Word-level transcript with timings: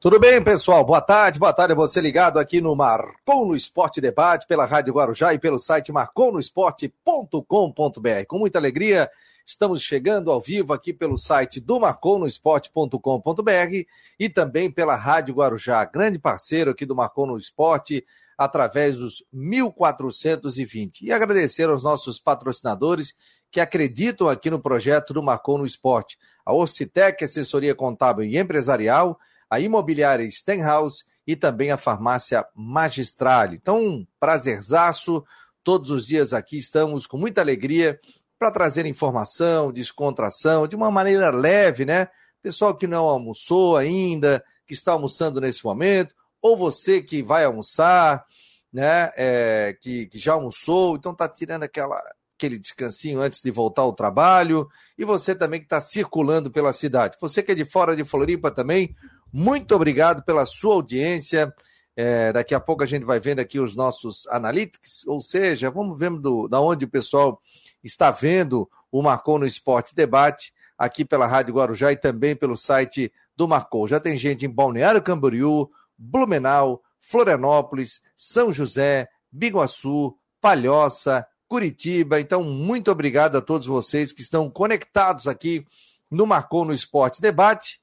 Tudo 0.00 0.18
bem, 0.18 0.42
pessoal? 0.42 0.82
Boa 0.82 1.02
tarde, 1.02 1.38
boa 1.38 1.52
tarde 1.52 1.74
a 1.74 1.76
você 1.76 2.00
ligado 2.00 2.38
aqui 2.38 2.58
no 2.58 2.74
Marcou 2.74 3.44
no 3.44 3.54
Esporte 3.54 4.00
Debate, 4.00 4.46
pela 4.46 4.64
Rádio 4.64 4.94
Guarujá 4.94 5.34
e 5.34 5.38
pelo 5.38 5.58
site 5.58 5.92
marconosport.com.br. 5.92 8.24
Com 8.26 8.38
muita 8.38 8.58
alegria, 8.58 9.10
estamos 9.44 9.82
chegando 9.82 10.30
ao 10.30 10.40
vivo 10.40 10.72
aqui 10.72 10.94
pelo 10.94 11.18
site 11.18 11.60
do 11.60 11.78
marconosport.com.br 11.78 13.84
e 14.18 14.30
também 14.30 14.70
pela 14.70 14.96
Rádio 14.96 15.34
Guarujá, 15.34 15.84
grande 15.84 16.18
parceiro 16.18 16.70
aqui 16.70 16.86
do 16.86 16.96
Marcou 16.96 17.26
no 17.26 17.36
Esporte, 17.36 18.02
através 18.38 18.96
dos 18.96 19.22
1420. 19.30 21.04
E 21.04 21.12
agradecer 21.12 21.68
aos 21.68 21.82
nossos 21.82 22.18
patrocinadores 22.18 23.14
que 23.50 23.60
acreditam 23.60 24.30
aqui 24.30 24.48
no 24.48 24.60
projeto 24.60 25.12
do 25.12 25.22
Marcou 25.22 25.58
no 25.58 25.66
Esporte. 25.66 26.18
A 26.42 26.54
Orcitec, 26.54 27.22
assessoria 27.22 27.74
contábil 27.74 28.24
e 28.24 28.38
empresarial, 28.38 29.20
a 29.50 29.58
imobiliária 29.58 30.30
Stenhouse 30.30 31.04
e 31.26 31.34
também 31.34 31.72
a 31.72 31.76
farmácia 31.76 32.46
Magistrale. 32.54 33.56
Então, 33.56 34.06
prazerzaço, 34.18 35.24
todos 35.64 35.90
os 35.90 36.06
dias 36.06 36.32
aqui 36.32 36.56
estamos 36.56 37.06
com 37.06 37.18
muita 37.18 37.40
alegria 37.40 37.98
para 38.38 38.50
trazer 38.50 38.86
informação, 38.86 39.70
descontração, 39.72 40.66
de 40.66 40.74
uma 40.74 40.90
maneira 40.90 41.30
leve, 41.30 41.84
né? 41.84 42.08
Pessoal 42.40 42.74
que 42.74 42.86
não 42.86 43.04
almoçou 43.04 43.76
ainda, 43.76 44.42
que 44.66 44.72
está 44.72 44.92
almoçando 44.92 45.40
nesse 45.40 45.62
momento, 45.62 46.14
ou 46.40 46.56
você 46.56 47.02
que 47.02 47.22
vai 47.22 47.44
almoçar, 47.44 48.24
né? 48.72 49.12
É, 49.16 49.76
que, 49.78 50.06
que 50.06 50.18
já 50.18 50.32
almoçou, 50.32 50.96
então 50.96 51.12
está 51.12 51.28
tirando 51.28 51.64
aquela, 51.64 52.00
aquele 52.34 52.58
descansinho 52.58 53.20
antes 53.20 53.42
de 53.42 53.50
voltar 53.50 53.82
ao 53.82 53.92
trabalho, 53.92 54.66
e 54.96 55.04
você 55.04 55.34
também 55.34 55.60
que 55.60 55.66
está 55.66 55.80
circulando 55.80 56.50
pela 56.50 56.72
cidade. 56.72 57.18
Você 57.20 57.42
que 57.42 57.52
é 57.52 57.54
de 57.54 57.66
fora 57.66 57.94
de 57.94 58.04
Floripa 58.04 58.50
também, 58.50 58.96
muito 59.32 59.74
obrigado 59.74 60.22
pela 60.22 60.44
sua 60.46 60.74
audiência. 60.74 61.52
É, 61.96 62.32
daqui 62.32 62.54
a 62.54 62.60
pouco 62.60 62.82
a 62.82 62.86
gente 62.86 63.04
vai 63.04 63.20
vendo 63.20 63.40
aqui 63.40 63.60
os 63.60 63.76
nossos 63.76 64.26
analytics, 64.28 65.06
ou 65.06 65.20
seja, 65.20 65.70
vamos 65.70 65.98
ver 65.98 66.10
do, 66.10 66.48
da 66.48 66.60
onde 66.60 66.84
o 66.84 66.88
pessoal 66.88 67.40
está 67.82 68.10
vendo 68.10 68.68
o 68.90 69.02
Marcou 69.02 69.38
no 69.38 69.46
Esporte 69.46 69.94
Debate, 69.94 70.52
aqui 70.78 71.04
pela 71.04 71.26
Rádio 71.26 71.54
Guarujá 71.54 71.92
e 71.92 71.96
também 71.96 72.34
pelo 72.34 72.56
site 72.56 73.12
do 73.36 73.46
Marcou. 73.46 73.86
Já 73.86 74.00
tem 74.00 74.16
gente 74.16 74.46
em 74.46 74.50
Balneário 74.50 75.02
Camboriú, 75.02 75.70
Blumenau, 75.96 76.82
Florianópolis, 76.98 78.00
São 78.16 78.52
José, 78.52 79.08
Biguaçu, 79.30 80.16
Palhoça, 80.40 81.26
Curitiba. 81.46 82.20
Então, 82.20 82.42
muito 82.42 82.90
obrigado 82.90 83.36
a 83.36 83.40
todos 83.42 83.66
vocês 83.66 84.12
que 84.12 84.22
estão 84.22 84.48
conectados 84.50 85.28
aqui 85.28 85.66
no 86.10 86.26
Marcou 86.26 86.64
no 86.64 86.72
Esporte 86.72 87.20
Debate 87.20 87.78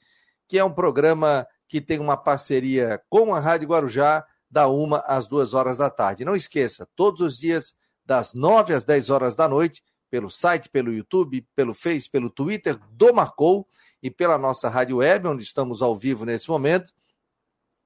que 0.48 0.58
é 0.58 0.64
um 0.64 0.74
programa 0.74 1.46
que 1.68 1.82
tem 1.82 2.00
uma 2.00 2.16
parceria 2.16 3.02
com 3.10 3.34
a 3.34 3.40
Rádio 3.40 3.68
Guarujá, 3.68 4.26
da 4.50 4.68
uma 4.68 5.00
às 5.00 5.28
duas 5.28 5.54
horas 5.54 5.78
da 5.78 5.90
tarde. 5.90 6.24
Não 6.24 6.36
esqueça, 6.36 6.88
todos 6.96 7.22
os 7.22 7.38
dias, 7.38 7.76
das 8.06 8.34
nove 8.34 8.74
às 8.74 8.86
dez 8.86 9.10
horas 9.10 9.36
da 9.36 9.48
noite, 9.48 9.84
pelo 10.10 10.30
site, 10.30 10.70
pelo 10.70 10.94
YouTube, 10.94 11.46
pelo 11.54 11.74
Face, 11.74 12.10
pelo 12.10 12.30
Twitter 12.30 12.80
do 12.92 13.14
Marcou 13.14 13.68
e 14.02 14.10
pela 14.10 14.38
nossa 14.38 14.70
rádio 14.70 14.98
web, 14.98 15.28
onde 15.28 15.44
estamos 15.44 15.82
ao 15.82 15.94
vivo 15.94 16.24
nesse 16.24 16.50
momento. 16.50 16.94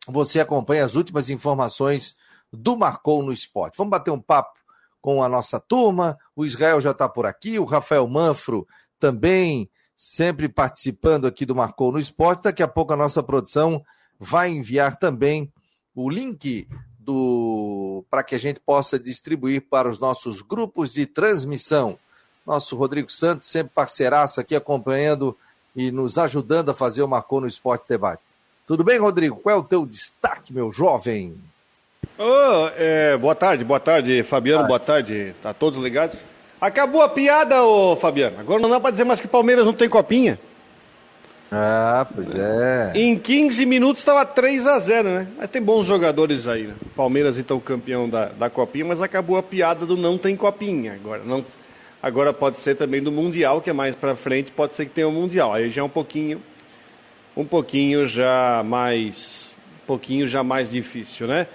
Você 0.08 0.40
acompanha 0.40 0.86
as 0.86 0.96
últimas 0.96 1.30
informações 1.30 2.16
do 2.54 2.78
Marcou 2.78 3.24
no 3.24 3.34
Esporte. 3.34 3.78
Vamos 3.78 3.92
bater 3.92 4.12
um 4.12 4.22
papo 4.22 4.60
com 5.00 5.24
a 5.24 5.30
nossa 5.30 5.60
turma. 5.60 6.18
O 6.36 6.46
Israel 6.46 6.80
já 6.80 6.92
está 6.92 7.10
por 7.10 7.26
aqui, 7.26 7.58
o 7.58 7.66
Rafael 7.66 8.08
Manfro 8.08 8.68
também 9.00 9.70
sempre 10.04 10.50
participando 10.50 11.28
aqui 11.28 11.46
do 11.46 11.54
Marcou 11.54 11.92
no 11.92 12.00
Esporte. 12.00 12.46
Daqui 12.46 12.64
a 12.64 12.68
pouco 12.68 12.92
a 12.92 12.98
nossa 12.98 13.22
produção 13.22 13.86
vai 14.20 14.50
enviar 14.50 14.96
também 14.96 15.48
o 15.96 16.10
link 16.10 16.68
do 16.98 18.04
para 18.10 18.24
que 18.24 18.34
a 18.34 18.40
gente 18.40 18.60
possa 18.60 18.98
distribuir 18.98 19.62
para 19.70 19.88
os 19.88 20.00
nossos 20.00 20.42
grupos 20.42 20.94
de 20.94 21.06
transmissão. 21.06 22.00
Nosso 22.48 22.76
Rodrigo 22.76 23.12
Santos, 23.12 23.46
sempre 23.46 23.74
parceiraço 23.76 24.42
aqui 24.42 24.56
acompanhando 24.56 25.38
e 25.76 25.92
nos 25.92 26.18
ajudando 26.18 26.70
a 26.70 26.74
fazer 26.74 27.04
o 27.04 27.08
Marcou 27.08 27.40
no 27.40 27.46
Esporte 27.46 27.86
Debate. 27.88 28.24
Tudo 28.66 28.84
bem, 28.84 28.98
Rodrigo? 28.98 29.36
Qual 29.36 29.56
é 29.56 29.60
o 29.60 29.64
teu 29.64 29.86
destaque, 29.86 30.52
meu 30.52 30.72
jovem? 30.72 31.40
Oh, 32.18 32.72
é, 32.76 33.16
boa 33.18 33.36
tarde, 33.36 33.64
boa 33.64 33.80
tarde, 33.80 34.24
Fabiano, 34.24 34.66
boa 34.66 34.80
tarde. 34.80 35.36
Tá 35.44 35.54
todos 35.54 35.80
ligados? 35.80 36.31
Acabou 36.62 37.02
a 37.02 37.10
piada, 37.10 37.64
ô 37.64 37.96
Fabiano. 37.96 38.40
Agora 38.40 38.62
não 38.62 38.70
dá 38.70 38.80
pra 38.80 38.92
dizer 38.92 39.04
mais 39.04 39.20
que 39.20 39.26
o 39.26 39.30
Palmeiras 39.30 39.66
não 39.66 39.74
tem 39.74 39.90
copinha. 39.90 40.40
Ah, 41.52 42.06
pois 42.14 42.36
é. 42.36 42.92
Em 42.94 43.18
15 43.18 43.66
minutos 43.66 44.02
estava 44.02 44.24
3 44.26 44.68
a 44.68 44.78
0 44.78 45.10
né? 45.10 45.28
Mas 45.38 45.50
tem 45.50 45.62
bons 45.62 45.88
jogadores 45.88 46.48
aí, 46.48 46.68
né? 46.68 46.76
Palmeiras, 46.96 47.40
então, 47.40 47.60
campeão 47.60 48.08
da, 48.08 48.26
da 48.28 48.48
copinha, 48.48 48.86
mas 48.86 49.02
acabou 49.02 49.38
a 49.38 49.44
piada 49.44 49.88
do 49.88 49.98
não 49.98 50.20
tem 50.20 50.36
copinha. 50.36 50.94
Agora, 50.94 51.24
não, 51.26 51.44
agora 52.02 52.32
pode 52.32 52.60
ser 52.60 52.76
também 52.76 53.02
do 53.02 53.12
Mundial, 53.12 53.60
que 53.60 53.72
é 53.72 53.74
mais 53.74 53.96
pra 53.96 54.16
frente, 54.16 54.52
pode 54.52 54.76
ser 54.76 54.86
que 54.86 54.92
tenha 54.92 55.08
o 55.08 55.12
um 55.12 55.16
Mundial. 55.16 55.52
Aí 55.54 55.70
já 55.72 55.82
é 55.82 55.84
um 55.84 55.90
pouquinho. 55.90 56.42
Um 57.36 57.44
pouquinho 57.44 58.06
já 58.06 58.62
mais. 58.64 59.58
Um 59.84 59.88
pouquinho 59.88 60.28
já 60.28 60.44
mais 60.44 60.70
difícil, 60.70 61.26
né? 61.26 61.48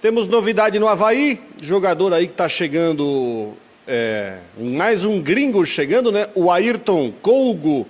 Temos 0.00 0.26
novidade 0.26 0.78
no 0.78 0.88
Havaí, 0.88 1.40
jogador 1.62 2.14
aí 2.14 2.26
que 2.26 2.32
está 2.32 2.48
chegando 2.48 3.54
é, 3.86 4.38
mais 4.58 5.04
um 5.04 5.20
gringo 5.22 5.64
chegando, 5.64 6.10
né? 6.10 6.28
O 6.34 6.50
Ayrton 6.50 7.12
Colgo. 7.22 7.86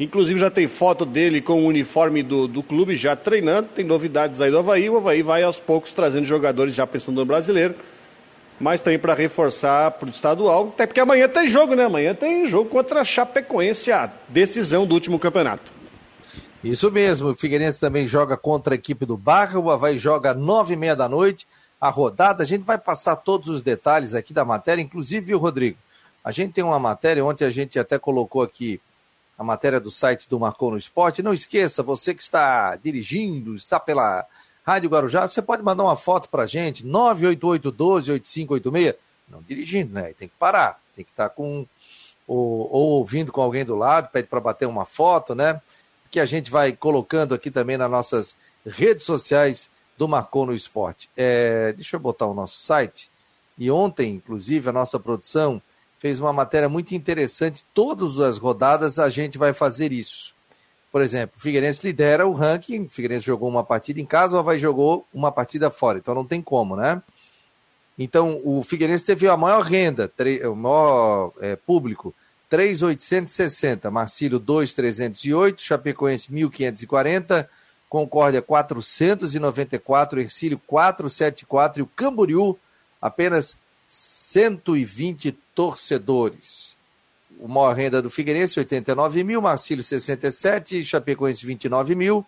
Inclusive 0.00 0.38
já 0.38 0.50
tem 0.50 0.68
foto 0.68 1.04
dele 1.04 1.40
com 1.40 1.62
o 1.62 1.66
uniforme 1.66 2.22
do, 2.22 2.46
do 2.46 2.62
clube 2.62 2.96
já 2.96 3.14
treinando. 3.16 3.68
Tem 3.74 3.84
novidades 3.84 4.40
aí 4.40 4.50
do 4.50 4.58
Havaí. 4.58 4.88
O 4.90 4.96
Havaí 4.96 5.22
vai 5.22 5.42
aos 5.42 5.58
poucos 5.58 5.92
trazendo 5.92 6.24
jogadores 6.24 6.74
já 6.74 6.86
pensando 6.86 7.16
no 7.16 7.24
brasileiro. 7.24 7.74
Mas 8.60 8.80
também 8.80 8.98
para 8.98 9.14
reforçar 9.14 9.92
para 9.92 10.06
o 10.06 10.10
estadual. 10.10 10.72
Até 10.74 10.86
porque 10.86 11.00
amanhã 11.00 11.28
tem 11.28 11.48
jogo, 11.48 11.74
né? 11.74 11.84
Amanhã 11.84 12.14
tem 12.14 12.46
jogo 12.46 12.68
contra 12.68 13.00
a 13.00 13.04
Chapecoense, 13.04 13.92
a 13.92 14.12
decisão 14.28 14.86
do 14.86 14.94
último 14.94 15.18
campeonato. 15.18 15.72
Isso 16.62 16.90
mesmo. 16.90 17.30
O 17.30 17.34
Figueirense 17.36 17.78
também 17.78 18.08
joga 18.08 18.36
contra 18.36 18.74
a 18.74 18.76
equipe 18.76 19.06
do 19.06 19.16
Barra. 19.16 19.58
O 19.58 19.70
Havaí 19.70 19.98
joga 19.98 20.34
nove 20.34 20.74
e 20.74 20.76
meia 20.76 20.96
da 20.96 21.08
noite 21.08 21.46
a 21.80 21.88
rodada. 21.88 22.42
A 22.42 22.46
gente 22.46 22.64
vai 22.64 22.78
passar 22.78 23.16
todos 23.16 23.48
os 23.48 23.62
detalhes 23.62 24.14
aqui 24.14 24.32
da 24.32 24.44
matéria, 24.44 24.82
inclusive, 24.82 25.34
o 25.34 25.38
Rodrigo. 25.38 25.78
A 26.24 26.30
gente 26.30 26.52
tem 26.52 26.64
uma 26.64 26.78
matéria, 26.78 27.24
ontem 27.24 27.44
a 27.44 27.50
gente 27.50 27.78
até 27.78 27.98
colocou 27.98 28.42
aqui 28.42 28.80
a 29.38 29.44
matéria 29.44 29.78
do 29.78 29.90
site 29.90 30.28
do 30.28 30.40
Marcou 30.40 30.72
no 30.72 30.76
Esporte. 30.76 31.22
Não 31.22 31.32
esqueça, 31.32 31.82
você 31.82 32.14
que 32.14 32.22
está 32.22 32.76
dirigindo, 32.76 33.54
está 33.54 33.78
pela 33.78 34.26
Rádio 34.64 34.90
Guarujá, 34.90 35.28
você 35.28 35.40
pode 35.40 35.62
mandar 35.62 35.84
uma 35.84 35.96
foto 35.96 36.28
para 36.28 36.42
a 36.42 36.46
gente, 36.46 36.84
988-12-8586. 36.84 38.96
Não 39.28 39.40
dirigindo, 39.42 39.94
né? 39.94 40.12
Tem 40.18 40.28
que 40.28 40.34
parar, 40.38 40.80
tem 40.94 41.04
que 41.04 41.10
estar 41.10 41.28
com 41.30 41.66
ou, 42.26 42.68
ou 42.70 42.88
ouvindo 42.90 43.32
com 43.32 43.40
alguém 43.40 43.64
do 43.64 43.74
lado, 43.74 44.10
pede 44.10 44.28
para 44.28 44.40
bater 44.40 44.66
uma 44.66 44.84
foto, 44.84 45.34
né? 45.34 45.62
Que 46.10 46.20
a 46.20 46.26
gente 46.26 46.50
vai 46.50 46.72
colocando 46.72 47.34
aqui 47.34 47.50
também 47.50 47.78
nas 47.78 47.90
nossas 47.90 48.36
redes 48.66 49.04
sociais 49.04 49.70
do 49.98 50.06
Marcou 50.06 50.46
no 50.46 50.54
Esporte. 50.54 51.10
É, 51.16 51.72
deixa 51.72 51.96
eu 51.96 52.00
botar 52.00 52.26
o 52.26 52.32
nosso 52.32 52.56
site. 52.58 53.10
E 53.58 53.70
ontem, 53.70 54.14
inclusive, 54.14 54.68
a 54.68 54.72
nossa 54.72 55.00
produção 55.00 55.60
fez 55.98 56.20
uma 56.20 56.32
matéria 56.32 56.68
muito 56.68 56.94
interessante. 56.94 57.64
Todas 57.74 58.20
as 58.20 58.38
rodadas 58.38 59.00
a 59.00 59.08
gente 59.08 59.36
vai 59.36 59.52
fazer 59.52 59.92
isso. 59.92 60.32
Por 60.92 61.02
exemplo, 61.02 61.36
o 61.36 61.40
Figueirense 61.40 61.86
lidera 61.86 62.26
o 62.26 62.32
ranking, 62.32 62.84
o 62.84 62.88
Figueirense 62.88 63.26
jogou 63.26 63.48
uma 63.48 63.64
partida 63.64 64.00
em 64.00 64.06
casa, 64.06 64.36
o 64.36 64.38
Havaí 64.38 64.58
jogou 64.58 65.06
uma 65.12 65.30
partida 65.30 65.70
fora, 65.70 65.98
então 65.98 66.14
não 66.14 66.24
tem 66.24 66.40
como, 66.40 66.76
né? 66.76 67.02
Então, 67.98 68.40
o 68.44 68.62
Figueirense 68.62 69.04
teve 69.04 69.28
a 69.28 69.36
maior 69.36 69.62
renda, 69.62 70.10
o 70.50 70.54
maior 70.54 71.32
é, 71.40 71.56
público, 71.56 72.14
3,860, 72.48 73.90
Marcílio 73.90 74.38
2,308, 74.38 75.60
Chapecoense 75.60 76.32
1.540, 76.32 77.46
Concórdia 77.88 78.42
494, 78.42 80.20
Ercílio 80.20 80.60
474 80.66 81.80
e 81.80 81.82
o 81.82 81.86
Camboriú 81.86 82.58
apenas 83.00 83.56
120 83.88 85.32
torcedores. 85.54 86.76
O 87.40 87.48
maior 87.48 87.74
renda 87.74 88.02
do 88.02 88.10
Figueirense 88.10 88.58
89 88.58 89.24
mil, 89.24 89.40
Marcílio 89.40 89.82
67, 89.82 90.84
Chapecoense 90.84 91.46
29 91.46 91.94
mil, 91.94 92.26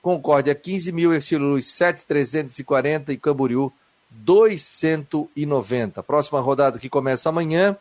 Concórdia 0.00 0.54
15 0.54 0.92
mil, 0.92 1.12
Ercílio 1.12 1.46
Luz 1.46 1.66
7,340 1.66 3.12
e 3.12 3.16
Camboriú 3.18 3.72
290. 4.10 6.02
Próxima 6.02 6.40
rodada 6.40 6.78
que 6.78 6.88
começa 6.88 7.28
amanhã, 7.28 7.76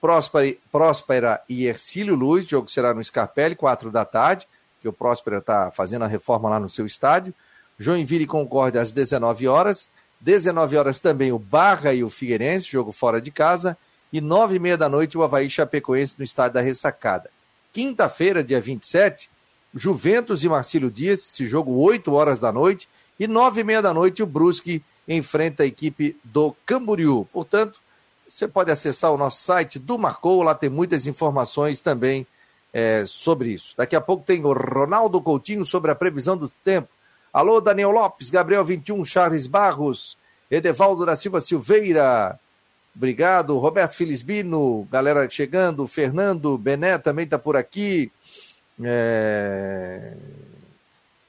Próspera, 0.00 0.56
Próspera 0.70 1.42
e 1.48 1.66
Ercílio 1.66 2.14
Luz, 2.14 2.46
jogo 2.46 2.68
será 2.68 2.92
no 2.92 3.02
Scarpelli, 3.02 3.54
4 3.54 3.90
da 3.90 4.04
tarde 4.04 4.46
que 4.86 4.88
o 4.88 4.92
Próspera 4.92 5.38
está 5.38 5.72
fazendo 5.72 6.04
a 6.04 6.06
reforma 6.06 6.48
lá 6.48 6.60
no 6.60 6.70
seu 6.70 6.86
estádio. 6.86 7.34
Joinville 7.76 8.24
e 8.24 8.26
Concórdia 8.26 8.80
às 8.80 8.92
19 8.92 9.48
horas. 9.48 9.88
19 10.20 10.76
horas 10.76 11.00
também 11.00 11.32
o 11.32 11.38
Barra 11.38 11.92
e 11.92 12.04
o 12.04 12.08
Figueirense, 12.08 12.70
jogo 12.70 12.92
fora 12.92 13.20
de 13.20 13.32
casa. 13.32 13.76
E 14.12 14.20
9 14.20 14.54
e 14.54 14.58
meia 14.60 14.78
da 14.78 14.88
noite 14.88 15.18
o 15.18 15.24
Havaí 15.24 15.50
Chapecoense 15.50 16.14
no 16.16 16.24
estádio 16.24 16.54
da 16.54 16.60
Ressacada. 16.60 17.30
Quinta-feira, 17.72 18.44
dia 18.44 18.60
27, 18.60 19.28
Juventus 19.74 20.44
e 20.44 20.48
Marcílio 20.48 20.90
Dias, 20.90 21.18
esse 21.20 21.44
jogo 21.44 21.72
8 21.72 22.12
horas 22.14 22.38
da 22.38 22.52
noite, 22.52 22.88
e 23.18 23.26
9 23.26 23.60
e 23.60 23.64
meia 23.64 23.82
da 23.82 23.92
noite 23.92 24.22
o 24.22 24.26
Brusque 24.26 24.82
enfrenta 25.06 25.64
a 25.64 25.66
equipe 25.66 26.16
do 26.24 26.54
Camboriú. 26.64 27.28
Portanto, 27.32 27.80
você 28.26 28.46
pode 28.46 28.70
acessar 28.70 29.12
o 29.12 29.18
nosso 29.18 29.42
site 29.42 29.78
do 29.78 29.98
Marcou, 29.98 30.42
lá 30.42 30.54
tem 30.54 30.70
muitas 30.70 31.06
informações 31.06 31.80
também 31.80 32.26
é, 32.72 33.04
sobre 33.06 33.50
isso. 33.50 33.74
Daqui 33.76 33.96
a 33.96 34.00
pouco 34.00 34.24
tem 34.24 34.44
o 34.44 34.52
Ronaldo 34.52 35.20
Coutinho 35.20 35.64
sobre 35.64 35.90
a 35.90 35.94
previsão 35.94 36.36
do 36.36 36.48
tempo. 36.48 36.88
Alô, 37.32 37.60
Daniel 37.60 37.90
Lopes, 37.90 38.30
Gabriel 38.30 38.64
21, 38.64 39.04
Charles 39.04 39.46
Barros, 39.46 40.16
Edevaldo 40.50 41.04
da 41.04 41.16
Silva 41.16 41.40
Silveira. 41.40 42.38
Obrigado, 42.94 43.58
Roberto 43.58 43.94
Filisbino, 43.94 44.88
galera 44.90 45.28
chegando, 45.28 45.86
Fernando 45.86 46.56
Bené 46.56 46.96
também 46.96 47.24
está 47.24 47.38
por 47.38 47.56
aqui. 47.56 48.10
É... 48.82 50.14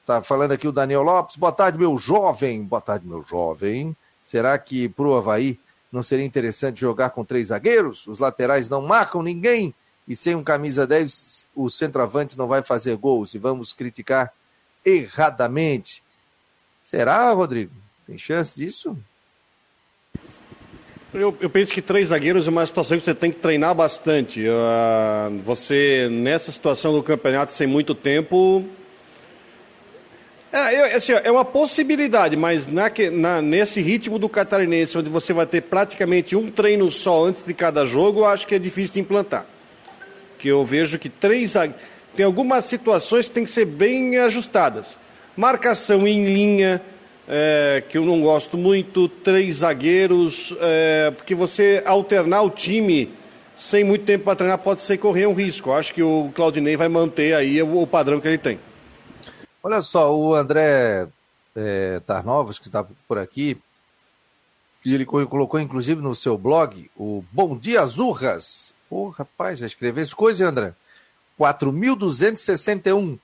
Tá 0.06 0.22
falando 0.22 0.52
aqui 0.52 0.66
o 0.66 0.72
Daniel 0.72 1.02
Lopes. 1.02 1.36
Boa 1.36 1.52
tarde, 1.52 1.76
meu 1.76 1.98
jovem. 1.98 2.64
Boa 2.64 2.80
tarde, 2.80 3.06
meu 3.06 3.20
jovem. 3.20 3.94
Será 4.24 4.58
que 4.58 4.88
para 4.88 5.06
o 5.06 5.14
Havaí 5.14 5.60
não 5.92 6.02
seria 6.02 6.24
interessante 6.24 6.80
jogar 6.80 7.10
com 7.10 7.24
três 7.24 7.48
zagueiros? 7.48 8.06
Os 8.06 8.18
laterais 8.18 8.70
não 8.70 8.80
marcam 8.80 9.22
ninguém 9.22 9.74
e 10.08 10.16
sem 10.16 10.34
um 10.34 10.42
camisa 10.42 10.86
10 10.86 11.46
o 11.54 11.68
centroavante 11.68 12.38
não 12.38 12.46
vai 12.46 12.62
fazer 12.62 12.96
gols 12.96 13.34
e 13.34 13.38
vamos 13.38 13.74
criticar 13.74 14.32
erradamente. 14.84 16.02
Será, 16.82 17.30
Rodrigo? 17.32 17.72
Tem 18.06 18.16
chance 18.16 18.56
disso? 18.56 18.96
Eu, 21.12 21.36
eu, 21.40 21.50
penso 21.50 21.72
que 21.72 21.82
três 21.82 22.08
zagueiros 22.08 22.46
é 22.46 22.50
uma 22.50 22.64
situação 22.64 22.98
que 22.98 23.04
você 23.04 23.14
tem 23.14 23.30
que 23.30 23.38
treinar 23.38 23.74
bastante. 23.74 24.46
Uh, 24.46 25.38
você, 25.42 26.08
nessa 26.10 26.52
situação 26.52 26.92
do 26.92 27.02
campeonato 27.02 27.52
sem 27.52 27.66
muito 27.66 27.94
tempo, 27.94 28.64
é, 30.50 30.94
assim, 30.94 31.12
é 31.12 31.30
uma 31.30 31.44
possibilidade, 31.44 32.36
mas 32.36 32.66
na, 32.66 32.90
na, 33.12 33.42
nesse 33.42 33.82
ritmo 33.82 34.18
do 34.18 34.28
catarinense, 34.28 34.96
onde 34.96 35.10
você 35.10 35.32
vai 35.32 35.46
ter 35.46 35.62
praticamente 35.62 36.34
um 36.34 36.50
treino 36.50 36.90
só 36.90 37.26
antes 37.26 37.44
de 37.44 37.52
cada 37.52 37.84
jogo, 37.84 38.20
eu 38.20 38.26
acho 38.26 38.46
que 38.46 38.54
é 38.54 38.58
difícil 38.58 38.94
de 38.94 39.00
implantar. 39.00 39.46
Que 40.38 40.48
eu 40.48 40.64
vejo 40.64 40.98
que 40.98 41.08
três. 41.08 41.54
Tem 42.14 42.24
algumas 42.24 42.64
situações 42.64 43.26
que 43.26 43.32
tem 43.32 43.44
que 43.44 43.50
ser 43.50 43.64
bem 43.64 44.16
ajustadas. 44.18 44.98
Marcação 45.36 46.06
em 46.06 46.24
linha, 46.24 46.82
é, 47.28 47.82
que 47.88 47.98
eu 47.98 48.04
não 48.04 48.20
gosto 48.20 48.56
muito, 48.56 49.08
três 49.08 49.56
zagueiros, 49.56 50.54
é, 50.60 51.12
porque 51.16 51.34
você 51.34 51.82
alternar 51.84 52.42
o 52.42 52.50
time 52.50 53.12
sem 53.54 53.82
muito 53.84 54.04
tempo 54.04 54.24
para 54.24 54.36
treinar 54.36 54.58
pode 54.58 54.82
ser 54.82 54.98
correr 54.98 55.26
um 55.26 55.34
risco. 55.34 55.70
Eu 55.70 55.74
acho 55.74 55.92
que 55.92 56.02
o 56.02 56.30
Claudinei 56.34 56.76
vai 56.76 56.88
manter 56.88 57.34
aí 57.34 57.60
o, 57.62 57.82
o 57.82 57.86
padrão 57.86 58.20
que 58.20 58.28
ele 58.28 58.38
tem. 58.38 58.58
Olha 59.62 59.82
só, 59.82 60.16
o 60.16 60.34
André 60.34 61.08
é, 61.54 62.00
Tarnovas, 62.06 62.58
que 62.58 62.68
está 62.68 62.86
por 63.06 63.18
aqui, 63.18 63.58
e 64.84 64.94
ele 64.94 65.04
colocou 65.04 65.60
inclusive 65.60 66.00
no 66.00 66.14
seu 66.14 66.38
blog 66.38 66.90
o 66.96 67.22
Bom 67.32 67.56
Dia 67.56 67.82
Azurras. 67.82 68.72
Pô, 68.88 69.08
rapaz, 69.10 69.58
já 69.58 69.66
escreveu 69.66 70.02
essa 70.02 70.14
coisa, 70.14 70.48
André? 70.48 70.74
4.261. 71.38 73.18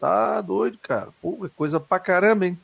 Tá 0.00 0.40
doido, 0.40 0.78
cara. 0.78 1.08
Pô, 1.22 1.46
é 1.46 1.48
coisa 1.48 1.80
pra 1.80 1.98
caramba, 1.98 2.46
hein? 2.46 2.58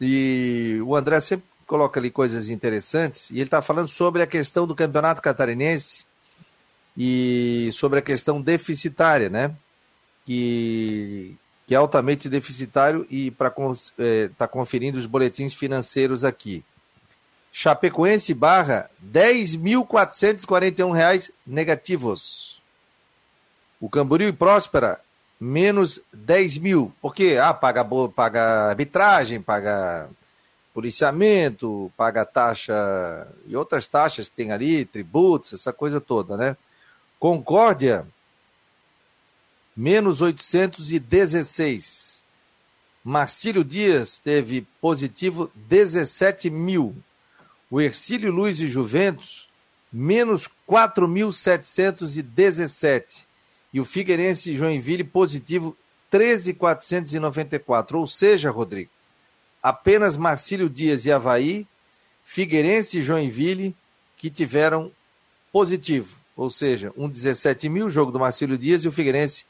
E 0.00 0.80
o 0.84 0.94
André 0.94 1.20
sempre 1.20 1.46
coloca 1.66 2.00
ali 2.00 2.10
coisas 2.10 2.48
interessantes, 2.48 3.30
e 3.30 3.34
ele 3.34 3.42
está 3.44 3.60
falando 3.60 3.88
sobre 3.88 4.22
a 4.22 4.26
questão 4.26 4.66
do 4.66 4.74
campeonato 4.74 5.20
catarinense 5.20 6.04
e 6.96 7.68
sobre 7.74 7.98
a 7.98 8.02
questão 8.02 8.40
deficitária, 8.40 9.28
né? 9.28 9.54
Que 10.24 11.36
que 11.68 11.74
é 11.74 11.76
altamente 11.76 12.30
deficitário 12.30 13.06
e 13.10 13.30
para 13.30 13.52
é, 13.98 14.30
tá 14.38 14.48
conferindo 14.48 14.96
os 14.96 15.04
boletins 15.04 15.52
financeiros 15.52 16.24
aqui. 16.24 16.64
Chapecoense 17.52 18.32
barra 18.34 18.90
R$ 19.02 19.10
10.441 19.12 21.30
negativos. 21.46 22.60
O 23.80 23.88
Camboriú 23.88 24.28
e 24.28 24.32
Próspera, 24.32 25.00
menos 25.40 26.02
10 26.12 26.58
mil. 26.58 26.92
Porque, 27.00 27.38
ah, 27.40 27.54
paga, 27.54 27.86
paga 28.14 28.70
arbitragem, 28.70 29.40
paga 29.40 30.10
policiamento, 30.74 31.92
paga 31.96 32.24
taxa 32.24 33.28
e 33.46 33.56
outras 33.56 33.88
taxas 33.88 34.28
que 34.28 34.36
tem 34.36 34.52
ali, 34.52 34.84
tributos, 34.84 35.52
essa 35.52 35.72
coisa 35.72 36.00
toda, 36.00 36.36
né? 36.36 36.56
Concórdia, 37.18 38.06
menos 39.76 40.20
816. 40.20 42.22
Marcílio 43.02 43.64
Dias 43.64 44.18
teve 44.18 44.66
positivo 44.80 45.50
17 45.54 46.50
mil. 46.50 46.94
O 47.70 47.80
Ercílio 47.80 48.32
Luiz 48.32 48.60
e 48.60 48.66
Juventus, 48.66 49.48
menos 49.92 50.48
4.717. 50.68 53.24
E 53.72 53.80
o 53.80 53.84
Figueirense 53.84 54.56
Joinville 54.56 55.04
positivo 55.04 55.76
13.494. 56.12 57.94
Ou 57.94 58.06
seja, 58.06 58.50
Rodrigo, 58.50 58.90
apenas 59.62 60.16
Marcílio 60.16 60.70
Dias 60.70 61.04
e 61.04 61.12
Havaí, 61.12 61.66
Figueirense 62.24 62.98
e 62.98 63.02
Joinville 63.02 63.76
que 64.16 64.30
tiveram 64.30 64.90
positivo. 65.52 66.16
Ou 66.36 66.50
seja, 66.50 66.92
um 66.96 67.08
17 67.08 67.68
mil, 67.68 67.90
jogo 67.90 68.12
do 68.12 68.18
Marcílio 68.18 68.56
Dias 68.56 68.84
e 68.84 68.88
o 68.88 68.92
Figueirense 68.92 69.44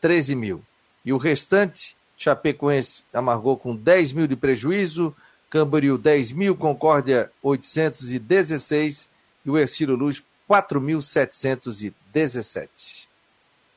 13 0.00 0.34
mil. 0.34 0.62
E 1.04 1.12
o 1.12 1.18
restante, 1.18 1.96
Chapecoense 2.16 3.04
amargou 3.12 3.56
com 3.56 3.74
10 3.74 4.12
mil 4.12 4.26
de 4.26 4.36
prejuízo, 4.36 5.14
Camboriú 5.52 5.96
10 5.98 6.32
mil, 6.32 6.56
Concórdia 6.56 7.30
816 7.42 9.06
e 9.44 9.50
o 9.50 9.58
Ercílio 9.58 9.94
Luz 9.94 10.22
4.717. 10.48 12.68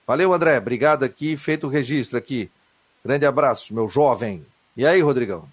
Valeu, 0.08 0.34
André. 0.34 0.58
Obrigado 0.58 1.04
aqui. 1.04 1.36
Feito 1.36 1.68
o 1.68 1.70
registro 1.70 2.18
aqui. 2.18 2.50
Grande 3.04 3.26
abraço, 3.26 3.74
meu 3.74 3.90
jovem. 3.90 4.46
E 4.78 4.86
aí, 4.86 5.02
Rodrigão? 5.02 5.50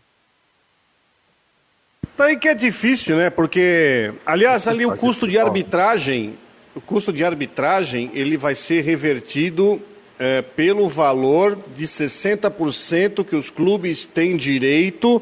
Tá 2.16 2.26
aí 2.26 2.36
que 2.36 2.46
é 2.46 2.54
difícil, 2.54 3.16
né? 3.16 3.28
Porque, 3.28 4.14
aliás, 4.24 4.68
ali 4.68 4.86
o 4.86 4.96
custo 4.96 5.26
de 5.26 5.38
arbitragem, 5.38 6.38
o 6.72 6.80
custo 6.80 7.12
de 7.12 7.24
arbitragem, 7.24 8.12
ele 8.14 8.36
vai 8.36 8.54
ser 8.54 8.82
revertido 8.82 9.82
é, 10.20 10.40
pelo 10.40 10.88
valor 10.88 11.58
de 11.74 11.84
60% 11.84 13.24
que 13.24 13.34
os 13.34 13.50
clubes 13.50 14.06
têm 14.06 14.36
direito 14.36 15.20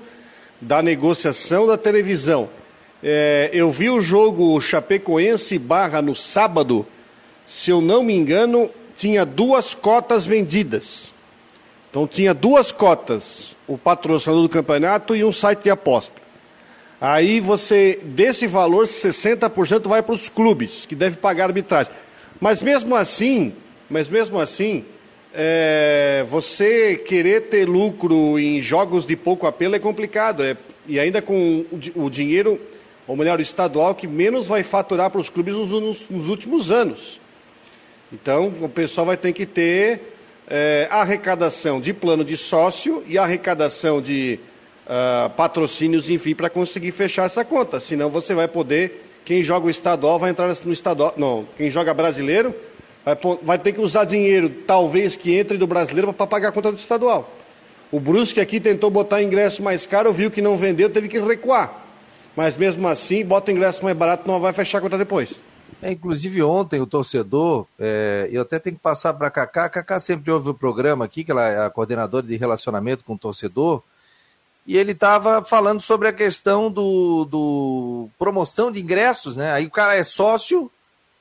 da 0.60 0.82
negociação 0.82 1.67
da 1.67 1.76
televisão. 1.76 2.48
É, 3.02 3.50
eu 3.52 3.70
vi 3.70 3.88
o 3.88 4.00
jogo 4.00 4.60
Chapecoense 4.60 5.58
Barra 5.58 6.02
no 6.02 6.14
sábado, 6.14 6.86
se 7.46 7.70
eu 7.70 7.81
não 7.81 8.02
me 8.02 8.14
engano, 8.14 8.70
tinha 8.94 9.24
duas 9.24 9.74
cotas 9.74 10.26
vendidas. 10.26 11.12
Então 11.90 12.06
tinha 12.06 12.34
duas 12.34 12.70
cotas, 12.70 13.56
o 13.67 13.79
patrocinador 13.79 14.43
do 14.43 14.48
campeonato 14.48 15.17
e 15.17 15.24
um 15.24 15.32
site 15.32 15.64
de 15.64 15.70
aposta. 15.70 16.20
Aí 17.00 17.40
você, 17.40 17.98
desse 18.05 18.46
valor, 18.46 18.86
60% 18.86 19.88
vai 19.88 20.02
para 20.02 20.14
os 20.14 20.29
clubes, 20.29 20.84
que 20.84 20.94
devem 20.94 21.19
pagar 21.19 21.46
arbitragem. 21.46 21.93
Mas 22.38 22.62
mesmo 22.62 22.94
assim, 22.94 23.55
mas 23.88 24.08
mesmo 24.08 24.38
assim, 24.38 24.84
é, 25.32 26.25
você 26.29 26.96
querer 26.96 27.43
ter 27.43 27.69
lucro 27.69 28.39
em 28.39 28.60
jogos 28.60 29.06
de 29.06 29.17
pouco 29.17 29.46
apelo 29.46 29.77
é 29.77 29.79
complicado. 29.79 30.43
É, 30.43 30.56
e 30.87 30.99
ainda 30.99 31.22
com 31.22 31.65
o, 31.70 32.05
o, 32.05 32.10
dinheiro, 32.10 32.60
ou 33.06 33.17
melhor, 33.17 33.39
o 33.39 33.43
estadual, 33.43 33.94
que 33.94 34.06
menos 34.06 34.49
vai 34.49 34.63
faturar 34.63 35.10
para 35.10 35.20
os 35.20 35.29
clubes 35.29 35.55
nos, 35.55 35.69
nos, 35.69 36.08
nos, 36.08 36.29
últimos 36.29 36.70
anos. 36.70 37.20
Então, 38.13 38.53
o 38.60 38.69
pessoal 38.69 39.06
vai 39.06 39.17
ter 39.17 39.32
que 39.32 39.46
ter 39.46 40.15
é, 40.49 40.89
arrecadação 40.91 41.81
de 41.81 41.93
plano 41.93 42.25
de 42.25 42.37
sócio 42.37 43.05
e 43.06 43.17
arrecadação 43.17 44.03
de 44.03 44.41
uh, 44.84 45.31
patrocínios, 45.31 46.10
enfim, 46.10 46.34
para 46.34 46.51
conseguir 46.51 46.91
fechar 46.91 47.27
essa 47.27 47.44
conta. 47.44 47.79
Senão 47.79 48.10
você 48.10 48.34
vai 48.34 48.49
poder, 48.49 49.06
quem 49.25 49.44
joga 49.44 49.69
o 49.69 49.70
estadual 49.70 50.19
vai 50.19 50.31
entrar 50.31 50.53
no 50.65 50.72
estadual. 50.72 51.15
Não, 51.17 51.46
quem 51.56 51.70
joga 51.70 51.94
brasileiro 51.94 52.53
vai, 53.04 53.19
vai 53.42 53.58
ter 53.58 53.72
que 53.72 53.80
usar 53.80 54.04
dinheiro, 54.04 54.48
talvez 54.66 55.16
que 55.16 55.34
entre 55.34 55.56
do 55.56 55.66
brasileiro, 55.66 56.12
para 56.12 56.26
pagar 56.26 56.48
a 56.48 56.52
conta 56.52 56.72
do 56.72 56.78
estadual. 56.78 57.30
O 57.90 57.98
Brusque 57.98 58.40
aqui 58.40 58.60
tentou 58.60 58.90
botar 58.90 59.22
ingresso 59.22 59.62
mais 59.62 59.84
caro, 59.84 60.12
viu 60.12 60.30
que 60.30 60.40
não 60.40 60.56
vendeu, 60.56 60.88
teve 60.88 61.08
que 61.08 61.19
recuar. 61.19 61.84
Mas 62.36 62.56
mesmo 62.56 62.86
assim, 62.86 63.24
bota 63.24 63.50
ingresso 63.50 63.82
mais 63.82 63.96
barato, 63.96 64.28
não 64.28 64.38
vai 64.38 64.52
fechar 64.52 64.78
a 64.78 64.80
conta 64.80 64.96
depois. 64.96 65.42
É, 65.82 65.90
inclusive 65.90 66.42
ontem 66.42 66.80
o 66.80 66.86
torcedor, 66.86 67.66
é, 67.78 68.28
eu 68.30 68.42
até 68.42 68.58
tenho 68.58 68.76
que 68.76 68.82
passar 68.82 69.14
para 69.14 69.28
a 69.28 69.30
Cacá, 69.30 69.64
a 69.64 69.69
Cacá 69.69 69.98
sempre 69.98 70.30
ouve 70.30 70.50
o 70.50 70.54
programa 70.54 71.04
aqui, 71.04 71.24
que 71.24 71.30
ela 71.30 71.48
é 71.48 71.64
a 71.64 71.70
coordenadora 71.70 72.26
de 72.26 72.36
relacionamento 72.36 73.04
com 73.04 73.14
o 73.14 73.19
torcedor, 73.19 73.82
e 74.66 74.76
ele 74.76 74.92
estava 74.92 75.42
falando 75.42 75.80
sobre 75.80 76.06
a 76.06 76.12
questão 76.12 76.70
do, 76.70 77.24
do 77.24 78.08
promoção 78.19 78.70
de 78.70 78.80
ingressos, 78.80 79.36
né? 79.36 79.52
Aí 79.52 79.66
o 79.66 79.70
cara 79.70 79.96
é 79.96 80.04
sócio 80.04 80.70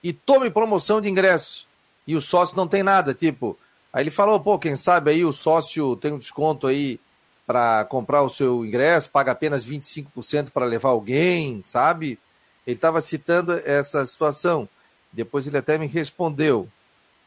e 0.04 0.12
tome 0.12 0.50
promoção 0.50 1.00
de 1.00 1.10
ingressos 1.10 1.69
e 2.06 2.16
o 2.16 2.22
sócio 2.22 2.58
não 2.58 2.68
tem 2.68 2.84
nada, 2.84 3.14
tipo, 3.14 3.58
Aí 3.92 4.04
ele 4.04 4.12
falou, 4.12 4.40
pô, 4.40 4.60
quem 4.60 4.76
sabe 4.76 5.12
aí 5.12 5.26
o 5.26 5.34
sócio 5.34 5.96
tem 5.96 6.14
um 6.14 6.20
desconto 6.20 6.68
aí 6.68 7.00
para 7.46 7.84
comprar 7.86 8.22
o 8.22 8.30
seu 8.30 8.64
ingresso, 8.64 9.10
paga 9.10 9.32
apenas 9.32 9.66
25% 9.66 10.52
para 10.52 10.66
levar 10.66 10.90
alguém, 10.90 11.64
sabe? 11.66 12.20
Ele 12.68 12.76
estava 12.76 13.02
citando 13.02 13.54
essa 13.66 14.06
situação. 14.06 14.70
Depois 15.12 15.48
ele 15.48 15.58
até 15.58 15.76
me 15.78 15.88
respondeu. 15.88 16.70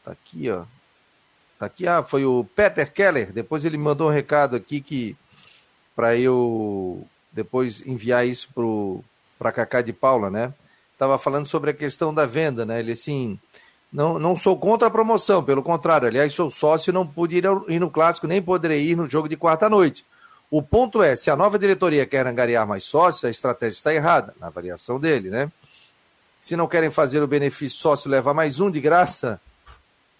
Tá 0.01 0.11
aqui, 0.13 0.49
ó. 0.49 0.63
Tá 1.59 1.65
aqui, 1.65 1.85
ah, 1.85 2.01
foi 2.01 2.23
o 2.23 2.45
Peter 2.55 2.91
Keller. 2.91 3.33
Depois 3.33 3.65
ele 3.65 3.77
mandou 3.77 4.07
um 4.07 4.13
recado 4.13 4.55
aqui 4.55 4.79
que 4.79 5.17
para 5.93 6.15
eu 6.15 7.05
depois 7.29 7.85
enviar 7.85 8.25
isso 8.25 8.47
para 9.37 9.51
Cacá 9.51 9.81
de 9.81 9.91
Paula, 9.91 10.29
né? 10.29 10.53
Tava 10.97 11.17
falando 11.17 11.47
sobre 11.47 11.71
a 11.71 11.73
questão 11.73 12.13
da 12.13 12.25
venda, 12.25 12.65
né? 12.65 12.79
Ele 12.79 12.93
assim, 12.93 13.37
não, 13.93 14.17
não 14.17 14.35
sou 14.35 14.57
contra 14.57 14.87
a 14.87 14.91
promoção, 14.91 15.43
pelo 15.43 15.61
contrário, 15.61 16.07
aliás, 16.07 16.33
sou 16.33 16.49
sócio 16.49 16.89
e 16.89 16.93
não 16.93 17.05
pude 17.05 17.37
ir, 17.37 17.43
ir 17.67 17.79
no 17.79 17.91
clássico, 17.91 18.25
nem 18.25 18.41
poderei 18.41 18.83
ir 18.83 18.97
no 18.97 19.07
jogo 19.07 19.29
de 19.29 19.37
quarta-noite. 19.37 20.03
O 20.49 20.63
ponto 20.63 21.03
é, 21.03 21.15
se 21.15 21.29
a 21.29 21.35
nova 21.35 21.59
diretoria 21.59 22.03
quer 22.03 22.25
angariar 22.25 22.67
mais 22.67 22.83
sócios, 22.85 23.23
a 23.23 23.29
estratégia 23.29 23.75
está 23.75 23.93
errada, 23.93 24.33
na 24.39 24.47
avaliação 24.47 24.99
dele, 24.99 25.29
né? 25.29 25.51
Se 26.41 26.55
não 26.55 26.67
querem 26.67 26.89
fazer 26.89 27.21
o 27.21 27.27
benefício 27.27 27.77
sócio 27.77 28.09
levar 28.09 28.33
mais 28.33 28.59
um 28.59 28.71
de 28.71 28.81
graça, 28.81 29.39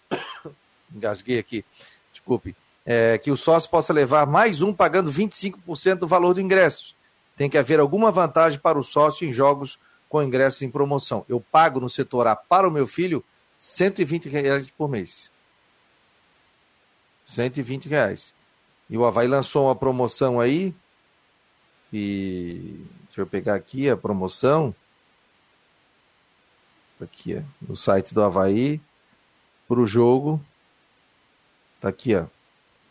engasguei 0.93 1.39
aqui, 1.39 1.65
desculpe, 2.11 2.55
é, 2.85 3.17
que 3.17 3.31
o 3.31 3.37
sócio 3.37 3.71
possa 3.71 3.91
levar 3.91 4.27
mais 4.27 4.61
um 4.61 4.71
pagando 4.71 5.11
25% 5.11 5.95
do 5.95 6.07
valor 6.07 6.35
do 6.35 6.41
ingresso. 6.41 6.95
Tem 7.35 7.49
que 7.49 7.57
haver 7.57 7.79
alguma 7.79 8.11
vantagem 8.11 8.59
para 8.59 8.77
o 8.77 8.83
sócio 8.83 9.27
em 9.27 9.33
jogos 9.33 9.79
com 10.07 10.21
ingressos 10.21 10.61
em 10.61 10.69
promoção. 10.69 11.25
Eu 11.27 11.43
pago 11.51 11.79
no 11.79 11.89
setor 11.89 12.27
A 12.27 12.35
para 12.35 12.67
o 12.67 12.71
meu 12.71 12.85
filho 12.85 13.23
120 13.63 14.27
reais 14.27 14.69
por 14.71 14.89
mês. 14.89 15.31
120 17.23 17.87
reais. 17.87 18.35
E 18.89 18.97
o 18.97 19.05
Havaí 19.05 19.25
lançou 19.25 19.67
uma 19.67 19.75
promoção 19.75 20.41
aí. 20.41 20.75
E 21.91 22.85
deixa 23.05 23.21
eu 23.21 23.25
pegar 23.25 23.55
aqui 23.55 23.89
a 23.89 23.95
promoção. 23.95 24.75
Aqui, 26.99 27.37
ó, 27.37 27.41
no 27.65 27.73
site 27.73 28.13
do 28.13 28.21
Havaí. 28.21 28.81
Para 29.65 29.79
o 29.79 29.87
jogo. 29.87 30.45
Tá 31.79 31.87
aqui, 31.87 32.15
ó. 32.15 32.25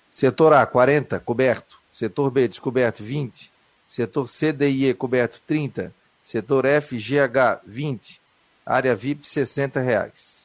Setor 0.09 0.55
A, 0.55 0.65
40, 0.65 1.21
coberto. 1.21 1.83
Setor 1.91 2.31
B, 2.31 2.49
descoberto, 2.49 3.05
20. 3.05 3.53
Setor 3.85 4.27
C, 4.27 4.55
D 4.55 4.71
e 4.71 4.87
E, 4.87 4.95
coberto, 4.95 5.39
30. 5.47 5.95
Setor 6.23 6.65
F, 6.65 6.97
GH, 6.97 7.61
20. 7.67 8.23
Área 8.65 8.97
VIP, 8.97 9.29
60 9.29 9.79
reais. 9.79 10.42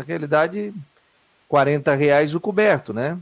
Na 0.00 0.06
realidade, 0.06 0.72
40 1.46 1.94
reais 1.94 2.34
o 2.34 2.40
coberto, 2.40 2.94
né? 2.94 3.18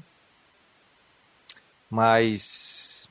Mas 1.90 3.08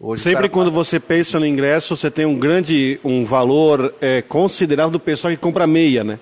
hoje 0.00 0.24
sempre 0.24 0.48
quando 0.48 0.72
você 0.72 0.98
pensa 0.98 1.38
no 1.38 1.46
ingresso, 1.46 1.96
você 1.96 2.10
tem 2.10 2.26
um 2.26 2.36
grande, 2.36 2.98
um 3.04 3.24
valor 3.24 3.94
é, 4.00 4.20
considerável 4.20 4.90
do 4.90 4.98
pessoal 4.98 5.30
que 5.32 5.36
compra 5.36 5.64
meia, 5.64 6.02
né? 6.02 6.18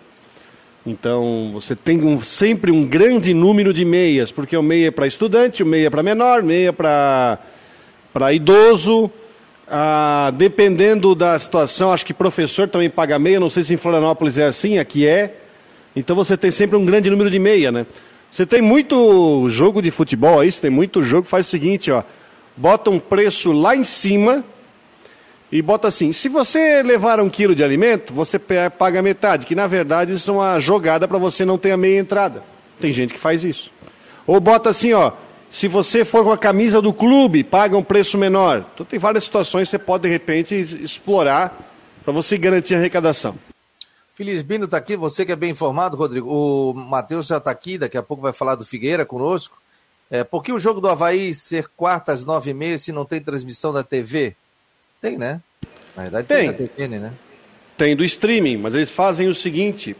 Então 0.84 1.50
você 1.54 1.74
tem 1.74 2.04
um, 2.04 2.22
sempre 2.22 2.70
um 2.70 2.86
grande 2.86 3.32
número 3.32 3.72
de 3.72 3.86
meias, 3.86 4.30
porque 4.30 4.54
o 4.54 4.62
meia 4.62 4.88
é 4.88 4.90
para 4.90 5.06
estudante, 5.06 5.62
o 5.62 5.66
meia 5.66 5.86
é 5.86 5.90
para 5.90 6.02
menor, 6.02 6.42
meia 6.42 6.74
para 6.74 7.38
para 8.12 8.34
idoso. 8.34 9.10
Ah, 9.66 10.30
dependendo 10.36 11.14
da 11.14 11.38
situação, 11.38 11.90
acho 11.90 12.04
que 12.04 12.12
professor 12.12 12.68
também 12.68 12.90
paga 12.90 13.18
meia. 13.18 13.40
Não 13.40 13.48
sei 13.48 13.62
se 13.62 13.72
em 13.72 13.78
Florianópolis 13.78 14.36
é 14.36 14.44
assim, 14.44 14.76
aqui 14.76 15.06
é. 15.06 15.40
Então 15.94 16.16
você 16.16 16.36
tem 16.36 16.50
sempre 16.50 16.76
um 16.76 16.84
grande 16.84 17.08
número 17.08 17.30
de 17.30 17.38
meia, 17.38 17.70
né? 17.70 17.86
Você 18.30 18.44
tem 18.44 18.60
muito 18.60 19.48
jogo 19.48 19.80
de 19.80 19.90
futebol 19.90 20.40
aí, 20.40 20.50
você 20.50 20.60
tem 20.60 20.70
muito 20.70 21.02
jogo, 21.02 21.26
faz 21.26 21.46
o 21.46 21.50
seguinte, 21.50 21.90
ó. 21.90 22.02
Bota 22.56 22.90
um 22.90 22.98
preço 22.98 23.52
lá 23.52 23.76
em 23.76 23.84
cima 23.84 24.44
e 25.52 25.62
bota 25.62 25.86
assim, 25.86 26.12
se 26.12 26.28
você 26.28 26.82
levar 26.82 27.20
um 27.20 27.28
quilo 27.28 27.54
de 27.54 27.62
alimento, 27.62 28.12
você 28.12 28.38
paga 28.38 29.02
metade, 29.02 29.46
que 29.46 29.54
na 29.54 29.68
verdade 29.68 30.12
isso 30.12 30.30
é 30.30 30.34
uma 30.34 30.58
jogada 30.58 31.06
para 31.06 31.18
você 31.18 31.44
não 31.44 31.56
ter 31.56 31.70
a 31.70 31.76
meia 31.76 32.00
entrada. 32.00 32.42
Tem 32.80 32.92
gente 32.92 33.14
que 33.14 33.20
faz 33.20 33.44
isso. 33.44 33.70
Ou 34.26 34.40
bota 34.40 34.70
assim, 34.70 34.92
ó, 34.92 35.12
se 35.48 35.68
você 35.68 36.04
for 36.04 36.24
com 36.24 36.32
a 36.32 36.38
camisa 36.38 36.82
do 36.82 36.92
clube, 36.92 37.44
paga 37.44 37.76
um 37.76 37.84
preço 37.84 38.18
menor. 38.18 38.64
Então 38.74 38.84
tem 38.84 38.98
várias 38.98 39.22
situações 39.22 39.68
que 39.68 39.70
você 39.70 39.78
pode 39.78 40.02
de 40.02 40.08
repente 40.08 40.56
explorar 40.56 41.56
para 42.04 42.12
você 42.12 42.36
garantir 42.36 42.74
a 42.74 42.78
arrecadação. 42.78 43.36
Bino 44.44 44.66
está 44.66 44.76
aqui, 44.76 44.96
você 44.96 45.26
que 45.26 45.32
é 45.32 45.36
bem 45.36 45.50
informado, 45.50 45.96
Rodrigo. 45.96 46.30
O 46.30 46.72
Matheus 46.72 47.26
já 47.26 47.38
está 47.38 47.50
aqui, 47.50 47.76
daqui 47.76 47.98
a 47.98 48.02
pouco 48.02 48.22
vai 48.22 48.32
falar 48.32 48.54
do 48.54 48.64
Figueira 48.64 49.04
conosco. 49.04 49.60
É, 50.08 50.22
por 50.22 50.42
que 50.42 50.52
o 50.52 50.58
jogo 50.58 50.80
do 50.80 50.88
Havaí 50.88 51.34
ser 51.34 51.68
quarta 51.76 52.12
às 52.12 52.24
nove 52.24 52.52
e 52.52 52.54
meia 52.54 52.78
se 52.78 52.92
não 52.92 53.04
tem 53.04 53.20
transmissão 53.20 53.72
da 53.72 53.82
TV? 53.82 54.36
Tem, 55.00 55.18
né? 55.18 55.40
Na 55.96 56.02
verdade 56.02 56.28
tem, 56.28 56.52
tem 56.52 56.68
TVN, 56.68 56.98
né? 57.00 57.12
Tem 57.76 57.96
do 57.96 58.04
streaming, 58.04 58.58
mas 58.58 58.74
eles 58.74 58.90
fazem 58.90 59.26
o 59.26 59.34
seguinte, 59.34 59.96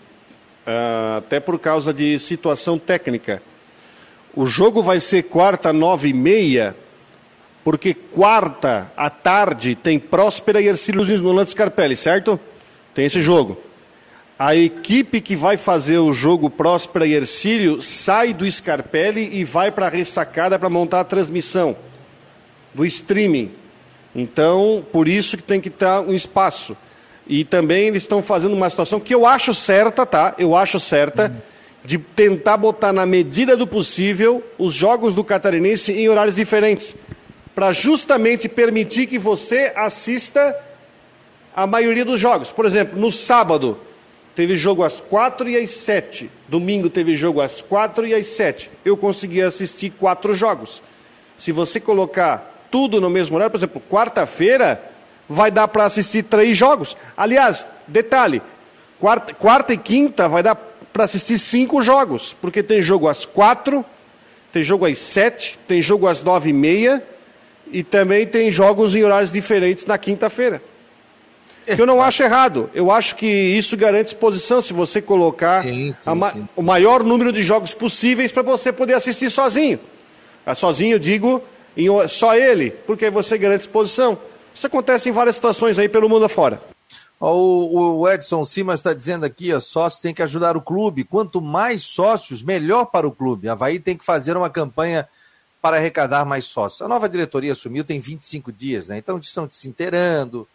uh, 0.65 1.19
até 1.19 1.41
por 1.41 1.59
causa 1.59 1.93
de 1.93 2.17
situação 2.21 2.79
técnica. 2.79 3.43
O 4.33 4.47
jogo 4.47 4.81
vai 4.81 5.01
ser 5.01 5.25
quarta 5.25 5.73
nove 5.73 6.11
e 6.11 6.13
meia, 6.13 6.77
porque 7.65 7.95
quarta 7.95 8.93
à 8.97 9.11
tarde 9.11 9.75
tem 9.75 9.99
Próspera 9.99 10.61
e 10.61 10.69
Ercílio 10.69 11.05
Molantes 11.21 11.53
Scarpelli, 11.53 11.97
certo? 11.97 12.39
Tem 12.95 13.07
esse 13.07 13.21
jogo. 13.21 13.64
A 14.45 14.55
equipe 14.55 15.23
que 15.23 15.35
vai 15.35 15.57
fazer 15.57 15.97
o 15.97 16.13
jogo 16.13 16.51
Próspera 16.51 17.07
e 17.07 17.15
Ercílio 17.15 17.81
sai 17.81 18.35
do 18.35 18.45
Scarpelli 18.51 19.31
e 19.33 19.43
vai 19.43 19.73
para 19.73 19.87
a 19.87 19.89
ressacada 19.89 20.59
para 20.59 20.69
montar 20.69 21.01
a 21.01 21.05
transmissão 21.05 21.75
do 22.75 22.85
streaming. 22.85 23.53
Então, 24.15 24.85
por 24.93 25.09
isso 25.09 25.39
que 25.39 25.43
tem 25.43 25.63
que 25.63 25.69
estar 25.69 26.03
um 26.03 26.13
espaço. 26.13 26.77
E 27.27 27.43
também 27.43 27.87
eles 27.87 28.03
estão 28.03 28.23
fazendo 28.23 28.53
uma 28.53 28.69
situação 28.69 29.01
que 29.01 29.15
eu 29.15 29.25
acho 29.25 29.55
certa, 29.55 30.05
tá? 30.05 30.35
Eu 30.37 30.55
acho 30.55 30.79
certa, 30.79 31.29
uhum. 31.29 31.41
de 31.83 31.97
tentar 31.97 32.59
botar 32.59 32.93
na 32.93 33.07
medida 33.07 33.57
do 33.57 33.67
possível 33.67 34.45
os 34.59 34.75
jogos 34.75 35.15
do 35.15 35.25
Catarinense 35.25 35.91
em 35.91 36.07
horários 36.07 36.37
diferentes. 36.37 36.95
Para 37.55 37.73
justamente 37.73 38.47
permitir 38.47 39.07
que 39.07 39.19
você 39.19 39.73
assista 39.75 40.55
a 41.57 41.67
maioria 41.67 42.05
dos 42.05 42.21
jogos. 42.21 42.53
Por 42.53 42.67
exemplo, 42.67 43.01
no 43.01 43.11
sábado, 43.11 43.81
teve 44.35 44.57
jogo 44.57 44.83
às 44.83 45.01
quatro 45.01 45.49
e 45.49 45.57
às 45.57 45.71
sete. 45.71 46.31
Domingo 46.49 46.91
teve 46.91 47.17
jogo 47.17 47.41
às 47.41 47.63
quatro 47.63 48.07
e 48.07 48.15
às 48.15 48.27
sete. 48.27 48.71
Eu 48.85 48.97
consegui 48.97 49.43
assistir 49.43 49.91
quatro 49.91 50.35
jogos. 50.35 50.83
Se 51.37 51.53
você 51.53 51.81
colocar 51.81 52.67
tudo 52.71 53.01
no 53.01 53.11
mesmo 53.11 53.37
horário, 53.37 53.51
por 53.51 53.59
exemplo, 53.59 53.83
quarta-feira, 53.91 54.83
vai 55.29 55.51
dar 55.51 55.69
para 55.69 55.85
assistir 55.85 56.25
três 56.25 56.57
jogos. 56.57 56.97
Aliás, 57.17 57.67
detalhe, 57.87 58.43
quarta, 58.99 59.35
quarta 59.35 59.73
e 59.73 59.79
quinta 59.79 60.29
vai 60.29 60.43
dar 60.43 60.55
para 60.93 61.05
assistir 61.05 61.39
cinco 61.39 61.83
jogos, 61.83 62.37
porque 62.41 62.63
tem 62.63 62.81
jogo 62.81 63.09
às 63.09 63.25
quatro, 63.25 63.85
tem 64.53 64.63
jogo 64.63 64.87
às 64.87 64.99
sete, 64.99 65.59
tem 65.67 65.83
jogo 65.83 66.07
às 66.07 66.23
nove 66.23 66.51
e 66.51 66.53
meia 66.53 67.03
e 67.73 67.83
também 67.83 68.27
tem 68.27 68.51
jogos 68.51 68.95
em 68.95 69.03
horários 69.03 69.33
diferentes 69.33 69.87
na 69.87 69.99
quinta-feira. 69.99 70.63
Que 71.65 71.81
eu 71.81 71.87
não 71.87 72.03
acho 72.03 72.23
errado. 72.23 72.71
Eu 72.75 72.91
acho 72.91 73.17
que 73.17 73.27
isso 73.27 73.77
garante 73.77 74.09
exposição 74.09 74.61
se 74.61 74.73
você 74.73 75.01
colocar 75.01 75.63
sim, 75.63 75.95
sim, 75.95 76.15
ma 76.15 76.33
sim. 76.33 76.49
o 76.55 76.63
maior 76.63 77.03
número 77.03 77.33
de 77.33 77.43
jogos 77.43 77.73
possíveis 77.73 78.31
para 78.31 78.43
você 78.43 78.73
poder 78.73 78.95
assistir 78.95 79.31
sozinho. 79.31 79.81
Ah, 80.45 80.55
sozinho, 80.55 80.99
digo, 80.99 81.43
em, 81.77 81.87
só 82.09 82.37
ele, 82.37 82.71
porque 82.71 83.09
você 83.11 83.39
garante 83.39 83.63
exposição. 83.63 84.19
Isso 84.55 84.67
acontece 84.67 85.09
em 85.09 85.13
várias 85.13 85.37
situações 85.37 85.79
aí 85.79 85.89
pelo 85.89 86.09
mundo 86.09 86.27
afora. 86.27 86.63
O, 87.19 88.01
o 88.01 88.09
Edson 88.09 88.45
Simas 88.45 88.81
está 88.81 88.93
dizendo 88.93 89.25
aqui, 89.25 89.51
a 89.53 89.61
sócios 89.61 90.01
tem 90.01 90.13
que 90.13 90.23
ajudar 90.23 90.57
o 90.57 90.61
clube. 90.61 91.05
Quanto 91.05 91.41
mais 91.41 91.83
sócios, 91.83 92.43
melhor 92.43 92.87
para 92.87 93.09
o 93.09 93.13
clube. 93.13 93.49
A 93.49 93.53
Havaí 93.53 93.79
tem 93.81 93.97
que 93.97 94.05
fazer 94.05 94.37
uma 94.37 94.51
campanha 94.51 95.09
para 95.63 95.79
arrecadar 95.79 96.27
mais 96.27 96.45
sócios. 96.45 96.83
A 96.83 96.89
nova 96.89 97.09
diretoria 97.09 97.53
assumiu 97.53 97.85
tem 97.85 97.99
25 97.99 98.53
dias, 98.53 98.89
né? 98.89 98.99
Então 98.99 99.17
estão 99.19 99.49
se 99.51 99.67
inteirando, 99.67 100.47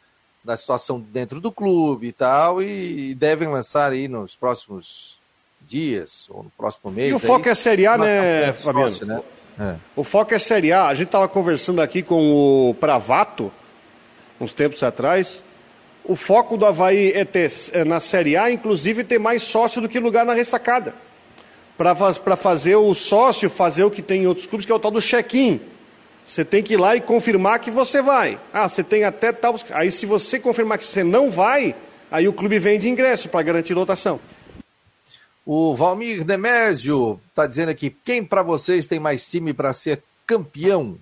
da 0.43 0.55
situação 0.55 0.99
dentro 0.99 1.39
do 1.39 1.51
clube 1.51 2.07
e 2.07 2.11
tal, 2.11 2.61
e 2.61 3.13
devem 3.15 3.47
lançar 3.47 3.91
aí 3.91 4.07
nos 4.07 4.35
próximos 4.35 5.19
dias 5.61 6.27
ou 6.29 6.43
no 6.43 6.51
próximo 6.51 6.91
mês. 6.91 7.11
E 7.11 7.13
o 7.13 7.19
foco 7.19 7.45
aí, 7.45 7.51
é 7.51 7.55
Série 7.55 7.85
A, 7.85 7.97
né, 7.97 8.53
Fabiano? 8.53 9.05
Né? 9.05 9.21
É. 9.59 9.75
O 9.95 10.03
foco 10.03 10.33
é 10.33 10.39
Série 10.39 10.71
A. 10.71 10.87
A 10.87 10.93
gente 10.93 11.07
estava 11.07 11.27
conversando 11.27 11.81
aqui 11.81 12.01
com 12.01 12.69
o 12.69 12.73
Pravato, 12.75 13.51
uns 14.39 14.53
tempos 14.53 14.81
atrás. 14.83 15.43
O 16.03 16.15
foco 16.15 16.57
do 16.57 16.65
Havaí 16.65 17.11
é 17.11 17.25
ter 17.25 17.51
é 17.73 17.83
na 17.83 17.99
Série 17.99 18.37
A, 18.37 18.49
inclusive, 18.49 19.03
ter 19.03 19.19
mais 19.19 19.43
sócio 19.43 19.81
do 19.81 19.89
que 19.89 19.99
lugar 19.99 20.25
na 20.25 20.33
ressacada. 20.33 20.93
Para 21.77 22.35
fazer 22.35 22.75
o 22.75 22.93
sócio 22.93 23.49
fazer 23.49 23.83
o 23.83 23.91
que 23.91 24.01
tem 24.01 24.23
em 24.23 24.27
outros 24.27 24.45
clubes, 24.45 24.65
que 24.65 24.71
é 24.71 24.75
o 24.75 24.79
tal 24.79 24.91
do 24.91 25.01
check-in. 25.01 25.61
Você 26.29 26.45
tem 26.45 26.61
que 26.61 26.75
ir 26.75 26.77
lá 26.77 26.95
e 26.95 27.01
confirmar 27.01 27.57
que 27.57 27.71
você 27.71 28.03
vai. 28.03 28.39
Ah, 28.53 28.69
você 28.69 28.83
tem 28.83 29.03
até 29.03 29.33
tal. 29.33 29.59
Aí, 29.71 29.91
se 29.91 30.05
você 30.05 30.39
confirmar 30.39 30.77
que 30.77 30.83
você 30.83 31.03
não 31.03 31.31
vai, 31.31 31.75
aí 32.11 32.27
o 32.27 32.33
clube 32.33 32.59
vende 32.59 32.87
ingresso 32.87 33.27
para 33.27 33.41
garantir 33.41 33.73
lotação. 33.73 34.19
O 35.43 35.75
Valmir 35.75 36.23
Demésio 36.23 37.19
está 37.29 37.47
dizendo 37.47 37.69
aqui: 37.69 37.89
quem 37.89 38.23
para 38.23 38.43
vocês 38.43 38.85
tem 38.85 38.99
mais 38.99 39.27
time 39.27 39.55
para 39.55 39.73
ser 39.73 40.03
campeão? 40.27 40.99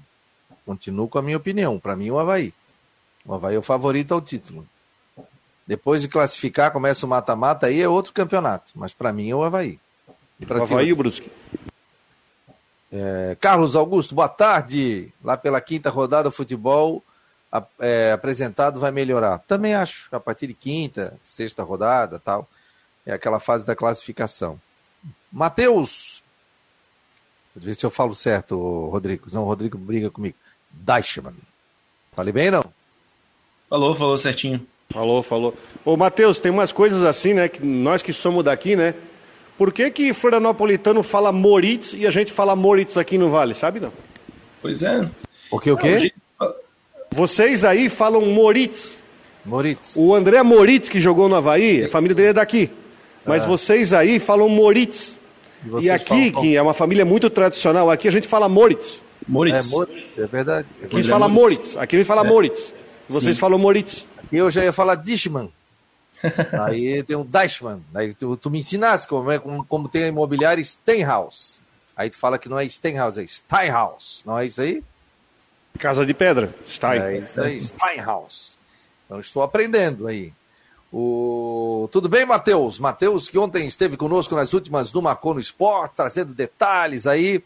Continuo 0.66 1.10
com 1.10 1.18
a 1.18 1.22
minha 1.22 1.36
opinião. 1.36 1.78
Para 1.78 1.98
mim, 1.98 2.10
o 2.10 2.18
Havaí. 2.18 2.54
O 3.26 3.34
Havaí 3.34 3.56
é 3.56 3.60
o 3.60 3.62
favorito 3.62 4.14
ao 4.14 4.22
título. 4.22 4.66
Depois 5.68 6.02
de 6.02 6.08
classificar, 6.08 6.72
começa 6.72 7.06
o 7.06 7.10
mata-mata, 7.10 7.68
aí 7.68 7.82
é 7.82 7.90
outro 7.90 8.14
campeonato. 8.14 8.72
Mas 8.76 8.94
para 8.94 9.12
mim 9.12 9.30
é 9.30 9.36
o 9.36 9.44
Havaí. 9.44 9.78
E 10.40 10.46
o 10.46 10.64
Havaí 10.64 10.88
e 10.88 10.94
o 10.94 10.96
Brusque. 10.96 11.30
É, 13.00 13.38
Carlos 13.40 13.76
Augusto, 13.76 14.16
boa 14.16 14.28
tarde. 14.28 15.14
Lá 15.24 15.38
pela 15.38 15.62
quinta 15.62 15.90
rodada, 15.90 16.30
o 16.30 16.32
futebol 16.32 17.04
é, 17.80 18.12
apresentado 18.12 18.80
vai 18.80 18.92
melhorar. 18.92 19.40
Também 19.40 19.76
acho, 19.76 20.08
a 20.12 20.20
partir 20.20 20.48
de 20.48 20.56
quinta, 20.56 21.14
sexta 21.22 21.62
rodada 21.64 22.20
tal. 22.20 22.50
É 23.06 23.14
aquela 23.14 23.40
fase 23.40 23.66
da 23.66 23.76
classificação. 23.76 24.60
Matheus. 25.32 26.24
Deixa 27.56 27.58
eu 27.58 27.62
ver 27.62 27.76
se 27.76 27.86
eu 27.86 27.92
falo 27.92 28.16
certo, 28.16 28.90
Rodrigo. 28.90 29.28
Não, 29.32 29.44
o 29.44 29.46
Rodrigo 29.46 29.78
briga 29.78 30.10
comigo. 30.10 30.36
Deichmann. 30.72 31.36
Falei 32.14 32.34
bem, 32.34 32.50
não? 32.50 32.66
Falou, 33.70 33.94
falou 33.94 34.18
certinho. 34.18 34.66
Falou, 34.90 35.22
falou. 35.22 35.56
Ô, 35.86 35.96
Matheus, 35.96 36.40
tem 36.40 36.52
umas 36.52 36.72
coisas 36.72 37.04
assim, 37.04 37.34
né? 37.34 37.48
Que 37.48 37.64
nós 37.64 38.02
que 38.02 38.12
somos 38.12 38.44
daqui, 38.44 38.76
né? 38.76 38.96
Por 39.58 39.74
que 39.74 39.90
que 39.90 40.14
Florianopolitano 40.14 41.02
fala 41.02 41.32
Moritz 41.32 41.94
e 41.94 42.06
a 42.06 42.12
gente 42.12 42.32
fala 42.32 42.56
Moritz 42.56 42.96
aqui 42.96 43.18
no 43.18 43.30
Vale, 43.30 43.54
sabe 43.54 43.80
não? 43.80 43.92
Pois 44.62 44.84
é. 44.84 45.10
O 45.50 45.60
que, 45.60 45.72
o 45.72 45.78
quê? 45.78 46.12
Vocês 47.12 47.64
aí 47.64 47.90
falam 47.90 48.26
Moritz. 48.26 49.00
Moritz. 49.44 49.96
O 49.98 50.14
André 50.14 50.44
Moritz, 50.44 50.90
que 50.90 51.00
jogou 51.00 51.28
no 51.28 51.36
Havaí, 51.36 51.86
a 51.86 51.90
família 51.90 52.14
dele 52.14 52.30
é 52.30 52.34
daqui. 52.34 52.70
Mas 53.26 53.44
ah. 53.44 53.48
vocês 53.48 53.94
aí 53.94 54.20
falam 54.20 54.48
Moritz. 54.50 55.20
E, 55.66 55.86
e 55.86 55.90
aqui, 55.90 56.32
falam... 56.32 56.44
que 56.44 56.56
é 56.56 56.62
uma 56.62 56.74
família 56.74 57.06
muito 57.06 57.30
tradicional, 57.30 57.90
aqui 57.90 58.08
a 58.08 58.12
gente 58.12 58.28
fala 58.28 58.48
Moritz. 58.48 59.02
Moritz. 59.28 59.72
É, 59.72 59.76
Moritz, 59.76 60.20
é 60.20 60.28
verdade. 60.28 60.68
Aqui 60.84 60.96
a 60.96 61.02
gente 61.02 61.10
fala 61.10 61.28
Moritz. 61.28 61.78
Aqui 61.78 61.96
a 61.96 62.00
gente 62.00 62.08
fala 62.08 62.26
é. 62.26 62.30
Moritz. 62.30 62.76
Vocês 63.08 63.36
Sim. 63.36 63.40
falam 63.40 63.58
Moritz. 63.58 64.08
Aqui 64.18 64.38
eu 64.38 64.52
já 64.52 64.64
ia 64.64 64.74
falar 64.74 64.96
Dishman. 64.96 65.50
Aí 66.66 67.04
tem 67.04 67.16
um 67.16 67.26
Deichmann. 67.26 67.82
Aí 67.94 68.14
tu, 68.14 68.38
tu, 68.38 68.50
me 68.50 68.60
ensinasse 68.60 69.08
como, 69.08 69.32
é, 69.32 69.40
como, 69.40 69.66
como 69.66 69.90
tem 69.90 70.04
a 70.04 70.08
imobiliária 70.08 70.64
Stenhouse. 70.64 71.60
Aí 71.96 72.10
tu 72.10 72.18
fala 72.18 72.38
que 72.38 72.50
não 72.50 72.60
é 72.60 72.68
Stenhouse, 72.68 73.20
é 73.20 73.26
Steinhaus. 73.26 74.24
Não 74.26 74.38
é 74.38 74.46
isso 74.46 74.62
aí? 74.62 74.84
Casa 75.78 76.06
de 76.06 76.14
Pedra. 76.14 76.54
Stein. 76.68 77.02
É 77.02 77.18
isso 77.20 77.42
aí, 77.42 77.62
Steinhaus. 77.62 78.58
Então 79.06 79.20
estou 79.20 79.44
aprendendo 79.44 80.08
aí. 80.08 80.34
O... 80.92 81.90
Tudo 81.92 82.08
bem, 82.08 82.26
Matheus? 82.26 82.80
Matheus, 82.80 83.30
que 83.30 83.38
ontem 83.38 83.68
esteve 83.68 83.98
conosco 83.98 84.36
nas 84.36 84.54
últimas 84.54 84.92
do 84.92 85.02
Marcou 85.02 85.34
no 85.34 85.40
Esporte, 85.40 85.96
trazendo 85.96 86.34
detalhes 86.34 87.06
aí. 87.06 87.44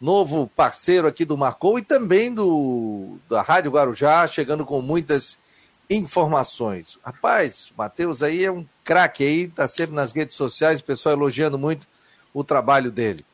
Novo 0.00 0.50
parceiro 0.54 1.06
aqui 1.06 1.24
do 1.24 1.38
Marcou 1.38 1.78
e 1.78 1.82
também 1.82 2.34
do 2.34 3.16
da 3.30 3.42
Rádio 3.42 3.70
Guarujá, 3.70 4.26
chegando 4.26 4.64
com 4.66 4.82
muitas 4.82 5.38
informações. 5.88 6.98
Rapaz, 7.04 7.70
o 7.70 7.78
Matheus 7.78 8.22
aí 8.22 8.44
é 8.44 8.50
um 8.50 8.64
craque 8.82 9.24
aí, 9.24 9.48
tá 9.48 9.68
sempre 9.68 9.94
nas 9.94 10.12
redes 10.12 10.36
sociais, 10.36 10.80
o 10.80 10.84
pessoal 10.84 11.14
elogiando 11.14 11.58
muito 11.58 11.86
o 12.32 12.42
trabalho 12.42 12.90
dele. 12.90 13.24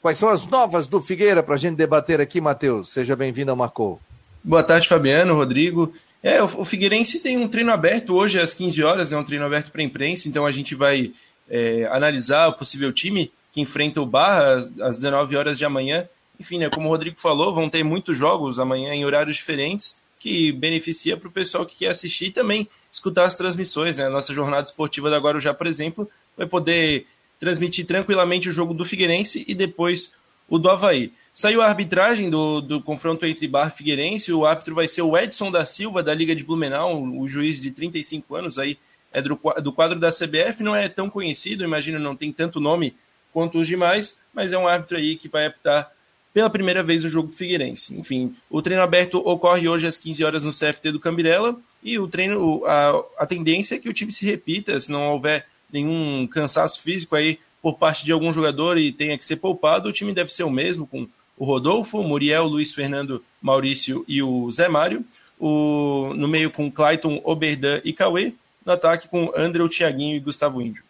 Quais 0.00 0.18
são 0.18 0.28
as 0.28 0.46
novas 0.46 0.86
do 0.86 1.02
Figueira 1.02 1.42
para 1.42 1.54
a 1.54 1.58
gente 1.58 1.76
debater 1.76 2.20
aqui, 2.20 2.40
Matheus? 2.40 2.92
Seja 2.92 3.16
bem-vindo 3.16 3.50
ao 3.50 3.56
Marcou. 3.56 4.00
Boa 4.42 4.62
tarde, 4.62 4.86
Fabiano, 4.86 5.34
Rodrigo. 5.34 5.92
É, 6.22 6.42
o, 6.42 6.64
Figueirense 6.64 7.20
tem 7.20 7.36
um 7.36 7.48
treino 7.48 7.72
aberto 7.72 8.14
hoje 8.14 8.40
às 8.40 8.54
15 8.54 8.82
horas, 8.82 9.12
é 9.12 9.18
um 9.18 9.24
treino 9.24 9.44
aberto 9.44 9.70
para 9.70 9.80
a 9.80 9.84
imprensa, 9.84 10.28
então 10.28 10.46
a 10.46 10.52
gente 10.52 10.74
vai 10.74 11.12
é, 11.48 11.88
analisar 11.90 12.48
o 12.48 12.52
possível 12.52 12.92
time 12.92 13.32
que 13.52 13.60
enfrenta 13.60 14.00
o 14.00 14.06
Barra 14.06 14.54
às, 14.54 14.80
às 14.80 14.96
19 14.96 15.36
horas 15.36 15.58
de 15.58 15.64
amanhã. 15.64 16.08
Enfim, 16.38 16.58
né, 16.58 16.68
como 16.68 16.88
o 16.88 16.90
Rodrigo 16.90 17.18
falou, 17.18 17.54
vão 17.54 17.68
ter 17.68 17.82
muitos 17.82 18.16
jogos 18.16 18.58
amanhã 18.58 18.94
em 18.94 19.04
horários 19.04 19.36
diferentes, 19.36 19.96
que 20.26 20.50
beneficia 20.50 21.16
para 21.16 21.28
o 21.28 21.30
pessoal 21.30 21.64
que 21.64 21.76
quer 21.76 21.90
assistir 21.90 22.26
e 22.26 22.30
também 22.32 22.68
escutar 22.90 23.26
as 23.26 23.36
transmissões. 23.36 23.96
Né? 23.96 24.06
A 24.06 24.10
nossa 24.10 24.34
jornada 24.34 24.64
esportiva 24.64 25.08
da 25.08 25.18
Guarujá, 25.18 25.54
por 25.54 25.68
exemplo, 25.68 26.10
vai 26.36 26.48
poder 26.48 27.06
transmitir 27.38 27.86
tranquilamente 27.86 28.48
o 28.48 28.52
jogo 28.52 28.74
do 28.74 28.84
Figueirense 28.84 29.44
e 29.46 29.54
depois 29.54 30.10
o 30.48 30.58
do 30.58 30.68
Havaí. 30.68 31.12
Saiu 31.32 31.62
a 31.62 31.68
arbitragem 31.68 32.28
do, 32.28 32.60
do 32.60 32.82
confronto 32.82 33.24
entre 33.24 33.46
Barra 33.46 33.70
e 33.72 33.76
Figueirense, 33.76 34.32
o 34.32 34.44
árbitro 34.44 34.74
vai 34.74 34.88
ser 34.88 35.02
o 35.02 35.16
Edson 35.16 35.48
da 35.48 35.64
Silva, 35.64 36.02
da 36.02 36.12
Liga 36.12 36.34
de 36.34 36.42
Blumenau, 36.42 37.04
o 37.04 37.28
juiz 37.28 37.60
de 37.60 37.70
35 37.70 38.34
anos, 38.34 38.58
aí 38.58 38.76
é 39.12 39.22
do, 39.22 39.38
do 39.62 39.72
quadro 39.72 40.00
da 40.00 40.10
CBF, 40.10 40.60
não 40.60 40.74
é 40.74 40.88
tão 40.88 41.08
conhecido, 41.08 41.62
imagino 41.62 42.00
não 42.00 42.16
tem 42.16 42.32
tanto 42.32 42.58
nome 42.58 42.96
quanto 43.32 43.58
os 43.60 43.68
demais, 43.68 44.18
mas 44.34 44.52
é 44.52 44.58
um 44.58 44.66
árbitro 44.66 44.96
aí 44.96 45.14
que 45.14 45.28
vai 45.28 45.46
apitar 45.46 45.92
pela 46.36 46.50
primeira 46.50 46.82
vez 46.82 47.02
o 47.02 47.08
jogo 47.08 47.28
do 47.28 47.34
Figueirense. 47.34 47.98
Enfim, 47.98 48.36
o 48.50 48.60
treino 48.60 48.82
aberto 48.82 49.26
ocorre 49.26 49.66
hoje 49.66 49.86
às 49.86 49.96
15 49.96 50.22
horas 50.22 50.44
no 50.44 50.50
CFT 50.50 50.92
do 50.92 51.00
Cambirela 51.00 51.58
e 51.82 51.98
o 51.98 52.06
treino, 52.06 52.62
a, 52.66 53.02
a 53.20 53.26
tendência 53.26 53.74
é 53.74 53.78
que 53.78 53.88
o 53.88 53.92
time 53.94 54.12
se 54.12 54.26
repita, 54.26 54.78
se 54.78 54.92
não 54.92 55.12
houver 55.12 55.46
nenhum 55.72 56.26
cansaço 56.26 56.82
físico 56.82 57.16
aí 57.16 57.38
por 57.62 57.78
parte 57.78 58.04
de 58.04 58.12
algum 58.12 58.30
jogador 58.34 58.76
e 58.76 58.92
tenha 58.92 59.16
que 59.16 59.24
ser 59.24 59.36
poupado, 59.36 59.88
o 59.88 59.92
time 59.92 60.12
deve 60.12 60.30
ser 60.30 60.44
o 60.44 60.50
mesmo, 60.50 60.86
com 60.86 61.08
o 61.38 61.44
Rodolfo, 61.46 62.02
Muriel, 62.02 62.44
Luiz 62.44 62.74
Fernando, 62.74 63.24
Maurício 63.40 64.04
e 64.06 64.22
o 64.22 64.52
Zé 64.52 64.68
Mário. 64.68 65.02
O, 65.40 66.12
no 66.14 66.28
meio 66.28 66.50
com 66.50 66.70
Clayton, 66.70 67.18
Oberdan 67.24 67.80
e 67.82 67.94
Cauê. 67.94 68.34
No 68.62 68.74
ataque 68.74 69.08
com 69.08 69.32
André, 69.34 69.66
Thiaguinho 69.68 70.16
e 70.16 70.20
Gustavo 70.20 70.60
Índio. 70.60 70.84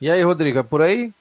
E 0.00 0.10
aí, 0.10 0.20
Rodrigo, 0.20 0.58
é 0.58 0.62
por 0.64 0.82
aí? 0.82 1.12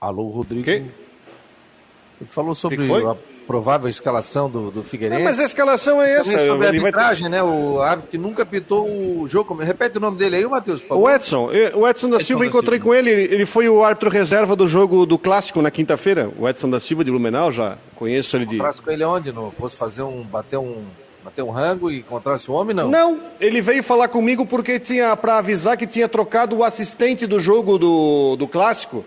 Alô, 0.00 0.28
Rodrigo. 0.28 0.64
Que? 0.64 0.70
Ele 0.70 2.30
falou 2.30 2.54
sobre 2.54 2.78
a 3.06 3.14
provável 3.46 3.86
escalação 3.86 4.48
do, 4.48 4.70
do 4.70 4.82
Figueirense. 4.82 5.22
mas 5.22 5.38
a 5.38 5.44
escalação 5.44 6.00
é 6.00 6.14
essa. 6.14 6.46
Sobre 6.46 6.68
a 6.68 6.70
arbitragem, 6.70 7.24
ter... 7.24 7.28
né? 7.28 7.42
O 7.42 7.82
árbitro 7.82 8.10
que 8.10 8.16
nunca 8.16 8.46
pitou 8.46 8.88
o 8.88 9.26
jogo. 9.28 9.54
Repete 9.56 9.98
o 9.98 10.00
nome 10.00 10.16
dele 10.16 10.36
aí, 10.36 10.46
Matheus, 10.46 10.82
O 10.88 11.10
Edson. 11.10 11.50
O 11.74 11.86
Edson 11.86 12.08
da 12.08 12.16
Edson 12.16 12.26
Silva, 12.26 12.44
da 12.44 12.48
encontrei 12.48 12.78
Silva. 12.78 12.92
com 12.92 12.94
ele. 12.94 13.10
Ele 13.10 13.44
foi 13.44 13.68
o 13.68 13.84
árbitro 13.84 14.08
reserva 14.08 14.56
do 14.56 14.66
jogo 14.66 15.04
do 15.04 15.18
Clássico 15.18 15.60
na 15.60 15.70
quinta-feira. 15.70 16.30
O 16.38 16.48
Edson 16.48 16.70
da 16.70 16.80
Silva 16.80 17.04
de 17.04 17.10
Blumenau, 17.10 17.52
já 17.52 17.76
conheço 17.94 18.36
ele 18.38 18.46
de... 18.46 18.54
Encontrasse 18.54 18.80
com 18.80 18.90
ele 18.90 19.04
onde? 19.04 19.32
No, 19.32 19.50
fosse 19.50 19.76
fazer 19.76 20.02
um... 20.02 20.22
bater 20.22 20.58
um... 20.58 20.84
Bater 21.22 21.42
um 21.42 21.50
rango 21.50 21.90
e 21.90 21.98
encontrasse 21.98 22.50
o 22.50 22.54
homem, 22.54 22.74
não? 22.74 22.88
Não, 22.88 23.20
ele 23.38 23.60
veio 23.60 23.82
falar 23.82 24.08
comigo 24.08 24.46
porque 24.46 24.80
tinha 24.80 25.14
para 25.14 25.36
avisar 25.36 25.76
que 25.76 25.86
tinha 25.86 26.08
trocado 26.08 26.56
o 26.56 26.64
assistente 26.64 27.26
do 27.26 27.38
jogo 27.38 27.76
do, 27.76 28.36
do 28.36 28.48
clássico 28.48 29.04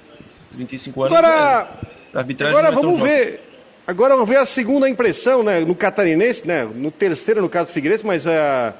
35 0.52 1.04
anos. 1.04 1.18
Agora, 1.18 1.70
é, 2.13 2.20
agora 2.46 2.72
vamos 2.72 3.00
ver. 3.00 3.48
Agora 3.89 4.13
vamos 4.13 4.30
ver 4.30 4.38
a 4.38 4.45
segunda 4.45 4.88
impressão, 4.88 5.41
né, 5.41 5.62
no 5.62 5.73
catarinense, 5.73 6.45
né, 6.45 6.63
no 6.63 6.91
terceiro 6.91 7.41
no 7.41 7.49
caso 7.49 7.71
do 7.71 7.73
Figueiredo, 7.73 8.04
mas 8.06 8.28
uh, 8.28 8.71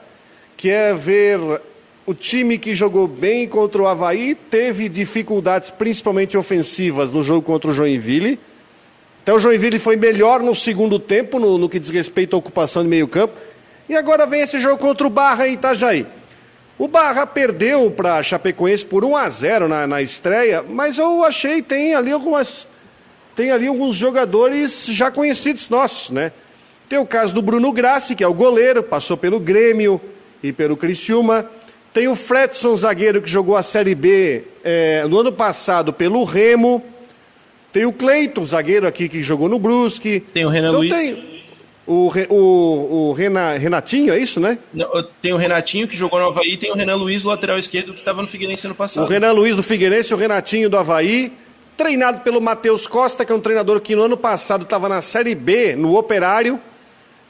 que 0.56 0.70
é 0.70 0.94
ver 0.94 1.40
o 2.06 2.14
time 2.14 2.60
que 2.60 2.76
jogou 2.76 3.08
bem 3.08 3.48
contra 3.48 3.82
o 3.82 3.88
Havaí, 3.88 4.36
teve 4.36 4.88
dificuldades 4.88 5.72
principalmente 5.72 6.38
ofensivas 6.38 7.12
no 7.12 7.24
jogo 7.24 7.42
contra 7.42 7.72
o 7.72 7.74
Joinville. 7.74 8.40
Então 9.24 9.38
o 9.38 9.40
Joinville 9.40 9.80
foi 9.80 9.96
melhor 9.96 10.44
no 10.44 10.54
segundo 10.54 11.00
tempo, 11.00 11.40
no, 11.40 11.58
no 11.58 11.68
que 11.68 11.80
diz 11.80 11.90
respeito 11.90 12.36
à 12.36 12.38
ocupação 12.38 12.84
de 12.84 12.88
meio 12.88 13.08
campo. 13.08 13.34
E 13.90 13.96
agora 13.96 14.28
vem 14.28 14.42
esse 14.42 14.60
jogo 14.60 14.78
contra 14.78 15.08
o 15.08 15.10
Barra 15.10 15.48
em 15.48 15.54
Itajaí. 15.54 16.06
O 16.78 16.88
Barra 16.88 17.26
perdeu 17.26 17.90
para 17.90 18.22
Chapecoense 18.22 18.86
por 18.86 19.04
1 19.04 19.18
a 19.18 19.28
0 19.28 19.68
na, 19.68 19.88
na 19.88 20.04
estreia, 20.04 20.62
mas 20.62 21.00
eu 21.00 21.26
achei 21.26 21.64
tem 21.64 21.96
ali 21.96 22.12
algumas 22.12 22.68
tem 23.40 23.52
ali 23.52 23.68
alguns 23.68 23.96
jogadores 23.96 24.88
já 24.88 25.10
conhecidos 25.10 25.70
nossos, 25.70 26.10
né? 26.10 26.34
Tem 26.90 27.00
o 27.00 27.06
caso 27.06 27.34
do 27.34 27.42
Bruno 27.42 27.72
Grassi, 27.72 28.14
que 28.14 28.22
é 28.22 28.28
o 28.28 28.34
goleiro, 28.34 28.84
passou 28.84 29.16
pelo 29.16 29.40
Grêmio 29.40 30.02
e 30.44 30.52
pelo 30.52 30.76
Criciúma. 30.76 31.50
Tem 31.94 32.10
o 32.10 32.18
Fredson, 32.18 32.76
zagueiro, 32.76 33.22
que 33.22 33.30
jogou 33.30 33.56
a 33.56 33.64
Série 33.64 33.96
B 33.96 34.44
é, 34.62 35.06
no 35.08 35.20
ano 35.20 35.32
passado 35.32 35.94
pelo 35.94 36.26
Remo. 36.26 36.84
Tem 37.72 37.86
o 37.86 37.94
Cleiton, 37.94 38.46
zagueiro 38.46 38.86
aqui, 38.86 39.08
que 39.08 39.24
jogou 39.24 39.48
no 39.48 39.58
Brusque. 39.58 40.20
Tem 40.34 40.46
o 40.46 40.50
Renan 40.50 40.68
então, 40.68 40.80
Luiz. 40.82 40.92
Tem 40.92 41.42
O, 41.88 42.12
o, 42.30 43.10
o 43.10 43.14
Renatinho, 43.14 44.14
é 44.14 44.20
isso, 44.20 44.42
né? 44.42 44.58
Tem 45.22 45.32
o 45.32 45.38
Renatinho 45.38 45.88
que 45.88 45.96
jogou 45.96 46.20
no 46.20 46.28
Havaí, 46.28 46.58
tem 46.58 46.74
o 46.74 46.76
Renan 46.76 46.96
Luiz, 46.96 47.24
lateral 47.24 47.58
esquerdo, 47.58 47.94
que 47.94 48.00
estava 48.00 48.22
no 48.22 48.28
Figueirense 48.28 48.68
ano 48.68 48.76
passado. 48.76 49.06
O 49.06 49.08
Renan 49.08 49.32
Luiz 49.32 49.56
do 49.56 49.64
Figueirense, 49.64 50.14
o 50.14 50.18
Renatinho 50.18 50.70
do 50.70 50.78
Havaí, 50.78 51.32
treinado 51.80 52.20
pelo 52.20 52.42
Matheus 52.42 52.86
Costa, 52.86 53.24
que 53.24 53.32
é 53.32 53.36
um 53.36 53.40
treinador 53.40 53.80
que 53.80 53.96
no 53.96 54.04
ano 54.04 54.18
passado 54.18 54.64
estava 54.64 54.90
na 54.90 55.02
Série 55.02 55.34
B, 55.34 55.78
no 55.78 55.98
Operário. 55.98 56.60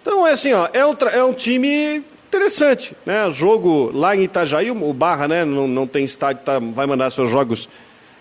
Então, 0.01 0.25
é 0.25 0.31
assim, 0.31 0.51
ó, 0.53 0.67
é 0.73 0.83
um, 0.83 0.95
é 1.13 1.23
um 1.23 1.33
time 1.33 2.03
interessante, 2.27 2.95
né? 3.05 3.29
Jogo 3.29 3.91
lá 3.93 4.15
em 4.15 4.23
Itajaí, 4.23 4.71
o 4.71 4.91
Barra, 4.91 5.27
né, 5.27 5.45
não, 5.45 5.67
não 5.67 5.85
tem 5.85 6.03
estádio, 6.03 6.41
tá, 6.43 6.57
vai 6.57 6.87
mandar 6.87 7.11
seus 7.11 7.29
jogos 7.29 7.69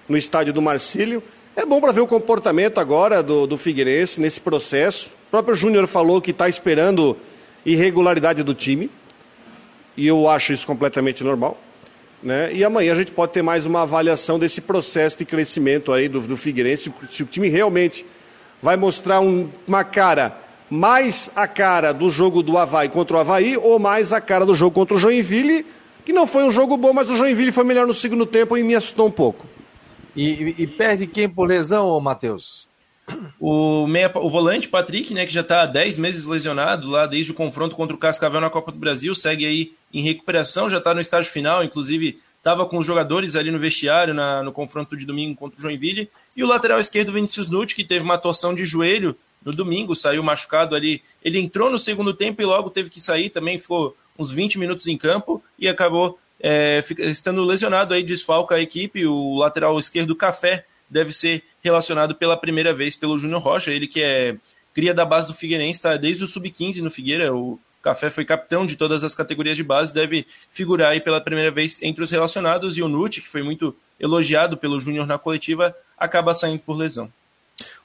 no 0.06 0.18
estádio 0.18 0.52
do 0.52 0.60
Marcílio. 0.60 1.22
É 1.56 1.64
bom 1.64 1.80
para 1.80 1.92
ver 1.92 2.02
o 2.02 2.06
comportamento 2.06 2.76
agora 2.76 3.22
do, 3.22 3.46
do 3.46 3.56
Figueirense 3.56 4.20
nesse 4.20 4.38
processo. 4.38 5.14
O 5.28 5.30
próprio 5.30 5.56
Júnior 5.56 5.86
falou 5.86 6.20
que 6.20 6.30
está 6.30 6.46
esperando 6.46 7.16
irregularidade 7.64 8.42
do 8.42 8.52
time. 8.52 8.90
E 9.96 10.06
eu 10.06 10.28
acho 10.28 10.52
isso 10.52 10.66
completamente 10.66 11.24
normal. 11.24 11.58
Né? 12.22 12.52
E 12.52 12.64
amanhã 12.64 12.92
a 12.92 12.96
gente 12.96 13.12
pode 13.12 13.32
ter 13.32 13.42
mais 13.42 13.64
uma 13.64 13.82
avaliação 13.82 14.38
desse 14.38 14.60
processo 14.60 15.18
de 15.18 15.24
crescimento 15.24 15.92
aí 15.92 16.08
do, 16.08 16.20
do 16.20 16.36
Figueirense. 16.36 16.92
Se 17.10 17.22
o 17.22 17.26
time 17.26 17.48
realmente 17.48 18.04
vai 18.60 18.76
mostrar 18.76 19.20
um, 19.20 19.48
uma 19.66 19.84
cara 19.84 20.36
mais 20.70 21.30
a 21.34 21.46
cara 21.46 21.92
do 21.92 22.10
jogo 22.10 22.42
do 22.42 22.58
Havaí 22.58 22.88
contra 22.88 23.16
o 23.16 23.20
Havaí 23.20 23.56
ou 23.56 23.78
mais 23.78 24.12
a 24.12 24.20
cara 24.20 24.44
do 24.44 24.54
jogo 24.54 24.74
contra 24.74 24.96
o 24.96 24.98
Joinville, 24.98 25.64
que 26.04 26.12
não 26.12 26.26
foi 26.26 26.44
um 26.44 26.50
jogo 26.50 26.76
bom, 26.76 26.92
mas 26.92 27.08
o 27.08 27.16
Joinville 27.16 27.52
foi 27.52 27.64
melhor 27.64 27.86
no 27.86 27.94
segundo 27.94 28.26
tempo 28.26 28.56
e 28.56 28.62
me 28.62 28.74
assustou 28.74 29.06
um 29.06 29.10
pouco. 29.10 29.46
E, 30.14 30.54
e 30.58 30.66
perde 30.66 31.06
quem 31.06 31.28
por 31.28 31.46
lesão, 31.46 31.98
Matheus? 32.00 32.67
O, 33.40 33.86
meia, 33.86 34.10
o 34.14 34.28
volante 34.28 34.68
Patrick, 34.68 35.14
né, 35.14 35.24
que 35.24 35.32
já 35.32 35.42
está 35.42 35.62
há 35.62 35.66
10 35.66 35.96
meses 35.96 36.26
lesionado 36.26 36.88
lá 36.88 37.06
desde 37.06 37.30
o 37.32 37.34
confronto 37.34 37.76
contra 37.76 37.94
o 37.94 37.98
Cascavel 37.98 38.40
na 38.40 38.50
Copa 38.50 38.72
do 38.72 38.78
Brasil, 38.78 39.14
segue 39.14 39.46
aí 39.46 39.72
em 39.92 40.02
recuperação, 40.02 40.68
já 40.68 40.78
está 40.78 40.92
no 40.92 41.00
estágio 41.00 41.32
final, 41.32 41.62
inclusive 41.62 42.20
estava 42.36 42.64
com 42.66 42.78
os 42.78 42.86
jogadores 42.86 43.36
ali 43.36 43.50
no 43.50 43.58
vestiário 43.58 44.14
na, 44.14 44.42
no 44.42 44.52
confronto 44.52 44.96
de 44.96 45.04
domingo 45.04 45.36
contra 45.36 45.58
o 45.58 45.62
Joinville. 45.62 46.08
E 46.36 46.42
o 46.42 46.46
lateral 46.46 46.78
esquerdo 46.78 47.12
Vinícius 47.12 47.48
Nutt, 47.48 47.74
que 47.74 47.84
teve 47.84 48.04
uma 48.04 48.18
torção 48.18 48.54
de 48.54 48.64
joelho 48.64 49.16
no 49.44 49.52
domingo, 49.52 49.94
saiu 49.94 50.22
machucado 50.22 50.74
ali. 50.74 51.02
Ele 51.22 51.38
entrou 51.38 51.70
no 51.70 51.78
segundo 51.78 52.14
tempo 52.14 52.40
e 52.40 52.44
logo 52.44 52.70
teve 52.70 52.90
que 52.90 53.00
sair, 53.00 53.30
também 53.30 53.58
ficou 53.58 53.96
uns 54.18 54.30
20 54.30 54.58
minutos 54.58 54.86
em 54.86 54.96
campo 54.96 55.42
e 55.58 55.68
acabou 55.68 56.18
é, 56.40 56.82
estando 56.98 57.44
lesionado 57.44 57.94
aí, 57.94 58.02
desfalca 58.02 58.54
a 58.54 58.60
equipe. 58.60 59.06
O 59.06 59.36
lateral 59.36 59.78
esquerdo 59.78 60.16
Café 60.16 60.64
deve 60.88 61.12
ser 61.12 61.42
relacionado 61.62 62.14
pela 62.14 62.36
primeira 62.36 62.72
vez 62.72 62.96
pelo 62.96 63.18
Júnior 63.18 63.42
Rocha, 63.42 63.70
ele 63.70 63.86
que 63.86 64.02
é 64.02 64.36
cria 64.74 64.94
da 64.94 65.04
base 65.04 65.26
do 65.26 65.34
Figueirense, 65.34 65.78
está 65.78 65.96
desde 65.96 66.22
o 66.22 66.28
sub-15 66.28 66.78
no 66.78 66.90
Figueira, 66.90 67.34
o 67.34 67.58
Café 67.82 68.10
foi 68.10 68.24
capitão 68.24 68.66
de 68.66 68.76
todas 68.76 69.02
as 69.02 69.14
categorias 69.14 69.56
de 69.56 69.64
base, 69.64 69.94
deve 69.94 70.26
figurar 70.50 70.92
aí 70.92 71.00
pela 71.00 71.20
primeira 71.20 71.50
vez 71.50 71.80
entre 71.82 72.02
os 72.02 72.10
relacionados, 72.10 72.76
e 72.76 72.82
o 72.82 72.88
Nuti, 72.88 73.20
que 73.20 73.28
foi 73.28 73.42
muito 73.42 73.74
elogiado 73.98 74.56
pelo 74.56 74.78
Júnior 74.78 75.06
na 75.06 75.18
coletiva, 75.18 75.74
acaba 75.96 76.34
saindo 76.34 76.60
por 76.60 76.76
lesão. 76.76 77.12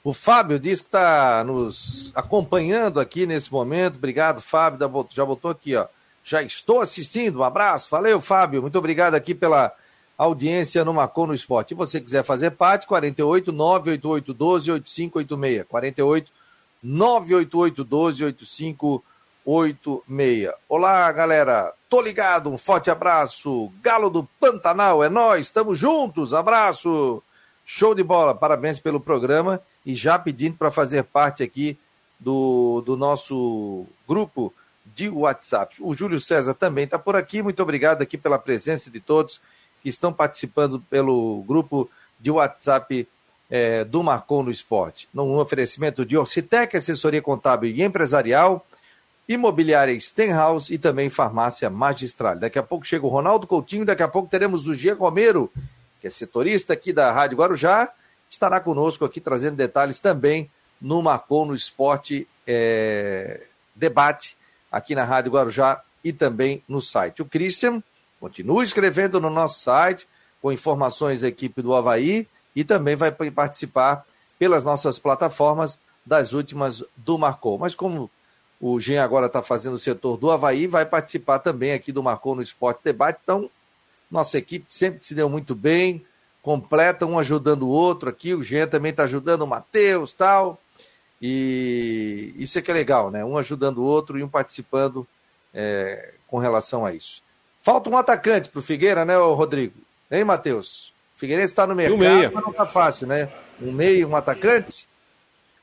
O 0.04 0.12
Fábio 0.12 0.58
diz 0.58 0.80
que 0.80 0.88
está 0.88 1.42
nos 1.44 2.12
acompanhando 2.14 3.00
aqui 3.00 3.26
nesse 3.26 3.50
momento. 3.50 3.96
Obrigado, 3.96 4.40
Fábio. 4.40 4.78
Já 5.10 5.24
botou 5.24 5.50
aqui, 5.50 5.74
ó. 5.74 5.86
Já 6.22 6.42
estou 6.42 6.80
assistindo. 6.80 7.40
Um 7.40 7.42
abraço. 7.42 7.88
Valeu, 7.90 8.20
Fábio. 8.20 8.62
Muito 8.62 8.78
obrigado 8.78 9.14
aqui 9.14 9.34
pela 9.34 9.74
audiência 10.16 10.84
no 10.84 10.94
Marcou 10.94 11.26
no 11.26 11.34
Esporte. 11.34 11.70
Se 11.70 11.74
você 11.74 12.00
quiser 12.00 12.22
fazer 12.22 12.52
parte, 12.52 12.86
48 12.86 13.52
988 13.52 14.34
12 14.34 14.70
8586. 14.72 15.66
48 15.68 16.32
988 16.82 17.84
12 17.84 18.24
8586. 18.24 20.50
Olá, 20.68 21.10
galera. 21.12 21.72
Tô 21.88 22.00
ligado. 22.00 22.50
Um 22.50 22.58
forte 22.58 22.90
abraço. 22.90 23.72
Galo 23.82 24.08
do 24.08 24.24
Pantanal 24.38 25.02
é 25.02 25.08
nós. 25.08 25.46
Estamos 25.46 25.78
juntos. 25.78 26.32
Abraço. 26.32 27.22
Show 27.64 27.94
de 27.94 28.02
bola. 28.02 28.34
Parabéns 28.34 28.78
pelo 28.78 29.00
programa 29.00 29.60
e 29.84 29.94
já 29.94 30.18
pedindo 30.18 30.56
para 30.56 30.70
fazer 30.70 31.04
parte 31.04 31.42
aqui 31.42 31.78
do, 32.18 32.82
do 32.86 32.96
nosso 32.96 33.86
grupo 34.08 34.52
de 34.84 35.08
WhatsApp. 35.08 35.76
O 35.80 35.94
Júlio 35.94 36.20
César 36.20 36.54
também 36.54 36.84
está 36.84 36.98
por 36.98 37.16
aqui. 37.16 37.42
Muito 37.42 37.62
obrigado 37.62 38.02
aqui 38.02 38.18
pela 38.18 38.38
presença 38.38 38.90
de 38.90 39.00
todos 39.00 39.40
que 39.84 39.90
estão 39.90 40.14
participando 40.14 40.80
pelo 40.88 41.44
grupo 41.46 41.90
de 42.18 42.30
WhatsApp 42.30 43.06
é, 43.50 43.84
do 43.84 44.02
Marcon 44.02 44.42
no 44.42 44.50
Esporte. 44.50 45.06
Num 45.12 45.38
oferecimento 45.38 46.06
de 46.06 46.16
Orcitec, 46.16 46.74
assessoria 46.74 47.20
contábil 47.20 47.70
e 47.70 47.82
empresarial, 47.82 48.66
imobiliária 49.28 50.00
Stenhouse 50.00 50.72
e 50.72 50.78
também 50.78 51.10
farmácia 51.10 51.68
magistral. 51.68 52.36
Daqui 52.36 52.58
a 52.58 52.62
pouco 52.62 52.86
chega 52.86 53.04
o 53.04 53.10
Ronaldo 53.10 53.46
Coutinho, 53.46 53.84
daqui 53.84 54.02
a 54.02 54.08
pouco 54.08 54.26
teremos 54.26 54.66
o 54.66 54.72
G. 54.72 54.92
Romero, 54.92 55.52
que 56.00 56.06
é 56.06 56.10
setorista 56.10 56.72
aqui 56.72 56.90
da 56.90 57.12
Rádio 57.12 57.36
Guarujá, 57.36 57.92
estará 58.26 58.60
conosco 58.60 59.04
aqui 59.04 59.20
trazendo 59.20 59.56
detalhes 59.56 60.00
também 60.00 60.50
no 60.80 61.02
Marcon 61.02 61.44
no 61.44 61.54
Esporte 61.54 62.26
é, 62.46 63.42
Debate, 63.74 64.34
aqui 64.72 64.94
na 64.94 65.04
Rádio 65.04 65.32
Guarujá 65.32 65.82
e 66.02 66.10
também 66.10 66.62
no 66.66 66.80
site. 66.80 67.20
O 67.20 67.26
Christian 67.26 67.82
continua 68.24 68.64
escrevendo 68.64 69.20
no 69.20 69.28
nosso 69.28 69.60
site 69.60 70.08
com 70.40 70.50
informações 70.50 71.20
da 71.20 71.28
equipe 71.28 71.60
do 71.60 71.74
Havaí 71.74 72.26
e 72.56 72.64
também 72.64 72.96
vai 72.96 73.12
participar 73.12 74.06
pelas 74.38 74.64
nossas 74.64 74.98
plataformas 74.98 75.78
das 76.06 76.32
últimas 76.32 76.82
do 76.96 77.18
Marcou. 77.18 77.58
Mas 77.58 77.74
como 77.74 78.10
o 78.58 78.80
Gen 78.80 78.96
agora 78.96 79.26
está 79.26 79.42
fazendo 79.42 79.74
o 79.74 79.78
setor 79.78 80.16
do 80.16 80.30
Havaí, 80.30 80.66
vai 80.66 80.86
participar 80.86 81.38
também 81.40 81.72
aqui 81.72 81.92
do 81.92 82.02
Marcou 82.02 82.34
no 82.34 82.40
Esporte 82.40 82.80
Debate. 82.82 83.20
Então, 83.22 83.50
nossa 84.10 84.38
equipe 84.38 84.64
sempre 84.70 85.04
se 85.04 85.14
deu 85.14 85.28
muito 85.28 85.54
bem, 85.54 86.02
completa 86.40 87.04
um 87.04 87.18
ajudando 87.18 87.64
o 87.64 87.68
outro 87.68 88.08
aqui. 88.08 88.32
O 88.32 88.42
Jean 88.42 88.66
também 88.66 88.88
está 88.88 89.02
ajudando 89.02 89.42
o 89.42 89.46
Matheus 89.46 90.14
tal. 90.14 90.58
E 91.20 92.34
isso 92.38 92.58
é 92.58 92.62
que 92.62 92.70
é 92.70 92.74
legal, 92.74 93.10
né? 93.10 93.22
Um 93.22 93.36
ajudando 93.36 93.78
o 93.78 93.84
outro 93.84 94.18
e 94.18 94.22
um 94.22 94.28
participando 94.28 95.06
é, 95.52 96.14
com 96.26 96.38
relação 96.38 96.86
a 96.86 96.94
isso. 96.94 97.23
Falta 97.64 97.88
um 97.88 97.96
atacante 97.96 98.50
para 98.50 98.58
o 98.58 98.62
Figueira, 98.62 99.06
né, 99.06 99.16
Rodrigo? 99.16 99.72
Hein, 100.10 100.22
Matheus? 100.22 100.92
O 101.16 101.18
Figueirense 101.18 101.50
está 101.50 101.66
no 101.66 101.74
mercado, 101.74 101.98
meia. 101.98 102.30
mas 102.30 102.44
não 102.44 102.50
está 102.50 102.66
fácil, 102.66 103.06
né? 103.06 103.30
Um 103.58 103.72
meio, 103.72 104.06
um 104.06 104.14
atacante? 104.14 104.86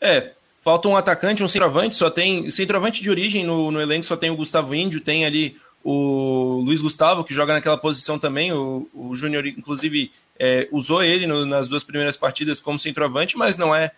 É, 0.01 0.31
falta 0.63 0.87
um 0.87 0.97
atacante, 0.97 1.43
um 1.43 1.47
centroavante, 1.47 1.95
só 1.95 2.09
tem. 2.09 2.49
Centroavante 2.49 3.03
de 3.03 3.09
origem 3.11 3.45
no, 3.45 3.69
no 3.69 3.79
elenco 3.79 4.03
só 4.03 4.17
tem 4.17 4.31
o 4.31 4.35
Gustavo 4.35 4.73
Índio, 4.73 4.99
tem 4.99 5.25
ali 5.25 5.55
o 5.83 6.63
Luiz 6.65 6.81
Gustavo, 6.81 7.23
que 7.23 7.35
joga 7.35 7.53
naquela 7.53 7.77
posição 7.77 8.17
também. 8.17 8.51
O, 8.51 8.89
o 8.95 9.13
Júnior, 9.13 9.45
inclusive, 9.45 10.11
é, 10.39 10.67
usou 10.71 11.03
ele 11.03 11.27
no, 11.27 11.45
nas 11.45 11.67
duas 11.67 11.83
primeiras 11.83 12.17
partidas 12.17 12.59
como 12.59 12.79
centroavante, 12.79 13.37
mas 13.37 13.59
não 13.59 13.75
é, 13.75 13.91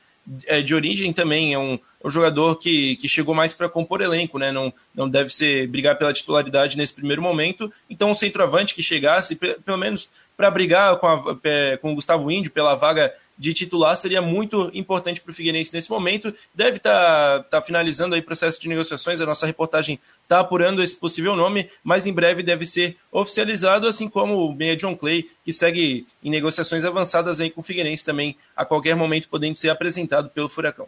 é 0.46 0.62
de 0.62 0.74
origem 0.74 1.12
também. 1.14 1.54
É 1.54 1.60
um, 1.60 1.74
é 1.74 2.08
um 2.08 2.10
jogador 2.10 2.58
que, 2.58 2.96
que 2.98 3.08
chegou 3.08 3.34
mais 3.34 3.54
para 3.54 3.70
compor 3.70 4.02
elenco, 4.02 4.38
né? 4.38 4.52
Não, 4.52 4.74
não 4.94 5.10
deve 5.10 5.34
ser 5.34 5.68
brigar 5.68 5.98
pela 5.98 6.14
titularidade 6.14 6.78
nesse 6.78 6.94
primeiro 6.94 7.22
momento. 7.22 7.72
Então, 7.90 8.12
um 8.12 8.16
centroavante 8.16 8.76
que 8.76 8.84
chegasse, 8.84 9.36
pelo 9.36 9.78
menos 9.78 10.10
para 10.36 10.50
brigar 10.50 10.98
com, 10.98 11.08
a, 11.08 11.38
com 11.82 11.92
o 11.92 11.96
Gustavo 11.96 12.30
Índio 12.32 12.52
pela 12.52 12.76
vaga 12.76 13.14
de 13.38 13.54
titular 13.54 13.98
seria 13.98 14.22
muito 14.22 14.70
importante 14.74 15.22
para 15.22 15.32
o 15.32 15.34
Figueirense 15.34 15.74
nesse 15.74 15.90
momento. 15.90 16.34
Deve 16.54 16.78
estar 16.78 17.40
tá, 17.40 17.44
tá 17.44 17.62
finalizando 17.62 18.16
aí 18.16 18.22
o 18.22 18.26
processo 18.26 18.60
de 18.60 18.68
negociações, 18.68 19.20
a 19.20 19.26
nossa 19.26 19.46
reportagem 19.46 20.00
está 20.22 20.40
apurando 20.40 20.82
esse 20.82 20.96
possível 20.96 21.36
nome, 21.36 21.70
mas 21.84 22.06
em 22.06 22.14
breve 22.14 22.44
deve 22.44 22.66
ser 22.66 22.98
oficializado, 23.12 23.88
assim 23.88 24.08
como 24.08 24.46
o 24.46 24.54
meia 24.54 24.76
John 24.76 24.96
Clay, 24.96 25.30
que 25.44 25.52
segue 25.52 26.06
em 26.24 26.30
negociações 26.30 26.86
avançadas 26.86 27.42
aí 27.42 27.50
com 27.50 27.62
o 27.62 27.64
Figueirense 27.64 28.06
também, 28.06 28.38
a 28.56 28.66
qualquer 28.66 28.96
momento 28.96 29.30
podendo 29.30 29.58
ser 29.58 29.70
apresentado 29.70 30.30
pelo 30.30 30.50
Furacão. 30.50 30.88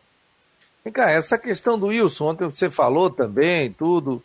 Vem 0.84 0.94
cá, 0.94 1.10
essa 1.10 1.38
questão 1.38 1.80
do 1.80 1.88
Wilson, 1.88 2.30
ontem 2.30 2.46
você 2.46 2.70
falou 2.70 3.10
também, 3.10 3.72
tudo. 3.72 4.24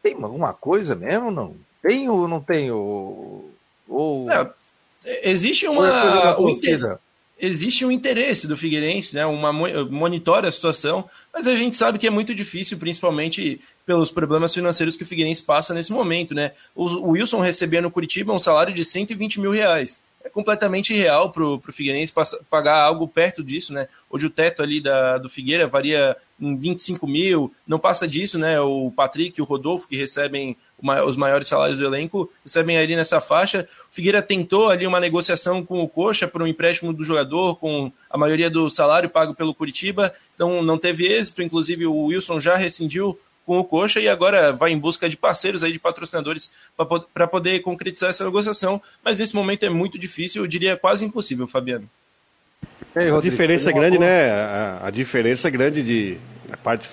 Tem 0.00 0.14
alguma 0.14 0.54
coisa 0.54 0.94
mesmo? 0.94 1.32
Não? 1.32 1.56
Tem 1.82 2.08
ou 2.08 2.28
não 2.28 2.40
tem? 2.40 2.70
Ou... 2.70 3.50
ou... 3.88 4.30
É, 4.30 5.30
existe 5.30 5.66
uma. 5.66 5.82
Ou 5.82 5.86
é 5.86 6.02
coisa 6.02 6.20
da 6.20 6.34
torcida? 6.34 7.00
Existe 7.38 7.84
um 7.84 7.90
interesse 7.90 8.46
do 8.46 8.56
Figueirense, 8.56 9.14
né? 9.14 9.26
Uma 9.26 9.52
monitora 9.52 10.48
a 10.48 10.52
situação, 10.52 11.04
mas 11.32 11.46
a 11.46 11.54
gente 11.54 11.76
sabe 11.76 11.98
que 11.98 12.06
é 12.06 12.10
muito 12.10 12.34
difícil, 12.34 12.78
principalmente 12.78 13.60
pelos 13.84 14.10
problemas 14.10 14.54
financeiros 14.54 14.96
que 14.96 15.02
o 15.02 15.06
Figueirense 15.06 15.42
passa 15.42 15.74
nesse 15.74 15.92
momento, 15.92 16.34
né? 16.34 16.52
O 16.74 17.10
Wilson 17.10 17.40
recebia 17.40 17.82
no 17.82 17.90
Curitiba 17.90 18.32
um 18.32 18.38
salário 18.38 18.72
de 18.72 18.84
120 18.84 19.40
mil 19.40 19.50
reais. 19.50 20.02
É 20.24 20.28
completamente 20.28 20.92
irreal 20.92 21.30
para 21.30 21.44
o 21.44 21.60
Figueirense 21.70 22.12
pagar 22.50 22.82
algo 22.82 23.06
perto 23.06 23.44
disso, 23.44 23.72
né? 23.72 23.86
Hoje 24.10 24.26
o 24.26 24.30
teto 24.30 24.62
ali 24.62 24.80
da, 24.80 25.18
do 25.18 25.28
Figueira 25.28 25.66
varia 25.66 26.16
25 26.38 27.06
mil, 27.06 27.52
não 27.66 27.78
passa 27.78 28.06
disso, 28.06 28.38
né? 28.38 28.60
O 28.60 28.90
Patrick 28.90 29.38
e 29.38 29.42
o 29.42 29.46
Rodolfo, 29.46 29.88
que 29.88 29.96
recebem 29.96 30.56
os 31.06 31.16
maiores 31.16 31.48
salários 31.48 31.78
do 31.78 31.86
elenco, 31.86 32.30
recebem 32.42 32.76
ali 32.76 32.94
nessa 32.94 33.20
faixa. 33.20 33.66
O 33.90 33.94
Figueira 33.94 34.20
tentou 34.20 34.68
ali 34.68 34.86
uma 34.86 35.00
negociação 35.00 35.64
com 35.64 35.82
o 35.82 35.88
Coxa 35.88 36.28
por 36.28 36.42
um 36.42 36.46
empréstimo 36.46 36.92
do 36.92 37.02
jogador, 37.02 37.56
com 37.56 37.90
a 38.10 38.18
maioria 38.18 38.50
do 38.50 38.68
salário 38.68 39.08
pago 39.08 39.34
pelo 39.34 39.54
Curitiba, 39.54 40.12
então 40.34 40.62
não 40.62 40.76
teve 40.76 41.06
êxito, 41.06 41.42
inclusive 41.42 41.86
o 41.86 42.04
Wilson 42.06 42.38
já 42.38 42.56
rescindiu 42.56 43.18
com 43.46 43.58
o 43.58 43.64
Coxa 43.64 44.00
e 44.00 44.08
agora 44.08 44.52
vai 44.52 44.72
em 44.72 44.78
busca 44.78 45.08
de 45.08 45.16
parceiros 45.16 45.62
aí, 45.62 45.72
de 45.72 45.78
patrocinadores, 45.78 46.52
para 47.14 47.28
poder 47.28 47.60
concretizar 47.60 48.10
essa 48.10 48.24
negociação, 48.24 48.82
mas 49.02 49.18
nesse 49.18 49.34
momento 49.34 49.64
é 49.64 49.70
muito 49.70 49.96
difícil, 49.96 50.42
eu 50.42 50.48
diria 50.48 50.76
quase 50.76 51.04
impossível, 51.04 51.46
Fabiano. 51.46 51.88
Aí, 52.94 53.10
Rodrigo, 53.10 53.18
a 53.18 53.20
diferença 53.20 53.70
é 53.70 53.72
grande, 53.72 53.98
né? 53.98 54.30
A, 54.30 54.80
a, 54.84 54.90
diferença 54.90 55.48
é 55.48 55.50
grande 55.50 55.82
de 55.82 56.18
a 56.50 56.56
parte 56.56 56.88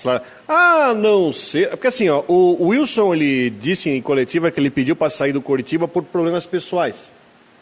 Ah, 0.48 0.94
não 0.94 1.32
sei. 1.32 1.68
Porque 1.68 1.88
assim, 1.88 2.10
ó, 2.10 2.24
o, 2.28 2.62
o 2.62 2.68
Wilson 2.68 3.14
ele 3.14 3.50
disse 3.50 3.90
em 3.90 4.02
coletiva 4.02 4.52
que 4.52 4.60
ele 4.60 4.70
pediu 4.70 4.96
para 4.96 5.10
sair 5.10 5.32
do 5.32 5.42
Curitiba 5.42 5.88
por 5.88 6.04
problemas 6.04 6.46
pessoais, 6.46 7.12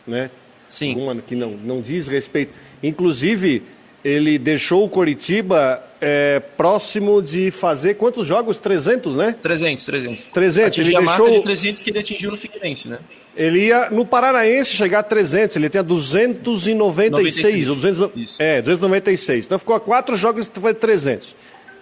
né? 0.08 0.32
Sim. 0.68 0.96
Uma 0.96 1.16
que 1.16 1.36
não, 1.36 1.52
não 1.52 1.82
diz 1.82 2.08
respeito. 2.08 2.58
Inclusive, 2.82 3.62
ele 4.04 4.40
deixou 4.40 4.86
o 4.86 4.90
Coritiba 4.90 5.84
é, 6.00 6.40
próximo 6.40 7.22
de 7.22 7.52
fazer 7.52 7.96
quantos 7.96 8.26
jogos? 8.26 8.58
300, 8.58 9.16
né? 9.16 9.36
300, 9.42 9.86
300. 9.86 10.26
300. 10.26 10.80
ele 10.80 10.96
a 10.96 11.00
deixou... 11.00 11.26
marca 11.26 11.38
de 11.38 11.44
300 11.44 11.82
que 11.82 11.90
ele 11.92 12.00
atingiu 12.00 12.32
no 12.32 12.38
Figueirense, 12.38 12.88
né? 12.88 13.00
Ele 13.36 13.68
ia 13.68 13.90
no 13.90 14.06
Paranaense 14.06 14.72
chegar 14.72 15.00
a 15.00 15.04
300, 15.04 15.56
ele 15.56 15.70
tinha 15.70 15.84
296. 15.84 17.68
96. 17.68 17.68
200, 17.68 18.40
é, 18.40 18.62
296. 18.62 19.46
Então 19.46 19.58
ficou 19.58 19.76
a 19.76 19.80
quatro 19.80 20.16
jogos 20.16 20.52
e 20.54 20.60
foi 20.60 20.74
300. 20.74 21.36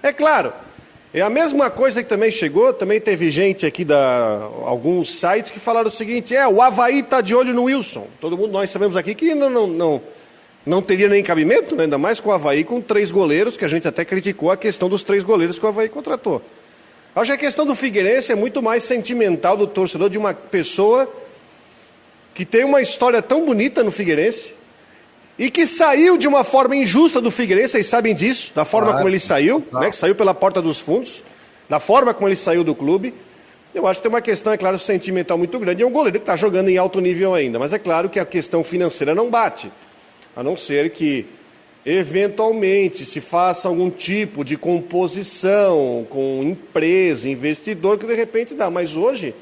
É 0.04 0.14
claro, 0.14 0.54
é 1.14 1.22
a 1.22 1.30
mesma 1.30 1.72
coisa 1.72 2.04
que 2.04 2.10
também 2.10 2.30
chegou, 2.30 2.72
também 2.72 3.02
teve 3.02 3.32
gente 3.32 3.66
aqui 3.66 3.84
da 3.84 4.48
alguns 4.64 5.16
sites 5.16 5.50
que 5.50 5.60
falaram 5.60 5.90
o 5.90 5.92
seguinte: 5.92 6.36
é, 6.36 6.48
o 6.48 6.62
Havaí 6.62 7.00
está 7.00 7.20
de 7.20 7.34
olho 7.34 7.54
no 7.54 7.64
Wilson. 7.64 8.08
Todo 8.22 8.38
mundo, 8.38 8.52
nós 8.52 8.70
sabemos 8.70 8.96
aqui 8.96 9.16
que 9.16 9.34
não, 9.34 9.50
não, 9.50 9.68
não 9.68 10.02
não 10.66 10.82
teria 10.84 11.10
nem 11.10 11.24
cabimento, 11.24 11.76
né? 11.76 11.84
ainda 11.84 11.98
mais 11.98 12.20
com 12.20 12.30
o 12.30 12.32
Havaí 12.32 12.64
com 12.64 12.80
três 12.80 13.10
goleiros, 13.10 13.58
que 13.58 13.66
a 13.66 13.68
gente 13.68 13.88
até 13.88 14.06
criticou 14.06 14.52
a 14.52 14.58
questão 14.58 14.88
dos 14.88 15.02
três 15.02 15.24
goleiros 15.24 15.58
que 15.58 15.66
o 15.66 15.70
Havaí 15.70 15.90
contratou. 15.90 16.44
Acho 17.16 17.32
que 17.32 17.36
a 17.36 17.38
questão 17.38 17.66
do 17.66 17.74
Figueirense 17.74 18.32
é 18.32 18.36
muito 18.36 18.62
mais 18.62 18.84
sentimental 18.84 19.58
do 19.58 19.66
torcedor 19.66 20.12
de 20.12 20.18
uma 20.18 20.34
pessoa 20.34 21.12
que 22.40 22.46
tem 22.46 22.64
uma 22.64 22.82
história 22.82 23.22
tão 23.22 23.44
bonita 23.44 23.84
no 23.84 23.92
Figueirense 23.92 24.56
e 25.38 25.52
que 25.52 25.68
saiu 25.68 26.18
de 26.18 26.26
uma 26.26 26.42
forma 26.46 26.74
injusta 26.74 27.20
do 27.20 27.30
Figueirense, 27.30 27.74
vocês 27.74 27.88
sabem 27.88 28.16
disso, 28.16 28.54
da 28.56 28.64
forma 28.64 28.88
claro, 28.88 29.00
como 29.00 29.10
ele 29.10 29.20
saiu, 29.20 29.62
né? 29.74 29.90
que 29.90 29.96
saiu 29.98 30.16
pela 30.16 30.34
porta 30.34 30.62
dos 30.62 30.80
fundos, 30.80 31.22
da 31.68 31.82
forma 31.82 32.14
como 32.14 32.30
ele 32.30 32.38
saiu 32.38 32.64
do 32.64 32.74
clube. 32.74 33.14
Eu 33.76 33.86
acho 33.86 34.00
que 34.00 34.04
tem 34.04 34.10
uma 34.10 34.22
questão, 34.22 34.54
é 34.54 34.58
claro, 34.58 34.80
sentimental 34.80 35.38
muito 35.38 35.60
grande. 35.60 35.84
É 35.84 35.86
um 35.86 35.92
goleiro 35.92 36.18
que 36.18 36.24
está 36.24 36.38
jogando 36.38 36.70
em 36.70 36.78
alto 36.78 37.02
nível 37.02 37.36
ainda, 37.36 37.60
mas 37.60 37.74
é 37.74 37.78
claro 37.78 38.08
que 38.08 38.22
a 38.22 38.26
questão 38.26 38.64
financeira 38.64 39.14
não 39.14 39.30
bate 39.30 39.70
a 40.34 40.42
não 40.42 40.56
ser 40.56 40.92
que 40.92 41.26
eventualmente 41.86 43.04
se 43.04 43.20
faça 43.20 43.68
algum 43.68 43.90
tipo 43.90 44.46
de 44.46 44.56
composição 44.56 46.08
com 46.10 46.42
empresa, 46.42 47.28
investidor 47.28 47.98
que 47.98 48.08
de 48.08 48.16
repente 48.16 48.54
dá, 48.54 48.72
mas 48.72 48.96
hoje 48.96 49.36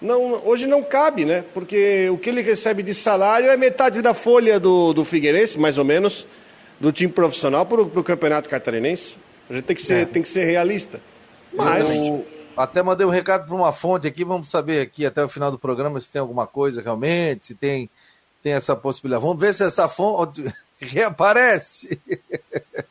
não, 0.00 0.46
hoje 0.46 0.66
não 0.66 0.82
cabe, 0.82 1.24
né? 1.24 1.44
Porque 1.52 2.08
o 2.10 2.18
que 2.18 2.30
ele 2.30 2.42
recebe 2.42 2.82
de 2.82 2.94
salário 2.94 3.50
é 3.50 3.56
metade 3.56 4.00
da 4.00 4.14
folha 4.14 4.60
do, 4.60 4.92
do 4.92 5.04
Figueirense, 5.04 5.58
mais 5.58 5.78
ou 5.78 5.84
menos, 5.84 6.26
do 6.78 6.92
time 6.92 7.12
profissional 7.12 7.66
para 7.66 7.82
o 7.82 8.04
Campeonato 8.04 8.48
Catarinense. 8.48 9.16
A 9.50 9.54
gente 9.54 9.64
tem 9.64 9.76
que 9.76 9.82
ser, 9.82 10.02
é. 10.02 10.04
tem 10.04 10.22
que 10.22 10.28
ser 10.28 10.44
realista. 10.44 11.00
Mas. 11.52 11.90
Eu 11.90 12.24
até 12.56 12.82
mandei 12.82 13.06
um 13.06 13.10
recado 13.10 13.46
para 13.46 13.54
uma 13.54 13.72
fonte 13.72 14.06
aqui, 14.06 14.24
vamos 14.24 14.50
saber 14.50 14.80
aqui 14.80 15.06
até 15.06 15.24
o 15.24 15.28
final 15.28 15.50
do 15.50 15.58
programa 15.58 16.00
se 16.00 16.10
tem 16.10 16.20
alguma 16.20 16.44
coisa 16.46 16.82
realmente, 16.82 17.46
se 17.46 17.54
tem 17.54 17.88
tem 18.42 18.52
essa 18.52 18.74
possibilidade. 18.76 19.22
Vamos 19.22 19.40
ver 19.40 19.52
se 19.54 19.64
essa 19.64 19.88
fonte 19.88 20.44
reaparece. 20.78 22.00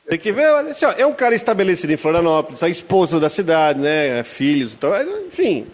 Tem 0.08 0.20
que 0.20 0.32
ver, 0.32 0.50
olha, 0.52 0.72
assim, 0.72 0.86
é 0.98 1.06
um 1.06 1.14
cara 1.14 1.36
estabelecido 1.36 1.92
em 1.92 1.98
Florianópolis, 1.98 2.64
a 2.64 2.70
esposa 2.70 3.20
da 3.20 3.30
cidade, 3.30 3.80
né, 3.80 4.24
filhos, 4.24 4.74
então, 4.74 4.92
enfim. 5.26 5.68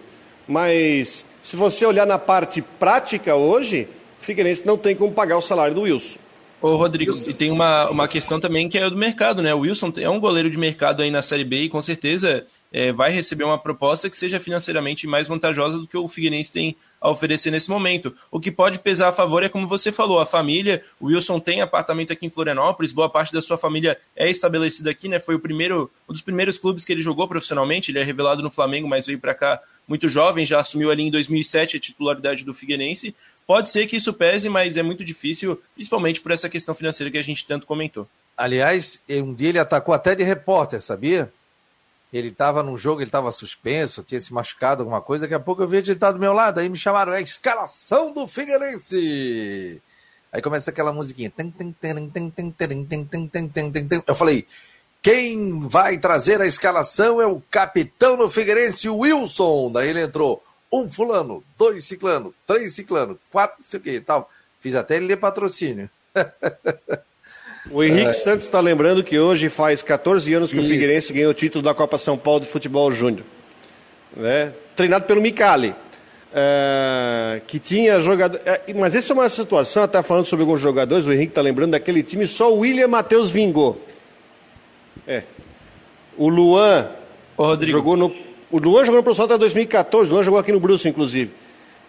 Mas 0.48 1.26
se 1.42 1.56
você 1.56 1.86
olhar 1.86 2.06
na 2.06 2.20
parte 2.20 2.62
prática 2.62 3.36
hoje, 3.36 3.88
o 4.22 4.24
Figueirense 4.24 4.66
não 4.66 4.78
tem 4.78 4.96
como 4.96 5.12
pagar 5.12 5.38
o 5.38 5.42
salário 5.42 5.76
do 5.76 5.82
Wilson. 5.82 6.18
Ô, 6.62 6.78
Rodrigo, 6.78 7.14
e 7.28 7.34
tem 7.34 7.52
uma, 7.52 7.90
uma 7.90 8.08
questão 8.08 8.40
também 8.40 8.70
que 8.70 8.78
é 8.78 8.90
do 8.90 8.96
mercado, 8.96 9.42
né? 9.42 9.54
O 9.54 9.60
Wilson 9.60 9.92
é 9.98 10.10
um 10.10 10.20
goleiro 10.20 10.50
de 10.50 10.58
mercado 10.58 11.02
aí 11.02 11.12
na 11.12 11.22
Série 11.22 11.44
B 11.44 11.64
e 11.64 11.70
com 11.70 11.82
certeza 11.82 12.46
é, 12.74 12.92
vai 12.92 13.12
receber 13.12 13.44
uma 13.44 13.60
proposta 13.60 14.10
que 14.10 14.18
seja 14.18 14.40
financeiramente 14.40 15.06
mais 15.06 15.28
vantajosa 15.28 15.78
do 15.78 15.88
que 15.88 15.96
o 15.96 16.08
Figueirense 16.08 16.52
tem 16.52 16.76
a 17.00 17.08
oferecer 17.12 17.52
nesse 17.52 17.70
momento. 17.70 18.16
O 18.32 18.40
que 18.40 18.52
pode 18.52 18.80
pesar 18.80 19.10
a 19.10 19.12
favor 19.12 19.44
é 19.44 19.50
como 19.50 19.68
você 19.68 19.92
falou, 19.92 20.20
a 20.20 20.26
família, 20.26 20.84
o 21.00 21.06
Wilson 21.06 21.40
tem 21.40 21.62
apartamento 21.62 22.12
aqui 22.12 22.26
em 22.26 22.32
Florianópolis, 22.32 22.92
boa 22.92 23.08
parte 23.08 23.32
da 23.32 23.44
sua 23.44 23.60
família 23.60 23.96
é 24.16 24.28
estabelecida 24.28 24.90
aqui, 24.90 25.08
né? 25.08 25.20
Foi 25.20 25.36
o 25.36 25.40
primeiro, 25.40 25.92
um 26.10 26.14
dos 26.14 26.24
primeiros 26.24 26.58
clubes 26.58 26.84
que 26.84 26.92
ele 26.92 27.02
jogou 27.02 27.28
profissionalmente, 27.28 27.92
ele 27.92 28.00
é 28.00 28.04
revelado 28.04 28.42
no 28.42 28.50
Flamengo, 28.50 28.88
mas 28.88 29.06
veio 29.06 29.20
para 29.20 29.36
cá 29.36 29.62
muito 29.88 30.08
jovem, 30.08 30.46
já 30.46 30.60
assumiu 30.60 30.90
ali 30.90 31.04
em 31.04 31.12
2007 31.12 31.78
a 31.78 31.80
titularidade 31.80 32.44
do 32.44 32.54
Figueirense. 32.54 33.14
Pode 33.46 33.70
ser 33.70 33.86
que 33.86 33.98
isso 33.98 34.14
pese, 34.14 34.50
mas 34.50 34.78
é 34.78 34.84
muito 34.84 35.04
difícil, 35.04 35.62
principalmente 35.76 36.22
por 36.22 36.32
essa 36.32 36.50
questão 36.50 36.74
financeira 36.74 37.12
que 37.12 37.18
a 37.18 37.24
gente 37.24 37.46
tanto 37.46 37.68
comentou. 37.68 38.08
Aliás, 38.36 39.04
um 39.10 39.34
dia 39.34 39.50
ele 39.50 39.60
atacou 39.60 39.94
até 39.94 40.16
de 40.16 40.24
repórter, 40.24 40.82
sabia? 40.82 41.32
Ele 42.14 42.28
estava 42.28 42.62
num 42.62 42.78
jogo, 42.78 43.02
ele 43.02 43.08
estava 43.08 43.32
suspenso, 43.32 44.04
tinha 44.04 44.20
se 44.20 44.32
machucado, 44.32 44.84
alguma 44.84 45.02
coisa. 45.02 45.24
Daqui 45.24 45.34
a 45.34 45.40
pouco 45.40 45.64
eu 45.64 45.68
vi 45.68 45.78
ele 45.78 45.92
estar 45.92 46.12
do 46.12 46.20
meu 46.20 46.32
lado, 46.32 46.60
aí 46.60 46.70
me 46.70 46.78
chamaram, 46.78 47.12
é 47.12 47.22
escalação 47.22 48.14
do 48.14 48.28
Figueirense. 48.28 49.82
Aí 50.32 50.42
começa 50.42 50.70
aquela 50.70 50.94
musiquinha. 50.94 51.34
Eu 54.08 54.16
falei, 54.16 54.48
quem 55.02 55.68
vai 55.68 55.98
trazer 55.98 56.40
a 56.40 56.46
escalação 56.46 57.20
é 57.20 57.26
o 57.26 57.42
capitão 57.50 58.16
do 58.16 58.30
Figueirense, 58.30 58.88
Wilson. 58.88 59.72
Daí 59.72 59.90
ele 59.90 60.02
entrou, 60.02 60.44
um 60.72 60.90
fulano, 60.90 61.44
dois 61.58 61.86
ciclano, 61.86 62.34
três 62.46 62.76
ciclano, 62.76 63.20
quatro, 63.32 63.58
não 63.60 63.66
sei 63.66 63.80
o 63.80 63.84
que 63.84 64.00
tal. 64.00 64.30
Fiz 64.60 64.76
até 64.76 64.98
ele 64.98 65.08
ler 65.08 65.18
patrocínio. 65.18 65.90
O 67.72 67.84
Henrique 67.84 68.10
é. 68.10 68.14
Santos 68.14 68.46
está 68.46 68.60
lembrando 68.60 69.04
que 69.04 69.18
hoje 69.18 69.50
faz 69.50 69.82
14 69.82 70.34
anos 70.34 70.52
que 70.52 70.58
Isso. 70.58 70.66
o 70.66 70.70
Figueirense 70.70 71.14
ganhou 71.14 71.32
o 71.32 71.34
título 71.34 71.64
da 71.64 71.74
Copa 71.74 71.98
São 71.98 72.18
Paulo 72.18 72.42
de 72.42 72.48
Futebol 72.48 72.92
Júnior. 72.92 73.26
Né? 74.16 74.52
Treinado 74.76 75.06
pelo 75.06 75.22
Micali. 75.22 75.74
É, 76.36 77.42
que 77.46 77.60
tinha 77.60 78.00
jogador. 78.00 78.42
É, 78.44 78.74
mas 78.74 78.96
essa 78.96 79.14
é 79.14 79.16
uma 79.16 79.30
situação, 79.30 79.84
até 79.84 80.02
falando 80.02 80.26
sobre 80.26 80.44
alguns 80.44 80.60
jogadores, 80.60 81.06
o 81.06 81.14
Henrique 81.14 81.32
está 81.32 81.42
lembrando 81.42 81.72
daquele 81.72 82.02
time, 82.02 82.26
só 82.26 82.52
o 82.52 82.60
William 82.60 82.88
Matheus 82.88 83.30
vingou. 83.30 83.80
É. 85.08 85.24
O 86.18 86.28
Luan 86.28 86.90
Ô, 87.38 87.56
jogou 87.62 87.96
no. 87.96 88.14
O 88.52 88.58
Luan 88.58 88.84
jogou 88.84 88.98
no 88.98 89.04
profissional 89.04 89.36
até 89.36 89.38
2014, 89.38 90.10
o 90.10 90.14
Luan 90.14 90.24
jogou 90.24 90.40
aqui 90.40 90.52
no 90.52 90.60
Bruce, 90.60 90.88
inclusive. 90.88 91.32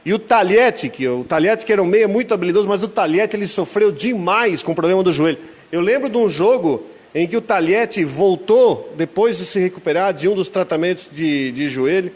E 0.05 0.13
o 0.13 0.19
Talhete, 0.19 0.91
que 0.91 1.09
o 1.09 1.25
Talhete 1.25 1.65
que 1.65 1.73
era 1.73 1.83
um 1.83 1.87
meia 1.87 2.07
muito 2.07 2.35
habilidoso, 2.35 2.69
mas 2.69 2.83
o 2.83 2.89
Talhete 2.89 3.37
ele 3.37 3.47
sofreu 3.47 3.91
demais 3.91 4.63
com 4.63 4.73
o 4.73 4.75
problema 4.75 5.03
do 5.03 5.13
joelho. 5.13 5.39
Eu 5.75 5.81
lembro 5.81 6.09
de 6.09 6.17
um 6.17 6.29
jogo 6.29 6.85
em 7.13 7.27
que 7.27 7.37
o 7.37 7.41
Talhete 7.41 8.05
voltou, 8.05 8.93
depois 8.97 9.39
de 9.39 9.45
se 9.45 9.59
recuperar 9.59 10.15
de 10.15 10.29
um 10.29 10.35
dos 10.37 10.49
tratamentos 10.49 11.09
de, 11.11 11.51
de 11.51 11.69
joelho, 11.69 12.13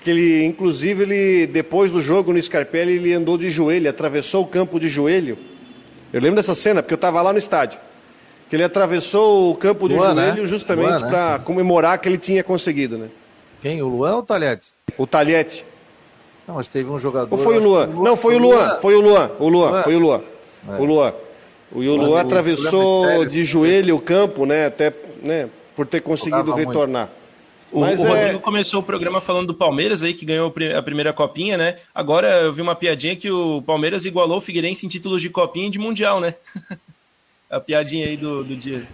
que 0.00 0.08
ele, 0.08 0.42
inclusive, 0.42 1.02
ele, 1.02 1.46
depois 1.46 1.92
do 1.92 2.00
jogo 2.00 2.32
no 2.32 2.42
Scarpelli, 2.42 2.94
ele 2.94 3.12
andou 3.12 3.36
de 3.36 3.50
joelho, 3.50 3.90
atravessou 3.90 4.42
o 4.42 4.46
campo 4.46 4.80
de 4.80 4.88
joelho. 4.88 5.36
Eu 6.14 6.18
lembro 6.18 6.36
dessa 6.36 6.54
cena, 6.54 6.82
porque 6.82 6.94
eu 6.94 6.96
estava 6.96 7.20
lá 7.20 7.30
no 7.30 7.38
estádio. 7.38 7.78
Que 8.48 8.56
ele 8.56 8.64
atravessou 8.64 9.52
o 9.52 9.54
campo 9.54 9.86
de 9.86 9.96
Luan, 9.96 10.14
né? 10.14 10.28
joelho 10.28 10.42
né? 10.44 10.48
justamente 10.48 11.02
né? 11.02 11.10
para 11.10 11.38
comemorar 11.40 11.98
que 11.98 12.08
ele 12.08 12.16
tinha 12.16 12.42
conseguido, 12.42 12.96
né? 12.96 13.08
Quem? 13.60 13.82
O 13.82 13.88
Luan 13.88 14.14
ou 14.14 14.20
o 14.20 14.22
Talhete? 14.22 14.68
O 14.96 15.06
Talhete. 15.06 15.62
Não, 16.48 16.54
mas 16.54 16.68
teve 16.68 16.88
um 16.88 16.98
jogador. 16.98 17.28
Ou 17.30 17.36
foi 17.36 17.58
o 17.58 17.62
Luan? 17.62 17.86
Não, 17.86 18.16
foi 18.16 18.34
o 18.34 18.38
Luan. 18.38 18.76
Foi 18.76 18.94
o 18.94 19.00
Luan. 19.02 19.30
O 19.38 19.48
Luan. 19.50 19.82
Foi 19.82 19.94
o 19.94 19.98
Luan. 19.98 20.22
O 20.78 20.84
Luan. 20.86 21.14
O 21.74 21.80
Luan 21.80 22.20
atravessou 22.20 23.26
de 23.26 23.44
joelho 23.44 23.96
o 23.96 24.00
campo, 24.00 24.46
né? 24.46 24.66
Até 24.66 24.92
né, 25.22 25.48
por 25.74 25.86
ter 25.86 26.00
conseguido 26.00 26.54
retornar. 26.54 27.10
O, 27.72 27.80
Mas 27.80 28.00
o 28.00 28.04
Rodrigo 28.04 28.38
é... 28.38 28.40
começou 28.40 28.78
o 28.78 28.82
programa 28.82 29.20
falando 29.20 29.48
do 29.48 29.54
Palmeiras 29.54 30.04
aí, 30.04 30.14
que 30.14 30.24
ganhou 30.24 30.54
a 30.76 30.82
primeira 30.82 31.12
copinha, 31.12 31.58
né? 31.58 31.76
Agora 31.92 32.28
eu 32.42 32.52
vi 32.52 32.62
uma 32.62 32.76
piadinha 32.76 33.16
que 33.16 33.28
o 33.28 33.60
Palmeiras 33.62 34.06
igualou 34.06 34.38
o 34.38 34.40
Figueirense 34.40 34.86
em 34.86 34.88
títulos 34.88 35.20
de 35.20 35.28
copinha 35.28 35.66
e 35.66 35.70
de 35.70 35.78
mundial, 35.80 36.20
né? 36.20 36.36
a 37.50 37.58
piadinha 37.58 38.06
aí 38.06 38.16
do, 38.16 38.44
do 38.44 38.56
dia. 38.56 38.86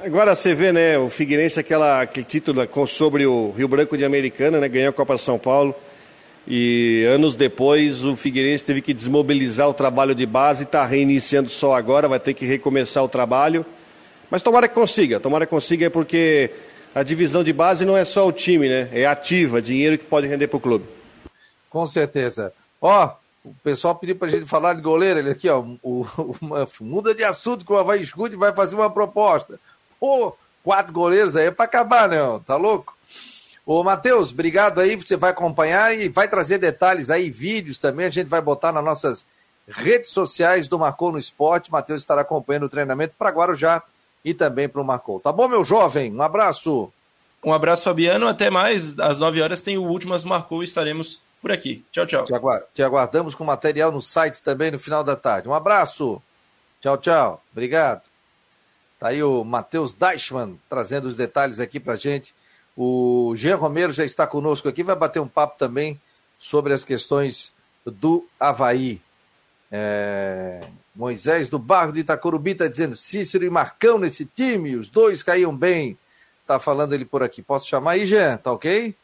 Agora 0.00 0.36
você 0.36 0.54
vê, 0.54 0.70
né, 0.70 0.96
o 0.96 1.08
Figueirense, 1.08 1.58
aquela, 1.58 2.02
aquele 2.02 2.24
título 2.24 2.68
sobre 2.86 3.26
o 3.26 3.50
Rio 3.50 3.66
Branco 3.66 3.98
de 3.98 4.04
Americana, 4.04 4.60
né? 4.60 4.68
Ganhou 4.68 4.90
a 4.90 4.92
Copa 4.92 5.18
São 5.18 5.36
Paulo. 5.36 5.74
E 6.50 7.04
anos 7.04 7.36
depois 7.36 8.06
o 8.06 8.16
Figueirense 8.16 8.64
teve 8.64 8.80
que 8.80 8.94
desmobilizar 8.94 9.68
o 9.68 9.74
trabalho 9.74 10.14
de 10.14 10.24
base, 10.24 10.62
está 10.64 10.82
reiniciando 10.86 11.50
só 11.50 11.74
agora, 11.74 12.08
vai 12.08 12.18
ter 12.18 12.32
que 12.32 12.46
recomeçar 12.46 13.04
o 13.04 13.08
trabalho. 13.08 13.66
Mas 14.30 14.40
tomara 14.40 14.66
que 14.66 14.74
consiga, 14.74 15.20
tomara 15.20 15.44
que 15.44 15.50
consiga, 15.50 15.90
porque 15.90 16.50
a 16.94 17.02
divisão 17.02 17.44
de 17.44 17.52
base 17.52 17.84
não 17.84 17.94
é 17.94 18.02
só 18.02 18.26
o 18.26 18.32
time, 18.32 18.66
né? 18.66 18.88
É 18.92 19.04
ativa, 19.04 19.60
dinheiro 19.60 19.98
que 19.98 20.06
pode 20.06 20.26
render 20.26 20.48
para 20.48 20.56
o 20.56 20.60
clube. 20.60 20.86
Com 21.68 21.86
certeza. 21.86 22.50
Ó, 22.80 23.10
o 23.44 23.54
pessoal 23.62 23.94
pediu 23.94 24.16
para 24.16 24.28
a 24.28 24.30
gente 24.30 24.46
falar 24.46 24.72
de 24.72 24.80
goleiro. 24.80 25.18
Ele 25.18 25.30
aqui, 25.30 25.50
ó, 25.50 25.60
o, 25.82 26.06
o, 26.16 26.36
muda 26.80 27.14
de 27.14 27.24
assunto 27.24 27.62
que 27.62 27.72
o 27.72 27.76
Havaí 27.76 28.00
escute 28.00 28.36
vai 28.36 28.54
fazer 28.54 28.74
uma 28.74 28.88
proposta. 28.88 29.60
Pô, 30.00 30.34
quatro 30.64 30.94
goleiros 30.94 31.36
aí 31.36 31.48
é 31.48 31.50
para 31.50 31.66
acabar, 31.66 32.08
né? 32.08 32.18
Tá 32.46 32.56
louco? 32.56 32.97
Ô, 33.68 33.84
Matheus, 33.84 34.32
obrigado 34.32 34.80
aí. 34.80 34.96
Você 34.96 35.14
vai 35.14 35.30
acompanhar 35.30 35.94
e 35.94 36.08
vai 36.08 36.26
trazer 36.26 36.56
detalhes 36.56 37.10
aí, 37.10 37.28
vídeos 37.28 37.76
também. 37.76 38.06
A 38.06 38.08
gente 38.08 38.26
vai 38.26 38.40
botar 38.40 38.72
nas 38.72 38.82
nossas 38.82 39.26
redes 39.68 40.08
sociais 40.08 40.66
do 40.68 40.78
Marcou 40.78 41.12
no 41.12 41.18
Esporte. 41.18 41.70
Matheus 41.70 42.00
estará 42.00 42.22
acompanhando 42.22 42.62
o 42.62 42.68
treinamento 42.70 43.12
para 43.18 43.28
Guarujá 43.28 43.82
e 44.24 44.32
também 44.32 44.70
para 44.70 44.80
o 44.80 44.84
Marcou. 44.86 45.20
Tá 45.20 45.30
bom, 45.30 45.46
meu 45.46 45.62
jovem? 45.64 46.10
Um 46.14 46.22
abraço. 46.22 46.90
Um 47.44 47.52
abraço, 47.52 47.84
Fabiano. 47.84 48.26
Até 48.26 48.48
mais. 48.48 48.98
Às 48.98 49.18
9 49.18 49.42
horas 49.42 49.60
tem 49.60 49.76
o 49.76 49.84
Últimas 49.84 50.24
Marcou 50.24 50.62
e 50.62 50.64
estaremos 50.64 51.20
por 51.42 51.52
aqui. 51.52 51.84
Tchau, 51.92 52.06
tchau. 52.06 52.24
Te, 52.24 52.32
agu 52.32 52.48
te 52.72 52.82
aguardamos 52.82 53.34
com 53.34 53.44
material 53.44 53.92
no 53.92 54.00
site 54.00 54.40
também 54.40 54.70
no 54.70 54.78
final 54.78 55.04
da 55.04 55.14
tarde. 55.14 55.46
Um 55.46 55.52
abraço. 55.52 56.22
Tchau, 56.80 56.96
tchau. 56.96 57.42
Obrigado. 57.52 58.00
Tá 58.98 59.08
aí 59.08 59.22
o 59.22 59.44
Matheus 59.44 59.92
Deichmann 59.92 60.58
trazendo 60.70 61.06
os 61.06 61.16
detalhes 61.16 61.60
aqui 61.60 61.78
pra 61.78 61.96
gente. 61.96 62.32
O 62.80 63.34
Jean 63.34 63.56
Romero 63.56 63.92
já 63.92 64.04
está 64.04 64.24
conosco 64.24 64.68
aqui, 64.68 64.84
vai 64.84 64.94
bater 64.94 65.18
um 65.18 65.26
papo 65.26 65.58
também 65.58 66.00
sobre 66.38 66.72
as 66.72 66.84
questões 66.84 67.50
do 67.84 68.24
Havaí. 68.38 69.02
É... 69.68 70.60
Moisés 70.94 71.48
do 71.48 71.58
Barro 71.58 71.92
de 71.92 72.00
Itacorubi 72.00 72.52
está 72.52 72.68
dizendo 72.68 72.94
Cícero 72.94 73.44
e 73.44 73.50
Marcão 73.50 73.98
nesse 73.98 74.26
time, 74.26 74.76
os 74.76 74.88
dois 74.88 75.24
caíam 75.24 75.56
bem. 75.56 75.98
Tá 76.46 76.60
falando 76.60 76.92
ele 76.92 77.04
por 77.04 77.20
aqui. 77.20 77.42
Posso 77.42 77.66
chamar 77.66 77.92
aí, 77.92 78.06
Jean? 78.06 78.36
Tá 78.36 78.52
ok? 78.52 78.94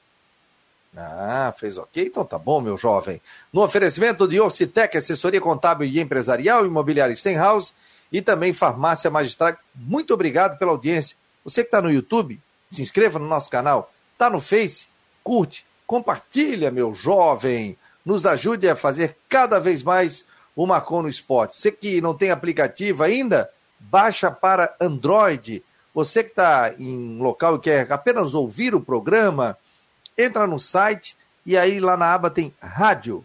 Ah, 0.97 1.53
fez 1.59 1.77
ok, 1.77 2.05
então 2.05 2.25
tá 2.25 2.39
bom, 2.39 2.61
meu 2.61 2.77
jovem. 2.77 3.21
No 3.53 3.61
oferecimento 3.61 4.29
de 4.29 4.41
Orcitec, 4.41 4.97
assessoria 4.97 5.41
contábil 5.41 5.89
e 5.89 5.99
empresarial, 5.99 6.65
imobiliário 6.65 7.17
Stenhouse 7.17 7.75
e 8.13 8.23
também 8.23 8.53
farmácia 8.53 9.11
magistral. 9.11 9.57
Muito 9.75 10.15
obrigado 10.15 10.57
pela 10.61 10.71
audiência. 10.71 11.17
Você 11.45 11.63
que 11.63 11.67
está 11.67 11.83
no 11.83 11.91
YouTube, 11.91 12.41
se 12.71 12.83
inscreva 12.83 13.19
no 13.19 13.27
nosso 13.27 13.51
canal. 13.51 13.93
Tá 14.17 14.31
no 14.31 14.41
Face, 14.41 14.89
curte, 15.23 15.67
compartilha, 15.87 16.71
meu 16.71 16.95
jovem. 16.95 17.77
Nos 18.05 18.27
ajude 18.27 18.69
a 18.69 18.77
fazer 18.77 19.17
cada 19.29 19.59
vez 19.59 19.83
mais 19.83 20.25
o 20.55 20.67
Marcon 20.67 21.03
no 21.03 21.09
Esporte. 21.09 21.57
Você 21.57 21.73
que 21.73 22.01
não 22.01 22.15
tem 22.15 22.31
aplicativo 22.31 23.03
ainda, 23.03 23.51
baixa 23.79 24.31
para 24.31 24.75
Android. 24.81 25.65
Você 25.93 26.23
que 26.23 26.31
está 26.31 26.75
em 26.79 27.19
local 27.19 27.57
e 27.57 27.61
quer 27.61 27.91
apenas 27.93 28.35
ouvir 28.35 28.75
o 28.75 28.81
programa, 28.81 29.57
entra 30.17 30.47
no 30.47 30.59
site 30.59 31.17
e 31.47 31.57
aí 31.57 31.81
lá 31.81 31.97
na 31.97 32.13
aba 32.13 32.31
tem 32.31 32.55
rádio. 32.61 33.25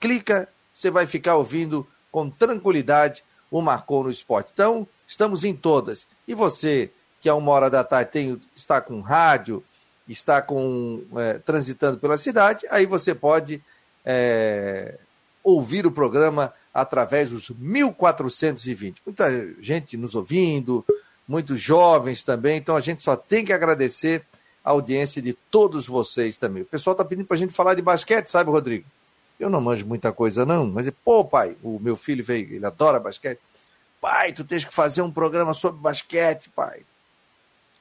Clica, 0.00 0.48
você 0.74 0.90
vai 0.90 1.06
ficar 1.06 1.36
ouvindo 1.36 1.86
com 2.10 2.28
tranquilidade 2.30 3.24
o 3.50 3.60
Marcou 3.60 4.04
no 4.04 4.10
Esporte. 4.10 4.50
Então, 4.52 4.86
estamos 5.06 5.44
em 5.44 5.54
todas. 5.54 6.06
E 6.26 6.34
você, 6.34 6.90
que 7.26 7.30
a 7.30 7.34
uma 7.34 7.50
hora 7.50 7.68
da 7.68 7.82
tarde 7.82 8.12
tem, 8.12 8.40
está 8.54 8.80
com 8.80 9.00
rádio, 9.00 9.60
está 10.08 10.40
com 10.40 11.02
é, 11.16 11.38
transitando 11.38 11.98
pela 11.98 12.16
cidade, 12.16 12.64
aí 12.70 12.86
você 12.86 13.16
pode 13.16 13.60
é, 14.04 14.94
ouvir 15.42 15.84
o 15.88 15.90
programa 15.90 16.54
através 16.72 17.30
dos 17.30 17.50
1420. 17.50 19.02
Muita 19.04 19.28
gente 19.60 19.96
nos 19.96 20.14
ouvindo, 20.14 20.84
muitos 21.26 21.60
jovens 21.60 22.22
também, 22.22 22.58
então 22.58 22.76
a 22.76 22.80
gente 22.80 23.02
só 23.02 23.16
tem 23.16 23.44
que 23.44 23.52
agradecer 23.52 24.24
a 24.64 24.70
audiência 24.70 25.20
de 25.20 25.32
todos 25.50 25.84
vocês 25.84 26.36
também. 26.36 26.62
O 26.62 26.66
pessoal 26.66 26.92
está 26.92 27.04
pedindo 27.04 27.26
para 27.26 27.36
a 27.36 27.40
gente 27.40 27.52
falar 27.52 27.74
de 27.74 27.82
basquete, 27.82 28.28
sabe, 28.28 28.52
Rodrigo? 28.52 28.84
Eu 29.36 29.50
não 29.50 29.60
manjo 29.60 29.84
muita 29.84 30.12
coisa, 30.12 30.46
não, 30.46 30.64
mas, 30.64 30.88
pô, 31.04 31.24
pai, 31.24 31.56
o 31.60 31.80
meu 31.80 31.96
filho 31.96 32.22
veio, 32.22 32.54
ele 32.54 32.66
adora 32.66 33.00
basquete. 33.00 33.40
Pai, 34.00 34.32
tu 34.32 34.44
tens 34.44 34.64
que 34.64 34.72
fazer 34.72 35.02
um 35.02 35.10
programa 35.10 35.52
sobre 35.52 35.80
basquete, 35.80 36.50
pai. 36.50 36.82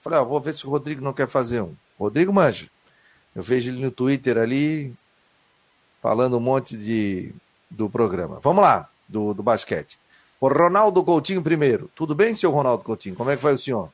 Falei, 0.06 0.20
ó, 0.20 0.24
vou 0.24 0.40
ver 0.40 0.54
se 0.54 0.68
o 0.68 0.70
Rodrigo 0.70 1.04
não 1.04 1.14
quer 1.14 1.28
fazer 1.28 1.62
um. 1.62 1.74
Rodrigo 1.98 2.32
manja. 2.32 2.68
Eu 3.36 3.42
vejo 3.42 3.72
ele 3.72 3.84
no 3.84 3.90
Twitter 3.90 4.38
ali, 4.38 4.94
falando 6.00 6.38
um 6.38 6.40
monte 6.40 6.78
de, 6.78 7.34
do 7.72 7.90
programa. 7.90 8.40
Vamos 8.44 8.64
lá, 8.64 8.88
do, 9.10 9.34
do 9.34 9.42
basquete. 9.42 9.98
O 10.40 10.48
Ronaldo 10.48 11.04
Coutinho 11.04 11.42
primeiro. 11.42 11.90
Tudo 11.96 12.14
bem, 12.14 12.36
senhor 12.36 12.54
Ronaldo 12.54 12.84
Coutinho? 12.84 13.16
Como 13.16 13.32
é 13.32 13.36
que 13.36 13.42
vai 13.42 13.56
o 13.56 13.58
senhor? 13.58 13.90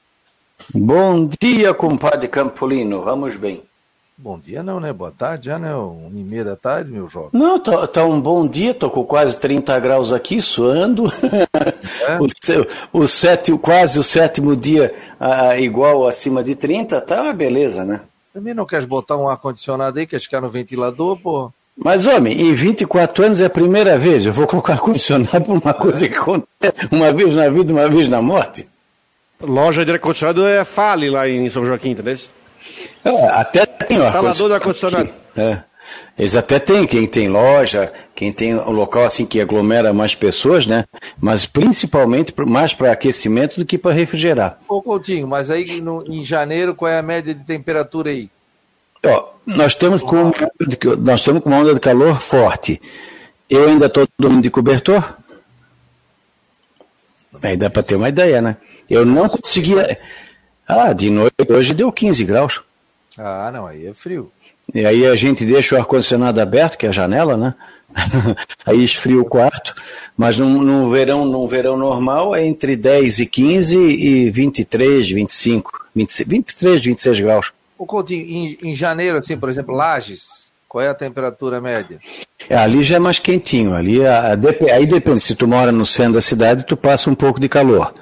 Bom 0.76 1.30
dia, 1.40 1.74
compadre 1.74 2.28
Campolino. 2.28 3.06
Vamos 3.06 3.38
bem. 3.38 3.64
Bom 4.24 4.38
dia 4.38 4.62
não, 4.62 4.80
né? 4.80 4.94
Boa 4.94 5.10
tarde 5.10 5.48
já, 5.48 5.58
né? 5.58 5.76
Um 5.76 6.12
e 6.14 6.24
meia 6.24 6.44
da 6.46 6.56
tarde, 6.56 6.92
meu 6.92 7.08
jovem. 7.08 7.32
Não, 7.34 7.60
tá, 7.60 7.88
tá 7.88 8.06
um 8.06 8.22
bom 8.22 8.48
dia, 8.48 8.72
tô 8.72 8.88
com 8.88 9.04
quase 9.04 9.40
30 9.40 9.80
graus 9.80 10.14
aqui, 10.14 10.40
suando. 10.40 11.08
É? 12.08 12.20
o, 12.22 12.28
seu, 12.40 12.68
o 12.94 13.08
sétimo, 13.08 13.58
quase 13.58 13.98
o 13.98 14.04
sétimo 14.04 14.56
dia 14.56 14.94
ah, 15.20 15.58
igual 15.58 16.08
acima 16.08 16.44
de 16.44 16.54
30, 16.54 17.02
tá 17.02 17.24
uma 17.24 17.34
beleza, 17.34 17.84
né? 17.84 18.02
Também 18.32 18.54
não 18.54 18.64
queres 18.64 18.86
botar 18.86 19.18
um 19.18 19.28
ar-condicionado 19.28 19.98
aí, 19.98 20.06
quer 20.06 20.20
ficar 20.20 20.40
no 20.40 20.50
ventilador, 20.50 21.18
pô? 21.18 21.52
Mas, 21.76 22.06
homem, 22.06 22.40
em 22.40 22.54
24 22.54 23.26
anos 23.26 23.42
é 23.42 23.46
a 23.46 23.50
primeira 23.50 23.98
vez. 23.98 24.28
Eu 24.28 24.34
vou 24.34 24.46
colocar 24.46 24.74
ar-condicionado 24.78 25.42
por 25.42 25.60
uma 25.60 25.74
coisa 25.74 26.08
que 26.08 26.14
acontece 26.14 26.76
uma 26.92 27.12
vez 27.12 27.34
na 27.34 27.50
vida, 27.50 27.74
uma 27.74 27.90
vez 27.90 28.08
na 28.08 28.22
morte. 28.22 28.68
Loja 29.42 29.84
de 29.84 29.92
ar-condicionado 29.92 30.46
é 30.46 30.64
Fale 30.64 31.10
lá 31.10 31.28
em 31.28 31.50
São 31.50 31.66
Joaquim, 31.66 31.90
entendeu? 31.90 32.14
É, 32.14 32.41
até 33.34 33.66
tem 33.66 34.00
ó. 34.00 34.08
Instalador 34.08 34.48
de 34.50 34.54
ar-condicionado. 34.56 35.10
É. 35.36 35.62
Eles 36.18 36.36
até 36.36 36.60
têm, 36.60 36.86
quem 36.86 37.08
tem 37.08 37.28
loja, 37.28 37.92
quem 38.14 38.32
tem 38.32 38.56
um 38.56 38.72
local 38.72 39.06
assim 39.06 39.26
que 39.26 39.42
aglomera 39.42 39.94
mais 39.94 40.14
pessoas, 40.14 40.66
né? 40.66 40.86
Mas 41.20 41.46
principalmente 41.46 42.34
mais 42.48 42.74
para 42.74 42.92
aquecimento 42.92 43.60
do 43.60 43.66
que 43.66 43.78
para 43.78 43.94
refrigerar. 43.94 44.60
Ô 44.68 44.82
Coutinho, 44.82 45.28
mas 45.28 45.50
aí 45.50 45.82
no, 45.82 46.04
em 46.08 46.24
janeiro 46.24 46.76
qual 46.76 46.92
é 46.92 47.00
a 47.00 47.02
média 47.02 47.34
de 47.34 47.44
temperatura 47.44 48.12
aí? 48.12 48.30
Ó, 49.06 49.30
nós 49.46 49.74
temos 49.74 50.04
com 50.04 50.32
nós 51.00 51.24
temos 51.24 51.42
com 51.42 51.50
uma 51.50 51.60
onda 51.60 51.74
de 51.74 51.80
calor 51.80 52.20
forte. 52.20 52.80
Eu 53.50 53.68
ainda 53.68 53.88
estou 53.88 54.08
dormindo 54.20 54.44
de 54.44 54.50
cobertor. 54.52 55.18
Aí 57.44 57.58
dá 57.58 57.70
para 57.70 57.84
ter 57.84 57.96
uma 57.96 58.10
ideia, 58.10 58.42
né? 58.42 58.58
Eu 58.90 59.06
não 59.06 59.28
conseguia. 59.28 59.98
Ah, 60.74 60.94
de 60.94 61.10
noite 61.10 61.36
hoje 61.50 61.74
deu 61.74 61.92
15 61.92 62.24
graus. 62.24 62.62
Ah, 63.18 63.52
não, 63.52 63.68
aí 63.68 63.88
é 63.88 63.94
frio. 63.94 64.32
E 64.74 64.86
aí 64.86 65.06
a 65.06 65.18
gente 65.18 65.44
deixa 65.44 65.76
o 65.76 65.78
ar-condicionado 65.78 66.40
aberto, 66.40 66.78
que 66.78 66.86
é 66.86 66.90
a 66.90 66.94
janela, 66.94 67.36
né? 67.36 67.54
aí 68.66 68.82
esfria 68.82 69.20
o 69.20 69.26
quarto. 69.26 69.76
Mas 70.16 70.38
no, 70.38 70.48
no, 70.48 70.90
verão, 70.90 71.26
no 71.26 71.46
verão 71.46 71.78
normal 71.78 72.34
é 72.34 72.46
entre 72.46 72.78
10 72.78 73.20
e 73.20 73.26
15 73.26 73.78
e 73.78 74.30
23, 74.30 75.12
25, 75.12 75.88
20, 75.94 76.24
23, 76.24 76.82
26 76.82 77.20
graus. 77.20 77.52
O 77.78 77.86
Coutinho, 77.86 78.26
em, 78.26 78.58
em 78.64 78.74
janeiro, 78.74 79.18
assim, 79.18 79.38
por 79.38 79.50
exemplo, 79.50 79.76
Lages, 79.76 80.54
qual 80.70 80.82
é 80.82 80.88
a 80.88 80.96
temperatura 80.96 81.60
média? 81.60 82.00
É, 82.50 82.56
ali 82.56 82.82
já 82.82 82.96
é 82.96 83.00
mais 83.00 83.20
quentinho. 83.20 83.76
Ali, 83.76 84.06
a, 84.06 84.36
a, 84.36 84.74
aí 84.74 84.86
depende. 84.86 85.20
Se 85.20 85.36
tu 85.36 85.46
mora 85.46 85.70
no 85.70 85.86
centro 85.86 86.14
da 86.14 86.22
cidade, 86.22 86.66
tu 86.66 86.78
passa 86.78 87.10
um 87.10 87.16
pouco 87.16 87.42
de 87.42 87.50
calor. 87.50 87.94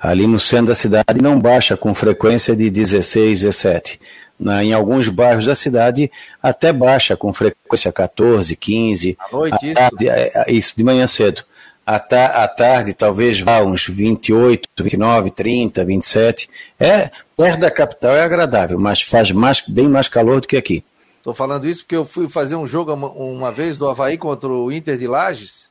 Ali 0.00 0.26
no 0.26 0.40
centro 0.40 0.68
da 0.68 0.74
cidade 0.74 1.20
não 1.20 1.38
baixa 1.38 1.76
com 1.76 1.94
frequência 1.94 2.56
de 2.56 2.70
16, 2.70 3.42
17. 3.42 4.00
Na, 4.38 4.64
em 4.64 4.72
alguns 4.72 5.10
bairros 5.10 5.44
da 5.44 5.54
cidade 5.54 6.10
até 6.42 6.72
baixa 6.72 7.14
com 7.14 7.34
frequência 7.34 7.92
14, 7.92 8.56
15. 8.56 9.18
À 9.20 9.36
noite, 9.36 9.66
isso? 9.66 9.74
Tarde, 9.74 10.08
é, 10.08 10.32
é, 10.34 10.52
isso, 10.52 10.74
de 10.74 10.82
manhã 10.82 11.06
cedo. 11.06 11.44
À, 11.84 11.98
ta, 11.98 12.26
à 12.26 12.48
tarde 12.48 12.94
talvez 12.94 13.40
vá 13.40 13.60
uns 13.60 13.86
28, 13.86 14.68
29, 14.80 15.30
30, 15.30 15.84
27. 15.84 16.48
É, 16.78 17.10
perto 17.36 17.60
da 17.60 17.70
capital 17.70 18.16
é 18.16 18.22
agradável, 18.22 18.78
mas 18.78 19.02
faz 19.02 19.30
mais, 19.32 19.62
bem 19.68 19.86
mais 19.86 20.08
calor 20.08 20.40
do 20.40 20.48
que 20.48 20.56
aqui. 20.56 20.82
Estou 21.18 21.34
falando 21.34 21.68
isso 21.68 21.82
porque 21.82 21.96
eu 21.96 22.06
fui 22.06 22.26
fazer 22.26 22.56
um 22.56 22.66
jogo 22.66 22.94
uma, 22.94 23.10
uma 23.10 23.52
vez 23.52 23.76
do 23.76 23.86
Havaí 23.86 24.16
contra 24.16 24.48
o 24.48 24.72
Inter 24.72 24.96
de 24.96 25.06
Lages. 25.06 25.68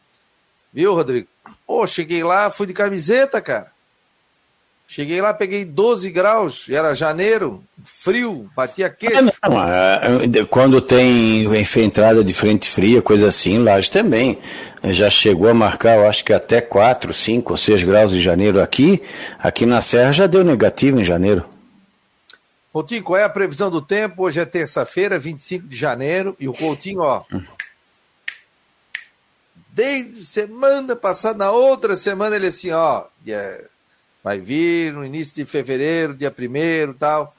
Viu, 0.71 0.93
Rodrigo? 0.93 1.27
Pô, 1.65 1.87
cheguei 1.87 2.23
lá, 2.23 2.51
fui 2.51 2.67
de 2.67 2.73
camiseta, 2.73 3.41
cara. 3.41 3.71
Cheguei 4.91 5.21
lá, 5.21 5.31
peguei 5.35 5.63
12 5.63 6.09
graus, 6.09 6.65
era 6.67 6.95
janeiro, 6.95 7.63
frio, 7.85 8.49
batia 8.55 8.89
queixo. 8.89 9.31
Ah, 9.39 9.47
não, 9.47 9.63
é, 9.63 10.45
quando 10.49 10.81
tem 10.81 11.45
entrada 11.77 12.23
de 12.23 12.33
frente 12.33 12.67
fria, 12.71 12.99
coisa 12.99 13.27
assim, 13.27 13.59
lá 13.59 13.79
também 13.83 14.39
já 14.85 15.07
chegou 15.07 15.47
a 15.47 15.53
marcar, 15.53 15.97
eu 15.97 16.07
acho 16.07 16.25
que 16.25 16.33
até 16.33 16.59
4, 16.59 17.13
5 17.13 17.53
ou 17.53 17.55
6 17.55 17.83
graus 17.83 18.13
em 18.13 18.19
janeiro 18.19 18.59
aqui. 18.59 18.99
Aqui 19.37 19.63
na 19.63 19.79
Serra 19.79 20.11
já 20.11 20.25
deu 20.25 20.43
negativo 20.43 20.99
em 20.99 21.05
janeiro. 21.05 21.47
Coutinho, 22.73 23.03
qual 23.03 23.19
é 23.19 23.23
a 23.23 23.29
previsão 23.29 23.69
do 23.69 23.83
tempo? 23.83 24.23
Hoje 24.23 24.39
é 24.39 24.45
terça-feira, 24.45 25.19
25 25.19 25.67
de 25.67 25.77
janeiro, 25.77 26.35
e 26.39 26.49
o 26.49 26.53
Coutinho, 26.53 27.01
ó. 27.01 27.23
Desde 29.71 30.25
semana 30.25 30.95
passada, 30.95 31.37
na 31.37 31.51
outra 31.51 31.95
semana, 31.95 32.35
ele 32.35 32.47
assim, 32.47 32.71
ó. 32.71 33.03
Yeah 33.23 33.69
vai 34.23 34.39
vir 34.39 34.93
no 34.93 35.05
início 35.05 35.35
de 35.35 35.45
fevereiro, 35.45 36.13
dia 36.13 36.31
primeiro 36.31 36.93
tal. 36.93 37.33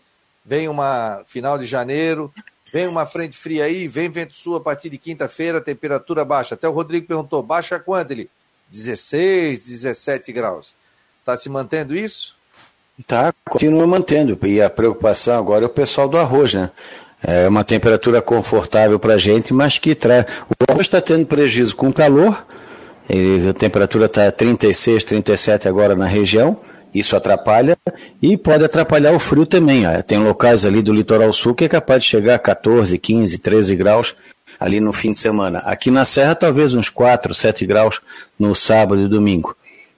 vem 0.45 0.69
uma 0.69 1.23
final 1.27 1.59
de 1.59 1.65
janeiro, 1.65 2.33
vem 2.73 2.87
uma 2.87 3.07
frente 3.07 3.37
fria 3.37 3.65
aí, 3.65 3.87
vem 3.87 4.09
vento 4.09 4.35
sul 4.35 4.57
a 4.57 4.61
partir 4.61 4.91
de 4.91 4.99
quinta-feira, 4.99 5.61
temperatura 5.61 6.25
baixa. 6.25 6.55
Até 6.55 6.69
o 6.69 6.73
Rodrigo 6.73 7.07
perguntou, 7.07 7.43
baixa 7.43 7.79
quanto 7.79 8.13
ele? 8.13 8.31
16, 8.71 9.67
17 9.67 10.33
graus. 10.33 10.75
Está 11.21 11.37
se 11.37 11.49
mantendo 11.49 11.97
isso? 11.97 12.35
Tá, 13.07 13.33
continua 13.49 13.87
mantendo. 13.87 14.39
E 14.47 14.61
a 14.61 14.71
preocupação 14.71 15.39
agora 15.39 15.65
é 15.65 15.67
o 15.67 15.71
pessoal 15.71 16.09
do 16.09 16.19
arroz, 16.19 16.55
né? 16.55 16.71
É 17.23 17.47
uma 17.49 17.65
temperatura 17.65 18.23
confortável 18.23 18.99
para 18.99 19.15
a 19.15 19.19
gente, 19.19 19.53
mas 19.53 19.79
que 19.79 19.95
traz. 19.95 20.25
O 20.49 20.71
arroz 20.71 20.87
está 20.87 21.01
tendo 21.01 21.27
prejuízo 21.27 21.77
com 21.77 21.93
calor, 21.93 22.47
a 23.49 23.53
temperatura 23.53 24.07
está 24.07 24.31
36, 24.31 25.05
37 25.05 25.67
agora 25.67 25.97
na 25.97 26.07
região, 26.07 26.61
isso 26.95 27.17
atrapalha 27.17 27.77
e 28.21 28.37
pode 28.37 28.65
atrapalhar 28.65 29.13
o 29.13 29.19
frio 29.19 29.47
também. 29.47 29.83
Tem 30.07 30.19
locais 30.19 30.65
ali 30.65 30.83
do 30.83 30.93
litoral 30.93 31.33
sul 31.33 31.55
que 31.55 31.65
é 31.65 31.69
capaz 31.69 32.03
de 32.03 32.09
chegar 32.09 32.37
a 32.37 32.39
14, 32.39 32.99
15, 32.99 33.39
13 33.39 33.77
graus 33.77 34.15
ali 34.59 34.81
no 34.81 34.93
fim 34.93 35.13
de 35.13 35.19
semana. 35.19 35.61
Aqui 35.61 35.91
na 35.91 36.05
Serra, 36.05 36.35
talvez 36.35 36.75
uns 36.75 36.89
4, 36.89 37.33
7 37.35 37.65
graus 37.65 38.01
no 38.39 38.55
sábado 38.55 39.03
e 39.03 39.09
domingo. 39.09 39.57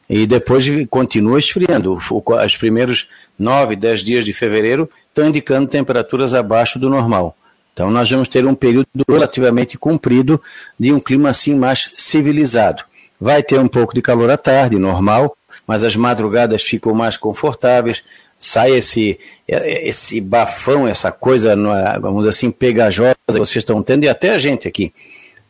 E 0.09 0.27
depois 0.27 0.65
continua 0.89 1.39
esfriando. 1.39 1.99
Os 2.11 2.57
primeiros 2.57 3.09
9, 3.39 3.75
10 3.77 4.01
dias 4.05 4.25
de 4.25 4.33
fevereiro 4.33 4.89
estão 5.09 5.27
indicando 5.27 5.67
temperaturas 5.67 6.35
abaixo 6.35 6.79
do 6.79 6.89
normal. 6.91 7.37
Então 7.73 7.91
nós 7.91 8.11
vamos 8.11 8.29
ter 8.29 8.45
um 8.47 8.55
período 8.55 8.87
relativamente 9.09 9.79
comprido 9.79 10.41
de 10.79 10.93
um 10.93 11.01
clima 11.01 11.31
assim 11.31 11.55
mais 11.55 11.91
civilizado. 11.97 12.85
Vai 13.23 13.41
ter 13.41 13.57
um 13.61 13.69
pouco 13.69 13.95
de 13.95 14.03
calor 14.03 14.29
à 14.33 14.37
tarde, 14.37 14.77
normal, 14.81 15.37
mas 15.65 15.85
as 15.85 15.95
madrugadas 15.95 16.61
ficam 16.65 16.93
mais 16.93 17.17
confortáveis. 17.17 18.03
Sai 18.37 18.73
esse, 18.73 19.17
esse 19.47 20.21
bafão, 20.21 20.89
essa 20.89 21.13
coisa, 21.13 21.55
vamos 22.01 22.25
dizer 22.25 22.31
assim, 22.31 22.51
pegajosa 22.51 23.15
que 23.29 23.39
vocês 23.39 23.63
estão 23.63 23.81
tendo, 23.81 24.03
e 24.03 24.09
até 24.09 24.31
a 24.31 24.39
gente 24.39 24.67
aqui. 24.67 24.93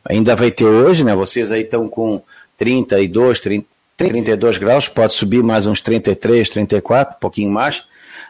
Ainda 0.05 0.37
vai 0.37 0.51
ter 0.51 0.67
hoje, 0.67 1.03
né? 1.03 1.15
Vocês 1.15 1.51
aí 1.51 1.63
estão 1.63 1.89
com 1.89 2.21
32, 2.59 3.41
30, 3.41 3.67
32 3.97 4.59
graus, 4.59 4.87
pode 4.87 5.15
subir 5.15 5.43
mais 5.43 5.67
uns 5.67 5.81
33, 5.81 6.51
34, 6.51 7.17
um 7.17 7.21
pouquinho 7.21 7.51
mais. 7.51 7.85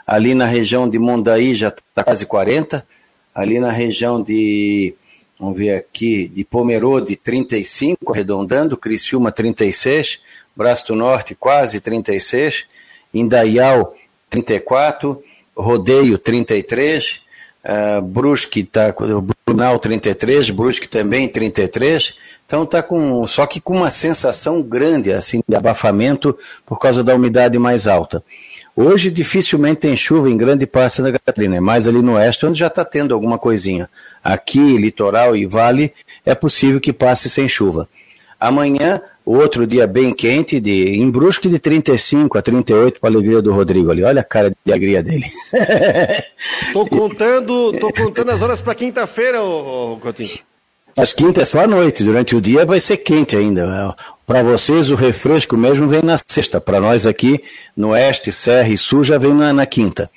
Ali 0.06 0.36
na 0.36 0.46
região 0.46 0.88
de 0.88 1.00
Mondaí 1.00 1.52
já 1.52 1.66
está 1.66 2.04
quase 2.04 2.26
40. 2.26 2.86
Ali 3.34 3.58
na 3.58 3.72
região 3.72 4.22
de, 4.22 4.94
vamos 5.38 5.56
ver 5.56 5.76
aqui, 5.76 6.28
de 6.28 6.44
Pomerode 6.44 7.16
35, 7.16 8.12
arredondando, 8.12 8.76
Criciúma 8.76 9.32
36, 9.32 10.20
Braço 10.54 10.88
do 10.88 10.94
Norte 10.94 11.34
quase 11.34 11.80
36, 11.80 12.66
Indaial 13.12 13.94
34, 14.28 15.22
Rodeio 15.56 16.18
33, 16.18 17.22
uh, 17.64 18.02
Brusque 18.02 18.60
está 18.60 18.94
Brunal 19.46 19.78
33, 19.78 20.50
Brusque 20.50 20.88
também 20.88 21.28
33. 21.28 22.14
Então 22.46 22.64
está 22.64 22.82
com 22.82 23.26
só 23.26 23.46
que 23.46 23.60
com 23.60 23.76
uma 23.76 23.90
sensação 23.90 24.62
grande 24.62 25.12
assim 25.12 25.42
de 25.46 25.56
abafamento 25.56 26.36
por 26.66 26.78
causa 26.78 27.02
da 27.02 27.14
umidade 27.14 27.58
mais 27.58 27.86
alta. 27.86 28.22
Hoje 28.74 29.10
dificilmente 29.10 29.80
tem 29.80 29.94
chuva 29.94 30.30
em 30.30 30.36
grande 30.36 30.66
parte 30.66 31.02
da 31.02 31.12
Catarina, 31.12 31.56
é 31.56 31.60
mais 31.60 31.86
ali 31.86 32.00
no 32.00 32.14
oeste 32.14 32.46
onde 32.46 32.58
já 32.58 32.68
está 32.68 32.84
tendo 32.84 33.12
alguma 33.12 33.38
coisinha. 33.38 33.88
Aqui, 34.24 34.78
litoral 34.78 35.36
e 35.36 35.44
vale, 35.44 35.92
é 36.24 36.34
possível 36.34 36.80
que 36.80 36.92
passe 36.92 37.28
sem 37.28 37.46
chuva. 37.46 37.86
Amanhã, 38.40 39.00
outro 39.26 39.66
dia 39.66 39.86
bem 39.86 40.12
quente, 40.12 40.58
de, 40.58 40.96
em 40.96 41.10
Brusque 41.10 41.48
de 41.48 41.58
35 41.58 42.38
a 42.38 42.42
38, 42.42 42.98
para 42.98 43.10
a 43.10 43.12
alegria 43.12 43.42
do 43.42 43.52
Rodrigo 43.52 43.90
ali. 43.90 44.02
Olha 44.02 44.22
a 44.22 44.24
cara 44.24 44.50
de 44.50 44.72
alegria 44.72 45.02
dele. 45.02 45.26
tô 46.72 46.86
contando, 46.88 47.78
tô 47.78 47.92
contando 47.92 48.30
as 48.30 48.40
horas 48.40 48.60
para 48.62 48.74
quinta-feira, 48.74 49.38
Coutinho. 50.00 50.40
As 50.96 51.12
quintas 51.12 51.42
é 51.42 51.44
só 51.46 51.60
à 51.60 51.66
noite, 51.66 52.04
durante 52.04 52.36
o 52.36 52.40
dia 52.40 52.66
vai 52.66 52.80
ser 52.80 52.98
quente 52.98 53.36
ainda. 53.36 53.94
Para 54.26 54.42
vocês, 54.42 54.88
o 54.88 54.94
refresco 54.94 55.56
mesmo 55.56 55.88
vem 55.88 56.02
na 56.02 56.16
sexta. 56.16 56.60
Para 56.60 56.80
nós 56.80 57.06
aqui, 57.06 57.42
no 57.76 57.88
oeste, 57.88 58.30
Serra 58.30 58.68
e 58.68 58.78
Sul, 58.78 59.02
já 59.02 59.18
vem 59.18 59.34
na, 59.34 59.52
na 59.52 59.66
quinta. 59.66 60.08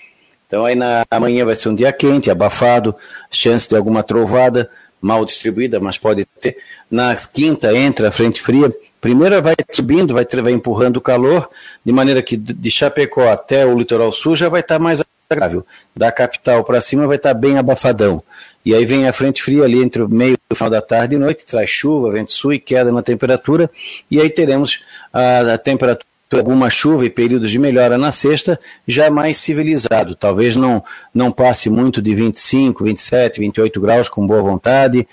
Então 0.45 0.63
aí 0.63 0.75
na 0.75 1.03
amanhã 1.09 1.43
vai 1.43 1.55
ser 1.55 1.69
um 1.69 1.75
dia 1.75 1.91
quente, 1.91 2.29
abafado, 2.29 2.95
chance 3.31 3.67
de 3.67 3.75
alguma 3.75 4.03
trovada, 4.03 4.69
mal 5.01 5.25
distribuída, 5.25 5.79
mas 5.79 5.97
pode 5.97 6.25
ter. 6.39 6.57
Na 6.89 7.15
quinta 7.15 7.75
entra 7.75 8.09
a 8.09 8.11
frente 8.11 8.41
fria. 8.41 8.71
Primeiro 9.01 9.41
vai 9.41 9.55
subindo, 9.71 10.13
vai, 10.13 10.25
vai 10.25 10.51
empurrando 10.51 10.97
o 10.97 11.01
calor, 11.01 11.49
de 11.83 11.91
maneira 11.91 12.21
que 12.21 12.37
de 12.37 12.71
Chapecó 12.71 13.29
até 13.29 13.65
o 13.65 13.77
litoral 13.77 14.11
sul 14.11 14.35
já 14.35 14.49
vai 14.49 14.61
estar 14.61 14.77
mais 14.77 15.03
agradável. 15.29 15.65
Da 15.95 16.11
capital 16.11 16.63
para 16.63 16.79
cima 16.79 17.07
vai 17.07 17.17
estar 17.17 17.33
bem 17.33 17.57
abafadão. 17.57 18.21
E 18.65 18.73
aí 18.73 18.85
vem 18.85 19.07
a 19.07 19.13
frente 19.13 19.43
fria 19.43 19.63
ali 19.63 19.83
entre 19.83 20.01
o 20.01 20.09
meio 20.09 20.37
do 20.49 20.55
final 20.55 20.69
da 20.69 20.81
tarde 20.81 21.15
e 21.15 21.17
noite, 21.17 21.45
traz 21.45 21.69
chuva, 21.69 22.11
vento 22.11 22.31
sul 22.31 22.53
e 22.53 22.59
queda 22.59 22.91
na 22.91 23.03
temperatura, 23.03 23.69
e 24.09 24.19
aí 24.19 24.29
teremos 24.29 24.81
a, 25.13 25.53
a 25.53 25.57
temperatura 25.57 26.05
alguma 26.33 26.69
chuva 26.69 27.05
e 27.05 27.09
períodos 27.09 27.51
de 27.51 27.59
melhora 27.59 27.97
na 27.97 28.11
sexta, 28.11 28.59
já 28.87 29.09
mais 29.09 29.37
civilizado. 29.37 30.15
Talvez 30.15 30.55
não, 30.55 30.83
não 31.13 31.31
passe 31.31 31.69
muito 31.69 32.01
de 32.01 32.13
25, 32.15 32.83
27, 32.83 33.39
28 33.39 33.79
graus 33.79 34.09
com 34.09 34.25
boa 34.25 34.41
vontade, 34.41 35.07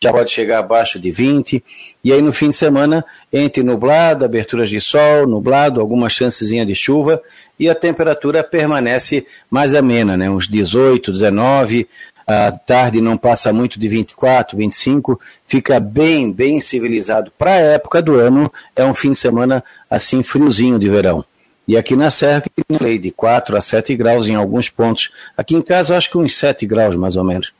já 0.00 0.12
pode 0.12 0.30
chegar 0.30 0.58
abaixo 0.60 0.98
de 0.98 1.10
20. 1.10 1.64
E 2.04 2.12
aí 2.12 2.22
no 2.22 2.32
fim 2.32 2.50
de 2.50 2.56
semana, 2.56 3.04
entre 3.32 3.62
nublado, 3.62 4.24
aberturas 4.24 4.68
de 4.68 4.80
sol, 4.80 5.26
nublado, 5.26 5.80
alguma 5.80 6.08
chancezinha 6.08 6.64
de 6.64 6.74
chuva, 6.74 7.20
e 7.58 7.68
a 7.68 7.74
temperatura 7.74 8.44
permanece 8.44 9.26
mais 9.50 9.74
amena, 9.74 10.16
né? 10.16 10.30
uns 10.30 10.46
18, 10.46 11.10
19, 11.10 11.88
a 12.28 12.52
tarde 12.52 13.00
não 13.00 13.16
passa 13.16 13.54
muito 13.54 13.80
de 13.80 13.88
24, 13.88 14.54
25, 14.54 15.18
fica 15.46 15.80
bem, 15.80 16.30
bem 16.30 16.60
civilizado. 16.60 17.32
Para 17.38 17.52
a 17.52 17.56
época 17.56 18.02
do 18.02 18.16
ano, 18.16 18.52
é 18.76 18.84
um 18.84 18.94
fim 18.94 19.12
de 19.12 19.16
semana 19.16 19.64
assim 19.88 20.22
friozinho 20.22 20.78
de 20.78 20.90
verão. 20.90 21.24
E 21.66 21.74
aqui 21.74 21.96
na 21.96 22.10
Serra, 22.10 22.42
que 22.42 22.50
eu 22.68 22.78
falei, 22.78 22.98
de 22.98 23.10
4 23.10 23.56
a 23.56 23.62
7 23.62 23.96
graus 23.96 24.28
em 24.28 24.34
alguns 24.34 24.68
pontos. 24.68 25.10
Aqui 25.38 25.54
em 25.54 25.62
casa, 25.62 25.96
acho 25.96 26.10
que 26.10 26.18
uns 26.18 26.36
7 26.36 26.66
graus 26.66 26.96
mais 26.96 27.16
ou 27.16 27.24
menos. 27.24 27.50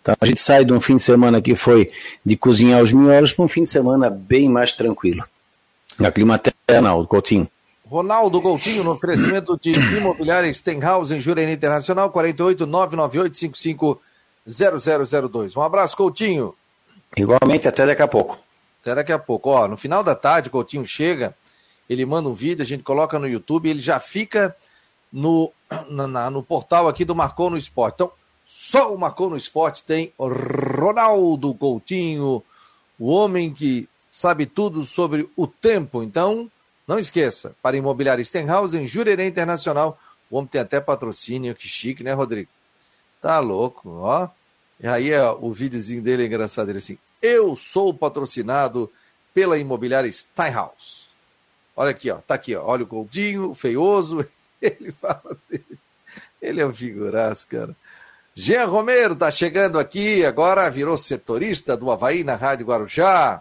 Então 0.00 0.14
a 0.18 0.26
gente 0.26 0.40
sai 0.40 0.64
de 0.64 0.72
um 0.72 0.80
fim 0.80 0.96
de 0.96 1.02
semana 1.02 1.42
que 1.42 1.54
foi 1.54 1.90
de 2.24 2.34
cozinhar 2.34 2.82
os 2.82 2.92
miolos 2.92 3.32
para 3.32 3.44
um 3.44 3.48
fim 3.48 3.62
de 3.62 3.68
semana 3.68 4.08
bem 4.08 4.48
mais 4.48 4.72
tranquilo. 4.72 5.22
Na 5.98 6.10
clima 6.10 6.40
Ronaldo 6.70 7.06
Coutinho. 7.06 7.46
Ronaldo 7.84 8.40
Coutinho, 8.40 8.84
no 8.84 8.92
oferecimento 8.92 9.58
de 9.60 9.72
imobiliária 9.96 10.52
Stenhouse 10.52 11.14
em 11.14 11.20
Jurema 11.20 11.52
Internacional, 11.52 12.10
48 12.10 12.66
998 12.66 13.36
55 13.36 14.00
0002. 14.46 15.56
Um 15.56 15.62
abraço, 15.62 15.96
Coutinho. 15.96 16.54
Igualmente, 17.16 17.68
até 17.68 17.86
daqui 17.86 18.02
a 18.02 18.08
pouco. 18.08 18.38
Até 18.82 18.94
daqui 18.94 19.12
a 19.12 19.18
pouco. 19.18 19.50
Ó, 19.50 19.66
no 19.66 19.76
final 19.76 20.02
da 20.02 20.14
tarde, 20.14 20.50
Coutinho 20.50 20.86
chega, 20.86 21.34
ele 21.88 22.04
manda 22.04 22.28
um 22.28 22.34
vídeo, 22.34 22.62
a 22.62 22.66
gente 22.66 22.82
coloca 22.82 23.18
no 23.18 23.28
YouTube, 23.28 23.68
ele 23.68 23.80
já 23.80 23.98
fica 23.98 24.54
no, 25.12 25.52
na, 25.88 26.30
no 26.30 26.42
portal 26.42 26.88
aqui 26.88 27.04
do 27.04 27.14
Marcou 27.14 27.48
no 27.48 27.56
Esporte. 27.56 27.94
Então, 27.94 28.12
só 28.46 28.94
o 28.94 28.98
Marcou 28.98 29.30
no 29.30 29.36
Esporte 29.36 29.82
tem 29.82 30.12
Ronaldo 30.18 31.54
Coutinho, 31.54 32.42
o 32.98 33.10
homem 33.10 33.52
que 33.52 33.88
sabe 34.10 34.46
tudo 34.46 34.84
sobre 34.84 35.28
o 35.36 35.46
tempo. 35.46 36.02
Então, 36.02 36.50
não 36.86 36.98
esqueça, 36.98 37.54
para 37.62 37.76
Imobiliária 37.76 38.24
Stenhouse, 38.24 38.76
em 38.76 38.86
Jurerê 38.86 39.26
Internacional, 39.26 39.98
o 40.30 40.36
homem 40.36 40.48
tem 40.48 40.60
até 40.60 40.80
patrocínio, 40.80 41.54
que 41.54 41.66
chique, 41.66 42.02
né, 42.02 42.12
Rodrigo? 42.12 42.48
Tá 43.24 43.38
louco, 43.38 43.88
ó. 44.00 44.28
E 44.78 44.86
aí 44.86 45.10
o 45.40 45.50
videozinho 45.50 46.02
dele 46.02 46.24
é 46.24 46.26
engraçado, 46.26 46.68
ele 46.68 46.76
assim, 46.76 46.98
eu 47.22 47.56
sou 47.56 47.94
patrocinado 47.94 48.92
pela 49.32 49.56
imobiliária 49.56 50.12
Steinhaus. 50.12 51.08
Olha 51.74 51.92
aqui, 51.92 52.10
ó, 52.10 52.16
tá 52.16 52.34
aqui, 52.34 52.54
ó, 52.54 52.62
olha 52.62 52.82
o 52.82 52.86
Goldinho, 52.86 53.48
o 53.48 53.54
feioso, 53.54 54.26
ele 54.60 54.92
fala 55.00 55.38
dele. 55.48 55.78
Ele 56.42 56.60
é 56.60 56.66
um 56.66 56.74
figuraço, 56.74 57.48
cara. 57.48 57.74
Jean 58.34 58.66
Romero 58.66 59.16
tá 59.16 59.30
chegando 59.30 59.78
aqui, 59.78 60.22
agora 60.22 60.68
virou 60.68 60.98
setorista 60.98 61.78
do 61.78 61.90
Havaí 61.90 62.22
na 62.24 62.34
Rádio 62.34 62.66
Guarujá. 62.66 63.40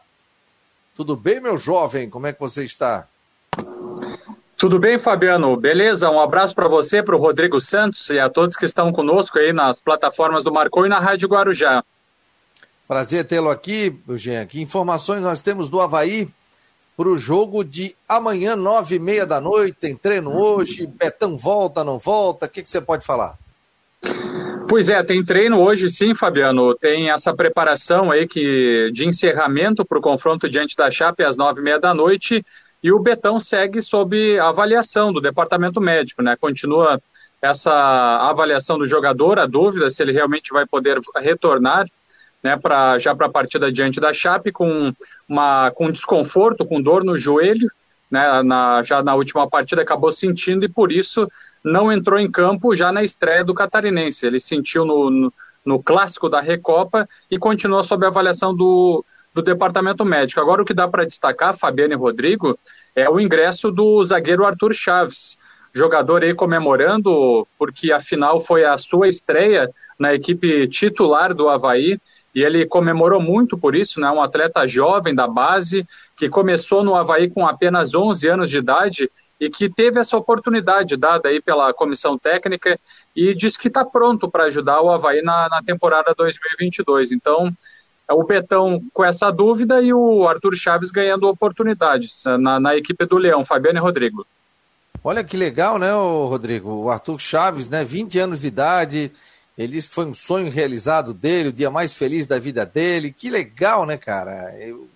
Tudo 0.95 1.17
bem, 1.17 1.41
meu 1.41 1.57
jovem? 1.57 2.09
Como 2.09 2.25
é 2.25 2.31
que 2.31 2.39
você 2.39 2.63
está? 2.63 3.05
Tudo 4.57 4.79
bem, 4.79 4.97
Fabiano? 4.97 5.57
Beleza? 5.57 6.09
Um 6.09 6.19
abraço 6.19 6.55
para 6.55 6.67
você, 6.67 7.03
para 7.03 7.15
o 7.15 7.19
Rodrigo 7.19 7.59
Santos 7.59 8.09
e 8.09 8.19
a 8.19 8.29
todos 8.29 8.55
que 8.55 8.65
estão 8.65 8.91
conosco 8.91 9.37
aí 9.37 9.51
nas 9.51 9.79
plataformas 9.79 10.43
do 10.43 10.53
Marcou 10.53 10.85
e 10.85 10.89
na 10.89 10.99
Rádio 10.99 11.27
Guarujá. 11.27 11.83
Prazer 12.87 13.25
tê-lo 13.25 13.49
aqui, 13.49 13.99
Eugênio. 14.07 14.47
Que 14.47 14.61
informações 14.61 15.21
nós 15.21 15.41
temos 15.41 15.69
do 15.69 15.81
Havaí 15.81 16.27
para 16.95 17.09
o 17.09 17.17
jogo 17.17 17.63
de 17.63 17.95
amanhã, 18.07 18.55
nove 18.55 18.95
e 18.95 18.99
meia 18.99 19.25
da 19.25 19.41
noite? 19.41 19.77
Tem 19.79 19.95
treino 19.95 20.31
hoje? 20.37 20.85
Betão 20.85 21.37
volta, 21.37 21.83
não 21.83 21.97
volta? 21.97 22.45
O 22.45 22.49
que, 22.49 22.61
que 22.61 22.69
você 22.69 22.79
pode 22.79 23.05
falar? 23.05 23.37
Pois 24.67 24.89
é, 24.89 25.03
tem 25.03 25.23
treino 25.23 25.59
hoje 25.59 25.89
sim, 25.89 26.13
Fabiano. 26.13 26.75
Tem 26.75 27.09
essa 27.09 27.33
preparação 27.33 28.11
aí 28.11 28.27
que, 28.27 28.91
de 28.93 29.05
encerramento 29.05 29.85
para 29.85 29.97
o 29.97 30.01
confronto 30.01 30.49
diante 30.49 30.75
da 30.75 30.89
Chape 30.91 31.23
às 31.23 31.37
nove 31.37 31.61
e 31.61 31.63
meia 31.63 31.79
da 31.79 31.93
noite. 31.93 32.45
E 32.83 32.91
o 32.91 32.99
Betão 32.99 33.39
segue 33.39 33.81
sob 33.81 34.37
avaliação 34.39 35.13
do 35.13 35.21
departamento 35.21 35.79
médico, 35.79 36.21
né? 36.21 36.35
Continua 36.35 37.01
essa 37.41 37.71
avaliação 37.71 38.77
do 38.77 38.87
jogador, 38.87 39.39
a 39.39 39.45
dúvida 39.45 39.89
se 39.89 40.03
ele 40.03 40.11
realmente 40.11 40.51
vai 40.51 40.65
poder 40.65 40.99
retornar 41.17 41.85
né, 42.43 42.57
pra, 42.57 42.99
já 42.99 43.15
para 43.15 43.27
a 43.27 43.31
partida 43.31 43.71
diante 43.71 44.01
da 44.01 44.13
Chape, 44.13 44.51
com, 44.51 44.93
uma, 45.27 45.71
com 45.71 45.91
desconforto, 45.91 46.65
com 46.65 46.81
dor 46.81 47.03
no 47.03 47.17
joelho, 47.17 47.69
né, 48.11 48.43
na, 48.43 48.83
já 48.83 49.01
na 49.01 49.15
última 49.15 49.49
partida 49.49 49.81
acabou 49.81 50.11
sentindo 50.11 50.65
e 50.65 50.69
por 50.69 50.91
isso 50.91 51.27
não 51.63 51.91
entrou 51.91 52.19
em 52.19 52.29
campo 52.29 52.75
já 52.75 52.91
na 52.91 53.01
estreia 53.01 53.43
do 53.43 53.53
Catarinense. 53.53 54.25
Ele 54.25 54.39
sentiu 54.39 54.83
no, 54.85 55.09
no, 55.09 55.33
no 55.65 55.81
clássico 55.81 56.29
da 56.29 56.41
Recopa 56.41 57.07
e 57.31 57.39
continuou 57.39 57.81
sob 57.83 58.05
avaliação 58.05 58.53
do, 58.53 59.03
do 59.33 59.41
departamento 59.41 60.05
médico. 60.05 60.39
Agora, 60.39 60.61
o 60.61 60.65
que 60.65 60.73
dá 60.73 60.87
para 60.87 61.05
destacar, 61.05 61.57
Fabiano 61.57 61.93
e 61.93 61.97
Rodrigo, 61.97 62.57
é 62.95 63.09
o 63.09 63.19
ingresso 63.19 63.71
do 63.71 64.03
zagueiro 64.03 64.45
Arthur 64.45 64.73
Chaves, 64.73 65.37
jogador 65.73 66.23
aí 66.23 66.35
comemorando, 66.35 67.47
porque 67.57 67.91
afinal 67.91 68.39
foi 68.39 68.63
a 68.63 68.77
sua 68.77 69.07
estreia 69.07 69.69
na 69.97 70.13
equipe 70.13 70.67
titular 70.67 71.33
do 71.33 71.49
Havaí 71.49 71.99
e 72.33 72.41
ele 72.41 72.65
comemorou 72.65 73.21
muito 73.21 73.57
por 73.57 73.75
isso, 73.75 73.99
né? 73.99 74.09
Um 74.11 74.21
atleta 74.21 74.65
jovem 74.67 75.13
da 75.13 75.27
base 75.27 75.85
que 76.15 76.29
começou 76.29 76.83
no 76.83 76.95
Havaí 76.95 77.29
com 77.29 77.45
apenas 77.47 77.93
11 77.93 78.27
anos 78.27 78.49
de 78.49 78.57
idade 78.59 79.09
e 79.39 79.49
que 79.49 79.69
teve 79.69 79.99
essa 79.99 80.15
oportunidade 80.15 80.95
dada 80.95 81.29
aí 81.29 81.41
pela 81.41 81.73
comissão 81.73 82.17
técnica 82.17 82.79
e 83.15 83.35
diz 83.35 83.57
que 83.57 83.67
está 83.67 83.83
pronto 83.83 84.29
para 84.29 84.45
ajudar 84.45 84.81
o 84.81 84.91
Havaí 84.91 85.21
na, 85.21 85.49
na 85.49 85.61
temporada 85.61 86.13
2022. 86.15 87.11
Então, 87.11 87.51
o 88.09 88.23
Betão 88.23 88.81
com 88.93 89.03
essa 89.03 89.31
dúvida 89.31 89.81
e 89.81 89.93
o 89.93 90.27
Arthur 90.27 90.55
Chaves 90.55 90.91
ganhando 90.91 91.27
oportunidades 91.27 92.23
na, 92.39 92.59
na 92.59 92.75
equipe 92.75 93.05
do 93.05 93.17
Leão, 93.17 93.45
Fabiano 93.45 93.79
e 93.79 93.81
Rodrigo. 93.81 94.25
Olha 95.03 95.23
que 95.23 95.35
legal, 95.35 95.77
né, 95.77 95.91
Rodrigo? 95.93 96.69
O 96.69 96.89
Arthur 96.89 97.19
Chaves, 97.19 97.69
né, 97.69 97.83
20 97.83 98.19
anos 98.19 98.41
de 98.41 98.47
idade, 98.47 99.11
ele 99.57 99.73
disse 99.73 99.89
que 99.89 99.95
foi 99.95 100.05
um 100.05 100.13
sonho 100.13 100.49
realizado 100.49 101.13
dele, 101.13 101.49
o 101.49 101.53
dia 101.53 101.69
mais 101.69 101.93
feliz 101.93 102.25
da 102.25 102.39
vida 102.39 102.65
dele. 102.65 103.11
Que 103.11 103.29
legal, 103.29 103.85
né, 103.85 103.97
cara? 103.97 104.55
Eu... 104.59 104.87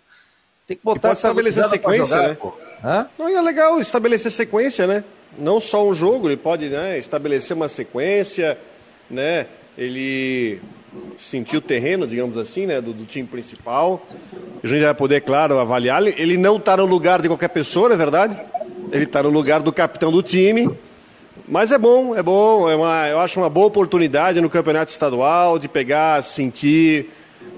Tem 0.65 0.75
que 0.75 0.83
botar 0.83 1.09
essa 1.09 1.27
estabelecer 1.27 1.65
sequência, 1.65 2.17
jogar, 2.17 2.27
né? 2.29 2.37
Hã? 2.83 3.09
Não, 3.17 3.29
é 3.29 3.41
legal 3.41 3.79
estabelecer 3.79 4.31
sequência, 4.31 4.85
né? 4.85 5.03
Não 5.37 5.61
só 5.61 5.87
um 5.87 5.93
jogo, 5.93 6.27
ele 6.27 6.37
pode 6.37 6.67
né, 6.67 6.97
estabelecer 6.97 7.55
uma 7.55 7.69
sequência, 7.69 8.57
né? 9.09 9.47
Ele 9.77 10.61
sentir 11.17 11.57
o 11.57 11.61
terreno, 11.61 12.07
digamos 12.07 12.37
assim, 12.37 12.65
né, 12.65 12.79
do, 12.81 12.93
do, 12.93 13.05
time 13.05 13.27
principal. 13.27 14.05
A 14.63 14.67
gente 14.67 14.83
vai 14.83 14.93
poder, 14.93 15.21
claro, 15.21 15.59
avaliar. 15.59 16.05
Ele 16.05 16.37
não 16.37 16.57
está 16.57 16.77
no 16.77 16.85
lugar 16.85 17.21
de 17.21 17.27
qualquer 17.27 17.49
pessoa, 17.49 17.89
não 17.89 17.95
é 17.95 17.97
verdade? 17.97 18.37
Ele 18.91 19.03
está 19.03 19.23
no 19.23 19.29
lugar 19.29 19.61
do 19.61 19.71
capitão 19.71 20.11
do 20.11 20.21
time. 20.21 20.69
Mas 21.47 21.71
é 21.71 21.77
bom, 21.77 22.15
é 22.15 22.21
bom, 22.21 22.69
é 22.69 22.75
uma, 22.75 23.07
eu 23.07 23.19
acho 23.19 23.39
uma 23.39 23.49
boa 23.49 23.67
oportunidade 23.67 24.41
no 24.41 24.49
campeonato 24.49 24.91
estadual 24.91 25.57
de 25.57 25.69
pegar, 25.69 26.21
sentir. 26.21 27.09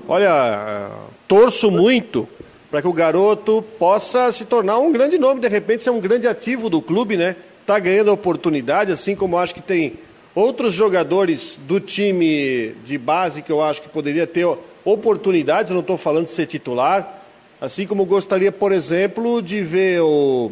Olha, 0.07 0.91
torço 1.27 1.71
muito 1.71 2.27
para 2.69 2.82
que 2.82 2.88
o 2.88 2.93
garoto 2.93 3.63
possa 3.80 4.32
se 4.32 4.45
tornar 4.45 4.77
um 4.77 4.91
grande 4.91 5.17
nome, 5.17 5.41
de 5.41 5.47
repente 5.47 5.82
ser 5.82 5.89
um 5.89 5.99
grande 5.99 6.27
ativo 6.27 6.69
do 6.69 6.82
clube, 6.82 7.17
né? 7.17 7.36
Tá 7.65 7.80
ganhando 7.80 8.11
oportunidade, 8.11 8.91
assim 8.91 9.15
como 9.15 9.38
acho 9.38 9.55
que 9.55 9.61
tem 9.61 9.97
outros 10.39 10.73
jogadores 10.73 11.59
do 11.67 11.79
time 11.79 12.75
de 12.83 12.97
base 12.97 13.41
que 13.41 13.51
eu 13.51 13.61
acho 13.61 13.81
que 13.81 13.89
poderia 13.89 14.25
ter 14.25 14.47
oportunidades, 14.85 15.69
eu 15.69 15.75
não 15.75 15.81
estou 15.81 15.97
falando 15.97 16.25
de 16.25 16.31
ser 16.31 16.45
titular, 16.45 17.23
assim 17.59 17.85
como 17.85 18.05
gostaria, 18.05 18.51
por 18.51 18.71
exemplo, 18.71 19.41
de 19.41 19.61
ver 19.61 20.01
o 20.01 20.51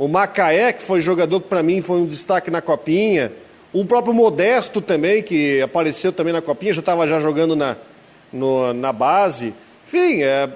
o 0.00 0.08
Macaé, 0.08 0.72
que 0.72 0.80
foi 0.80 1.02
jogador 1.02 1.42
que 1.42 1.48
para 1.48 1.62
mim 1.62 1.82
foi 1.82 1.98
um 1.98 2.06
destaque 2.06 2.50
na 2.50 2.62
Copinha. 2.62 3.30
O 3.70 3.84
próprio 3.84 4.14
Modesto 4.14 4.80
também, 4.80 5.22
que 5.22 5.60
apareceu 5.60 6.10
também 6.10 6.32
na 6.32 6.40
Copinha, 6.40 6.72
já 6.72 6.80
estava 6.80 7.06
já 7.06 7.20
jogando 7.20 7.54
na, 7.54 7.76
no, 8.32 8.72
na 8.72 8.94
base. 8.94 9.52
Enfim, 9.86 10.22
é, 10.22 10.48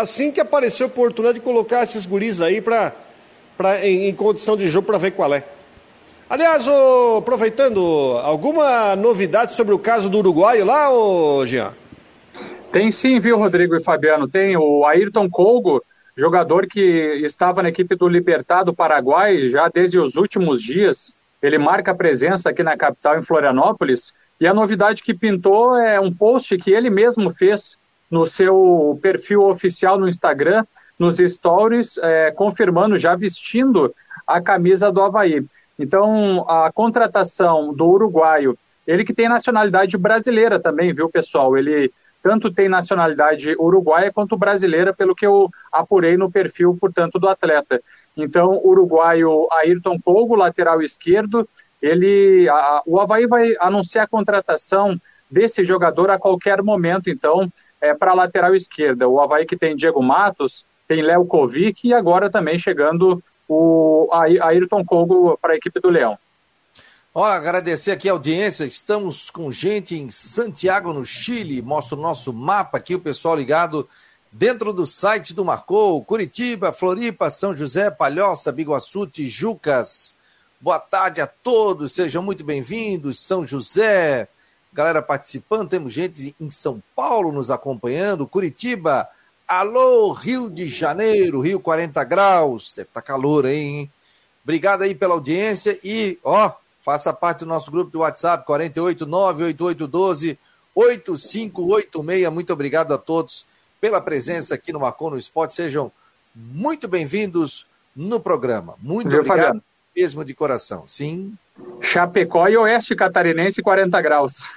assim 0.00 0.32
que 0.32 0.40
apareceu 0.40 0.86
a 0.86 0.88
oportunidade 0.88 1.38
de 1.38 1.44
colocar 1.44 1.84
esses 1.84 2.04
guris 2.04 2.40
aí 2.40 2.60
pra, 2.60 2.92
pra, 3.56 3.86
em, 3.86 4.08
em 4.08 4.12
condição 4.12 4.56
de 4.56 4.66
jogo 4.66 4.88
para 4.88 4.98
ver 4.98 5.12
qual 5.12 5.32
é. 5.32 5.44
Aliás, 6.30 6.66
aproveitando, 7.16 7.80
alguma 8.22 8.94
novidade 8.94 9.54
sobre 9.54 9.74
o 9.74 9.78
caso 9.78 10.10
do 10.10 10.18
Uruguai 10.18 10.62
lá, 10.62 10.90
oh, 10.92 11.46
Jean? 11.46 11.72
Tem 12.70 12.90
sim, 12.90 13.18
viu, 13.18 13.38
Rodrigo 13.38 13.74
e 13.74 13.82
Fabiano? 13.82 14.28
Tem 14.28 14.54
o 14.54 14.84
Ayrton 14.84 15.30
Colgo, 15.30 15.82
jogador 16.14 16.66
que 16.66 16.80
estava 17.24 17.62
na 17.62 17.70
equipe 17.70 17.96
do 17.96 18.06
Libertar 18.06 18.62
do 18.62 18.74
Paraguai 18.74 19.48
já 19.48 19.70
desde 19.70 19.98
os 19.98 20.16
últimos 20.16 20.62
dias. 20.62 21.14
Ele 21.40 21.56
marca 21.56 21.94
presença 21.94 22.50
aqui 22.50 22.62
na 22.62 22.76
capital, 22.76 23.18
em 23.18 23.22
Florianópolis. 23.22 24.12
E 24.38 24.46
a 24.46 24.52
novidade 24.52 25.02
que 25.02 25.14
pintou 25.14 25.78
é 25.78 25.98
um 25.98 26.12
post 26.12 26.58
que 26.58 26.72
ele 26.72 26.90
mesmo 26.90 27.30
fez 27.30 27.78
no 28.10 28.26
seu 28.26 28.98
perfil 29.02 29.42
oficial 29.42 29.98
no 29.98 30.08
Instagram, 30.08 30.64
nos 30.98 31.16
stories, 31.18 31.98
é, 31.98 32.30
confirmando, 32.30 32.96
já 32.96 33.14
vestindo 33.14 33.94
a 34.26 34.40
camisa 34.40 34.90
do 34.90 35.00
Havaí. 35.02 35.44
Então, 35.78 36.44
a 36.48 36.72
contratação 36.72 37.72
do 37.72 37.86
uruguaio, 37.86 38.58
ele 38.86 39.04
que 39.04 39.14
tem 39.14 39.28
nacionalidade 39.28 39.96
brasileira 39.96 40.58
também, 40.58 40.92
viu, 40.92 41.08
pessoal? 41.08 41.56
Ele 41.56 41.92
tanto 42.20 42.52
tem 42.52 42.68
nacionalidade 42.68 43.54
uruguaia 43.58 44.12
quanto 44.12 44.36
brasileira, 44.36 44.92
pelo 44.92 45.14
que 45.14 45.24
eu 45.24 45.48
apurei 45.70 46.16
no 46.16 46.30
perfil, 46.30 46.76
portanto, 46.80 47.18
do 47.18 47.28
atleta. 47.28 47.80
Então, 48.16 48.60
uruguaio 48.64 49.46
Ayrton 49.52 50.00
Pogo, 50.00 50.34
lateral 50.34 50.82
esquerdo, 50.82 51.48
ele, 51.80 52.48
a, 52.48 52.82
o 52.84 52.98
Havaí 52.98 53.26
vai 53.26 53.54
anunciar 53.60 54.04
a 54.04 54.08
contratação 54.08 55.00
desse 55.30 55.62
jogador 55.62 56.10
a 56.10 56.18
qualquer 56.18 56.62
momento, 56.62 57.08
então, 57.08 57.52
é, 57.80 57.94
para 57.94 58.12
a 58.12 58.14
lateral 58.14 58.54
esquerda. 58.54 59.08
O 59.08 59.20
Havaí 59.20 59.46
que 59.46 59.56
tem 59.56 59.76
Diego 59.76 60.02
Matos, 60.02 60.66
tem 60.86 61.02
Léo 61.02 61.26
Kovic 61.26 61.86
e 61.86 61.94
agora 61.94 62.30
também 62.30 62.58
chegando 62.58 63.22
o 63.48 64.08
Ayrton 64.12 64.84
Kogo 64.84 65.38
para 65.40 65.54
a 65.54 65.56
equipe 65.56 65.80
do 65.80 65.88
Leão. 65.88 66.18
Ó, 67.14 67.24
agradecer 67.24 67.90
aqui 67.90 68.08
a 68.08 68.12
audiência. 68.12 68.64
Estamos 68.64 69.30
com 69.30 69.50
gente 69.50 69.96
em 69.96 70.10
Santiago, 70.10 70.92
no 70.92 71.04
Chile. 71.04 71.62
Mostra 71.62 71.96
o 71.96 72.00
nosso 72.00 72.32
mapa 72.32 72.78
aqui, 72.78 72.94
o 72.94 73.00
pessoal 73.00 73.34
ligado 73.34 73.88
dentro 74.30 74.72
do 74.72 74.86
site 74.86 75.34
do 75.34 75.44
Marcou. 75.44 76.04
Curitiba, 76.04 76.72
Floripa, 76.72 77.30
São 77.30 77.56
José, 77.56 77.90
Palhoça, 77.90 78.52
Biguaçu, 78.52 79.06
Tijucas. 79.06 80.16
Boa 80.60 80.78
tarde 80.78 81.20
a 81.20 81.26
todos, 81.26 81.92
sejam 81.92 82.22
muito 82.22 82.44
bem-vindos. 82.44 83.20
São 83.20 83.46
José, 83.46 84.28
galera 84.72 85.02
participando. 85.02 85.68
Temos 85.68 85.92
gente 85.92 86.34
em 86.40 86.50
São 86.50 86.82
Paulo 86.94 87.32
nos 87.32 87.50
acompanhando. 87.50 88.26
Curitiba, 88.26 89.08
alô, 89.46 90.12
Rio 90.12 90.50
de 90.50 90.66
Janeiro, 90.66 91.40
Rio 91.40 91.60
40 91.60 92.02
graus. 92.04 92.72
Deve 92.72 92.88
estar 92.88 93.00
tá 93.00 93.06
calor 93.06 93.46
aí, 93.46 93.56
hein? 93.56 93.92
Obrigado 94.44 94.82
aí 94.82 94.94
pela 94.94 95.14
audiência 95.14 95.78
e, 95.84 96.18
ó, 96.24 96.52
Faça 96.88 97.12
parte 97.12 97.40
do 97.40 97.46
nosso 97.46 97.70
grupo 97.70 97.90
do 97.90 97.98
WhatsApp, 97.98 98.46
489-8812-8586. 100.74 102.30
Muito 102.30 102.50
obrigado 102.50 102.94
a 102.94 102.98
todos 102.98 103.44
pela 103.78 104.00
presença 104.00 104.54
aqui 104.54 104.72
no 104.72 104.80
Marcon 104.80 105.10
no 105.10 105.18
Esporte. 105.18 105.52
Sejam 105.52 105.92
muito 106.34 106.88
bem-vindos 106.88 107.66
no 107.94 108.18
programa. 108.18 108.74
Muito 108.80 109.10
Viu, 109.10 109.18
obrigado 109.18 109.38
Fabiano? 109.38 109.62
mesmo 109.94 110.24
de 110.24 110.32
coração. 110.32 110.86
Sim. 110.86 111.36
Chapecó 111.82 112.48
e 112.48 112.56
Oeste 112.56 112.96
Catarinense, 112.96 113.60
40 113.60 114.00
graus. 114.00 114.48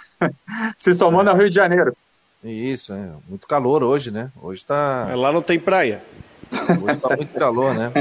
Se 0.78 0.93
somando 0.93 1.30
ao 1.30 1.38
Rio 1.38 1.49
de 1.49 1.55
Janeiro. 1.55 1.95
Isso, 2.43 2.93
é. 2.93 3.11
muito 3.28 3.47
calor 3.47 3.84
hoje, 3.84 4.09
né? 4.09 4.32
Hoje 4.41 4.65
tá. 4.65 5.13
Lá 5.15 5.32
não 5.32 5.41
tem 5.41 5.59
praia. 5.59 6.03
Hoje 6.51 6.99
tá 6.99 7.15
muito 7.15 7.36
calor, 7.36 7.74
né? 7.74 7.91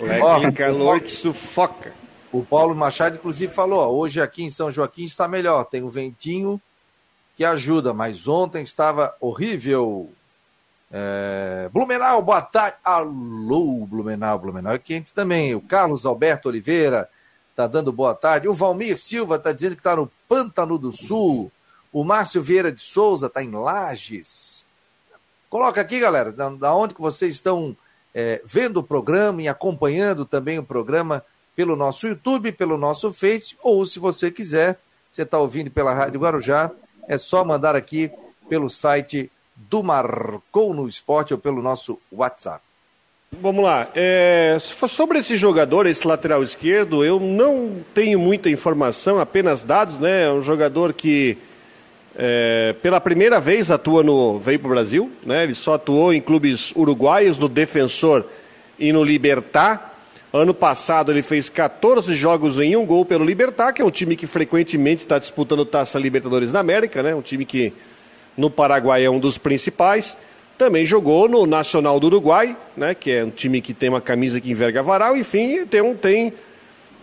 É 0.00 0.52
calor 0.52 1.00
que 1.00 1.10
sufoca. 1.10 1.92
O 2.32 2.42
Paulo 2.44 2.74
Machado, 2.74 3.16
inclusive, 3.16 3.52
falou: 3.52 3.80
ó, 3.80 3.90
hoje 3.90 4.20
aqui 4.20 4.42
em 4.42 4.50
São 4.50 4.70
Joaquim 4.70 5.04
está 5.04 5.28
melhor, 5.28 5.64
tem 5.64 5.82
um 5.82 5.88
ventinho 5.88 6.60
que 7.36 7.44
ajuda, 7.44 7.92
mas 7.92 8.28
ontem 8.28 8.62
estava 8.62 9.14
horrível. 9.20 10.10
É... 10.92 11.68
Blumenau, 11.72 12.22
boa 12.22 12.42
tarde. 12.42 12.76
Alô, 12.84 13.86
Blumenau, 13.86 14.38
Blumenau 14.38 14.72
é 14.72 14.78
quente 14.78 15.12
também. 15.12 15.54
O 15.54 15.60
Carlos 15.60 16.06
Alberto 16.06 16.48
Oliveira 16.48 17.08
está 17.50 17.66
dando 17.66 17.92
boa 17.92 18.14
tarde. 18.14 18.48
O 18.48 18.54
Valmir 18.54 18.98
Silva 18.98 19.36
está 19.36 19.52
dizendo 19.52 19.74
que 19.74 19.80
está 19.80 19.96
no 19.96 20.10
Pântano 20.28 20.78
do 20.78 20.92
Sul. 20.92 21.50
O 21.92 22.04
Márcio 22.04 22.42
Vieira 22.42 22.70
de 22.70 22.80
Souza 22.80 23.26
está 23.26 23.42
em 23.42 23.50
Lages. 23.50 24.64
Coloca 25.48 25.80
aqui, 25.80 25.98
galera, 25.98 26.30
da, 26.30 26.48
da 26.50 26.74
onde 26.74 26.94
que 26.94 27.00
vocês 27.00 27.34
estão 27.34 27.76
é, 28.14 28.40
vendo 28.44 28.78
o 28.78 28.82
programa 28.82 29.42
e 29.42 29.48
acompanhando 29.48 30.24
também 30.24 30.58
o 30.58 30.64
programa 30.64 31.24
pelo 31.56 31.74
nosso 31.74 32.06
YouTube, 32.06 32.52
pelo 32.52 32.78
nosso 32.78 33.12
Face, 33.12 33.56
ou 33.62 33.84
se 33.84 33.98
você 33.98 34.30
quiser, 34.30 34.78
você 35.10 35.22
está 35.22 35.38
ouvindo 35.38 35.70
pela 35.70 35.92
Rádio 35.92 36.20
Guarujá, 36.20 36.70
é 37.08 37.18
só 37.18 37.44
mandar 37.44 37.74
aqui 37.74 38.10
pelo 38.48 38.70
site 38.70 39.30
do 39.56 39.82
Marcou 39.82 40.72
no 40.72 40.88
Esporte 40.88 41.34
ou 41.34 41.40
pelo 41.40 41.60
nosso 41.60 41.98
WhatsApp. 42.10 42.64
Vamos 43.32 43.62
lá. 43.62 43.88
É, 43.94 44.58
sobre 44.60 45.18
esse 45.18 45.36
jogador, 45.36 45.86
esse 45.86 46.06
lateral 46.06 46.42
esquerdo, 46.42 47.04
eu 47.04 47.20
não 47.20 47.84
tenho 47.94 48.18
muita 48.18 48.50
informação, 48.50 49.18
apenas 49.18 49.62
dados, 49.62 49.98
né? 49.98 50.24
É 50.24 50.32
um 50.32 50.42
jogador 50.42 50.92
que 50.92 51.38
é, 52.16 52.74
pela 52.82 53.00
primeira 53.00 53.38
vez 53.38 53.70
atua 53.70 54.02
no. 54.02 54.38
veio 54.38 54.58
para 54.58 54.66
o 54.66 54.70
Brasil, 54.70 55.10
né? 55.24 55.44
Ele 55.44 55.54
só 55.54 55.74
atuou 55.74 56.12
em 56.12 56.20
clubes 56.20 56.72
uruguaios, 56.74 57.38
no 57.38 57.48
Defensor 57.48 58.24
e 58.78 58.92
no 58.92 59.04
Libertar. 59.04 59.98
Ano 60.32 60.54
passado 60.54 61.10
ele 61.10 61.22
fez 61.22 61.48
14 61.48 62.14
jogos 62.14 62.58
em 62.58 62.76
um 62.76 62.86
gol 62.86 63.04
pelo 63.04 63.24
Libertar, 63.24 63.72
que 63.72 63.82
é 63.82 63.84
um 63.84 63.90
time 63.90 64.14
que 64.14 64.26
frequentemente 64.26 65.02
está 65.02 65.18
disputando 65.18 65.64
Taça 65.64 65.98
Libertadores 65.98 66.52
da 66.52 66.60
América, 66.60 67.02
né? 67.02 67.14
Um 67.14 67.22
time 67.22 67.44
que 67.44 67.72
no 68.36 68.50
Paraguai 68.50 69.04
é 69.04 69.10
um 69.10 69.18
dos 69.18 69.38
principais. 69.38 70.16
Também 70.56 70.84
jogou 70.84 71.28
no 71.28 71.46
Nacional 71.46 71.98
do 71.98 72.06
Uruguai, 72.06 72.56
né? 72.76 72.94
Que 72.94 73.12
é 73.12 73.24
um 73.24 73.30
time 73.30 73.60
que 73.60 73.72
tem 73.72 73.88
uma 73.88 74.00
camisa 74.00 74.40
que 74.40 74.50
enverga 74.50 74.82
varal, 74.82 75.16
enfim, 75.16 75.64
tem 75.64 75.80
um 75.80 75.94
tem 75.94 76.32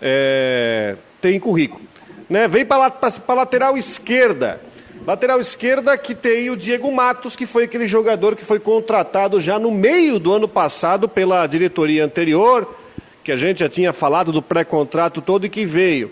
é, 0.01 0.95
tem 1.19 1.39
currículo. 1.39 1.81
Né? 2.29 2.47
Vem 2.47 2.65
para 2.65 2.93
a 3.27 3.33
lateral 3.33 3.77
esquerda. 3.77 4.61
Lateral 5.07 5.39
esquerda 5.39 5.97
que 5.97 6.13
tem 6.13 6.49
o 6.49 6.57
Diego 6.57 6.91
Matos, 6.91 7.33
que 7.33 7.45
foi 7.45 7.63
aquele 7.63 7.87
jogador 7.87 8.35
que 8.35 8.43
foi 8.43 8.59
contratado 8.59 9.39
já 9.39 9.57
no 9.57 9.71
meio 9.71 10.19
do 10.19 10.33
ano 10.33 10.49
passado 10.49 11.07
pela 11.07 11.47
diretoria 11.47 12.03
anterior 12.03 12.75
que 13.23 13.31
a 13.31 13.37
gente 13.37 13.61
já 13.61 13.69
tinha 13.69 13.93
falado 13.93 14.33
do 14.33 14.41
pré-contrato 14.41 15.21
todo 15.21 15.45
e 15.45 15.49
que 15.49 15.65
veio. 15.65 16.11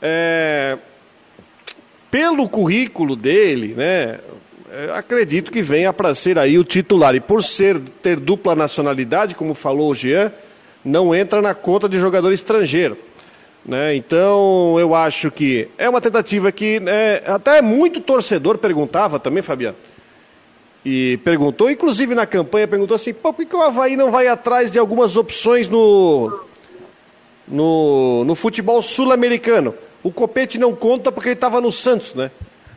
É, 0.00 0.78
pelo 2.12 2.48
currículo 2.48 3.16
dele, 3.16 3.74
né, 3.76 4.20
é, 4.70 4.92
acredito 4.94 5.50
que 5.50 5.60
venha 5.60 5.92
para 5.92 6.14
ser 6.14 6.38
aí 6.38 6.56
o 6.56 6.62
titular. 6.62 7.16
E 7.16 7.20
por 7.20 7.42
ser 7.42 7.80
ter 8.00 8.20
dupla 8.20 8.54
nacionalidade, 8.54 9.34
como 9.34 9.52
falou 9.52 9.90
o 9.90 9.94
Jean, 9.96 10.32
não 10.84 11.12
entra 11.12 11.42
na 11.42 11.54
conta 11.54 11.88
de 11.88 11.98
jogador 11.98 12.32
estrangeiro. 12.32 12.96
Né? 13.68 13.94
Então, 13.96 14.76
eu 14.78 14.94
acho 14.94 15.30
que 15.30 15.68
é 15.76 15.86
uma 15.86 16.00
tentativa 16.00 16.50
que 16.50 16.80
né, 16.80 17.16
até 17.26 17.60
muito 17.60 18.00
torcedor 18.00 18.56
perguntava 18.56 19.20
também, 19.20 19.42
Fabiano. 19.42 19.76
E 20.82 21.18
perguntou, 21.18 21.70
inclusive 21.70 22.14
na 22.14 22.24
campanha, 22.24 22.66
perguntou 22.66 22.94
assim: 22.94 23.12
por 23.12 23.34
que 23.34 23.54
o 23.54 23.60
Havaí 23.60 23.94
não 23.94 24.10
vai 24.10 24.26
atrás 24.26 24.70
de 24.70 24.78
algumas 24.78 25.18
opções 25.18 25.68
no, 25.68 26.46
no, 27.46 28.24
no 28.24 28.34
futebol 28.34 28.80
sul-americano. 28.80 29.74
O 30.02 30.10
Copete 30.10 30.58
não 30.58 30.74
conta 30.74 31.12
porque 31.12 31.28
ele 31.28 31.34
estava 31.34 31.60
no 31.60 31.70
Santos, 31.70 32.14
né? 32.14 32.30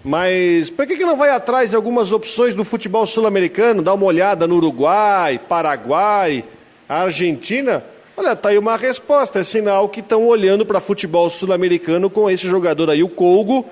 Mas 0.04 0.70
por 0.70 0.86
que, 0.86 0.98
que 0.98 1.06
não 1.06 1.16
vai 1.16 1.30
atrás 1.30 1.70
de 1.70 1.76
algumas 1.78 2.12
opções 2.12 2.54
do 2.54 2.66
futebol 2.66 3.06
sul-americano? 3.06 3.82
Dá 3.82 3.94
uma 3.94 4.06
olhada 4.06 4.46
no 4.46 4.58
Uruguai, 4.58 5.40
Paraguai, 5.48 6.44
Argentina? 6.90 7.82
Olha, 8.22 8.36
tá 8.36 8.50
aí 8.50 8.58
uma 8.60 8.78
resposta. 8.78 9.40
É 9.40 9.44
sinal 9.44 9.90
que 9.90 10.00
estão 10.00 10.28
olhando 10.28 10.64
para 10.64 10.80
futebol 10.80 11.28
sul-americano 11.28 12.08
com 12.08 12.30
esse 12.30 12.48
jogador 12.48 12.92
aí, 12.92 13.02
o 13.02 13.10
Colgo, 13.10 13.66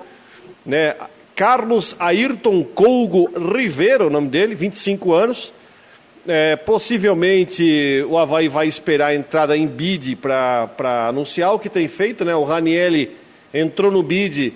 né? 0.66 0.96
Carlos 1.36 1.94
Ayrton 2.00 2.64
Colgo 2.64 3.30
Rivero, 3.56 4.08
o 4.08 4.10
nome 4.10 4.26
dele, 4.26 4.56
25 4.56 5.12
anos. 5.12 5.54
É, 6.26 6.56
possivelmente 6.56 8.04
o 8.08 8.18
Havaí 8.18 8.48
vai 8.48 8.66
esperar 8.66 9.06
a 9.06 9.14
entrada 9.14 9.56
em 9.56 9.68
bid 9.68 10.16
para 10.16 11.06
anunciar 11.08 11.54
o 11.54 11.58
que 11.60 11.68
tem 11.68 11.86
feito, 11.86 12.24
né? 12.24 12.34
O 12.34 12.42
Ranielli 12.42 13.16
entrou 13.54 13.92
no 13.92 14.02
bid 14.02 14.52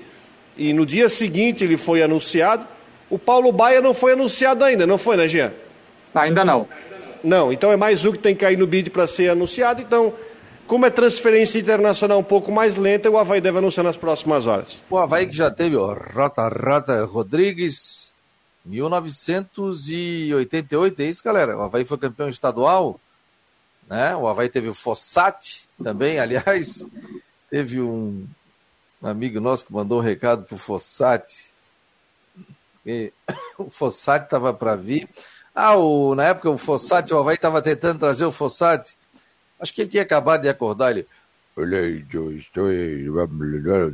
e 0.59 0.72
no 0.72 0.84
dia 0.84 1.09
seguinte 1.09 1.62
ele 1.62 1.76
foi 1.76 2.03
anunciado. 2.03 2.66
O 3.09 3.16
Paulo 3.16 3.53
Baia 3.53 3.80
não 3.80 3.95
foi 3.95 4.14
anunciado 4.14 4.64
ainda, 4.64 4.88
não 4.88 4.99
foi, 4.99 5.16
né, 5.16 5.28
Jean? 5.28 5.53
Ainda 6.12 6.45
não. 6.45 6.66
Não, 7.24 7.50
então 7.50 7.72
é 7.72 7.76
mais 7.76 8.04
um 8.04 8.12
que 8.12 8.18
tem 8.18 8.34
que 8.34 8.42
cair 8.42 8.58
no 8.58 8.66
bid 8.66 8.90
para 8.90 9.06
ser 9.06 9.30
anunciado. 9.30 9.80
Então, 9.80 10.12
como 10.66 10.84
é 10.84 10.90
transferência 10.90 11.58
internacional 11.58 12.18
um 12.18 12.24
pouco 12.24 12.52
mais 12.52 12.76
lenta, 12.76 13.10
o 13.10 13.16
Havaí 13.16 13.40
deve 13.40 13.56
anunciar 13.56 13.82
nas 13.82 13.96
próximas 13.96 14.46
horas. 14.46 14.84
O 14.90 14.98
Havaí 14.98 15.26
que 15.26 15.34
já 15.34 15.50
teve 15.50 15.74
o 15.74 15.94
Rota 15.94 16.46
Rota 16.48 17.02
Rodrigues, 17.06 18.12
1988, 18.66 21.00
é 21.00 21.04
isso, 21.06 21.24
galera? 21.24 21.56
O 21.56 21.62
Havaí 21.62 21.86
foi 21.86 21.96
campeão 21.96 22.28
estadual, 22.28 23.00
né? 23.88 24.14
O 24.14 24.28
Havaí 24.28 24.50
teve 24.50 24.68
o 24.68 24.74
Fossati 24.74 25.66
também, 25.82 26.18
aliás, 26.20 26.86
teve 27.50 27.80
um, 27.80 28.26
amigo 29.02 29.40
nosso 29.40 29.64
que 29.64 29.72
mandou 29.72 30.00
um 30.00 30.02
recado 30.02 30.44
pro 30.44 30.58
Fossati. 30.58 31.54
O 33.56 33.70
Fossati 33.70 34.26
estava 34.26 34.52
para 34.52 34.76
vir. 34.76 35.08
Ah, 35.55 35.76
o, 35.76 36.14
na 36.14 36.24
época 36.24 36.50
o 36.50 36.59
Fossati, 36.59 37.14
o 37.14 37.18
Havaí 37.18 37.36
estava 37.36 37.62
tentando 37.62 38.00
trazer 38.00 38.24
o 38.24 38.32
Fossati. 38.32 38.96
Acho 39.61 39.72
que 39.72 39.82
ele 39.82 39.90
tinha 39.90 40.02
acabado 40.02 40.42
de 40.42 40.48
acordar. 40.48 40.90
Ele, 40.90 41.07
olha, 41.57 41.76
eu 42.12 42.32
estou. 42.32 42.68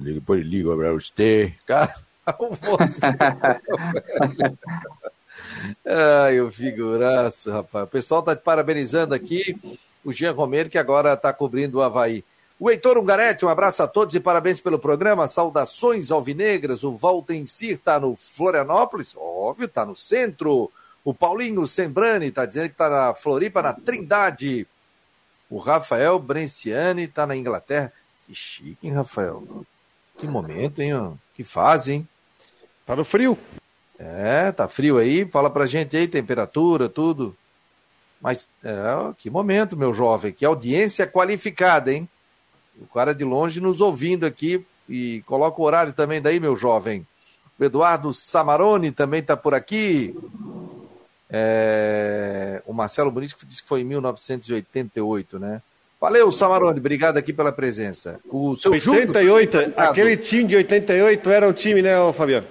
Depois 0.02 0.46
ligo 0.46 0.74
para 0.76 0.92
você. 0.92 1.54
Cara 1.66 1.94
Ai, 5.84 6.40
o 6.40 6.50
figuraço, 6.50 7.50
rapaz. 7.50 7.84
O 7.84 7.88
pessoal 7.88 8.22
tá 8.22 8.34
te 8.34 8.42
parabenizando 8.42 9.14
aqui. 9.14 9.56
O 10.04 10.12
Jean 10.12 10.32
Romero, 10.32 10.70
que 10.70 10.78
agora 10.78 11.12
está 11.12 11.32
cobrindo 11.32 11.78
o 11.78 11.82
Havaí. 11.82 12.24
O 12.58 12.70
Heitor 12.70 12.98
Ungarete, 12.98 13.44
um 13.44 13.48
abraço 13.48 13.82
a 13.82 13.88
todos 13.88 14.14
e 14.14 14.20
parabéns 14.20 14.60
pelo 14.60 14.78
programa. 14.78 15.26
Saudações 15.26 16.10
alvinegras. 16.10 16.84
O 16.84 16.92
Valtencir 16.92 17.76
está 17.76 17.98
no 17.98 18.16
Florianópolis, 18.16 19.14
óbvio, 19.16 19.66
está 19.66 19.84
no 19.84 19.96
centro. 19.96 20.70
O 21.04 21.14
Paulinho 21.14 21.66
Sembrani 21.66 22.26
está 22.26 22.44
dizendo 22.44 22.66
que 22.66 22.74
está 22.74 22.88
na 22.88 23.14
Floripa, 23.14 23.62
na 23.62 23.72
Trindade. 23.72 24.66
O 25.48 25.58
Rafael 25.58 26.18
Brenciani 26.18 27.04
está 27.04 27.26
na 27.26 27.36
Inglaterra. 27.36 27.92
Que 28.26 28.34
chique, 28.34 28.86
hein, 28.86 28.94
Rafael? 28.94 29.64
Que 30.16 30.26
momento, 30.26 30.80
hein? 30.80 31.18
Que 31.34 31.42
fase, 31.42 31.92
hein? 31.94 32.08
Tá 32.84 32.94
no 32.94 33.04
frio. 33.04 33.38
É, 33.98 34.52
tá 34.52 34.68
frio 34.68 34.98
aí. 34.98 35.24
Fala 35.26 35.50
pra 35.50 35.66
gente 35.66 35.96
aí, 35.96 36.06
temperatura, 36.06 36.88
tudo. 36.88 37.36
Mas 38.20 38.48
é, 38.62 38.74
que 39.16 39.30
momento, 39.30 39.76
meu 39.76 39.94
jovem. 39.94 40.32
Que 40.32 40.44
audiência 40.44 41.06
qualificada, 41.06 41.92
hein? 41.92 42.08
O 42.78 42.86
cara 42.86 43.14
de 43.14 43.24
longe 43.24 43.60
nos 43.60 43.80
ouvindo 43.80 44.26
aqui. 44.26 44.64
E 44.88 45.22
coloca 45.26 45.60
o 45.60 45.64
horário 45.64 45.92
também 45.92 46.20
daí, 46.20 46.38
meu 46.38 46.54
jovem. 46.54 47.06
O 47.58 47.64
Eduardo 47.64 48.12
Samarone 48.12 48.90
também 48.90 49.22
tá 49.22 49.36
por 49.36 49.54
aqui. 49.54 50.14
É... 51.30 52.62
O 52.66 52.72
Marcelo 52.72 53.10
Bonito 53.10 53.36
disse 53.46 53.62
que 53.62 53.68
foi 53.68 53.80
em 53.80 53.84
1988, 53.84 55.38
né? 55.38 55.62
Valeu, 56.00 56.32
Samarone, 56.32 56.80
obrigado 56.80 57.18
aqui 57.18 57.32
pela 57.32 57.52
presença. 57.52 58.18
O 58.28 58.56
seu 58.56 58.72
88, 58.72 59.58
Júlio, 59.58 59.74
aquele 59.76 60.16
time 60.16 60.48
de 60.48 60.56
88 60.56 61.30
era 61.30 61.46
o 61.46 61.52
time, 61.52 61.82
né, 61.82 61.94
Fabiano? 62.14 62.46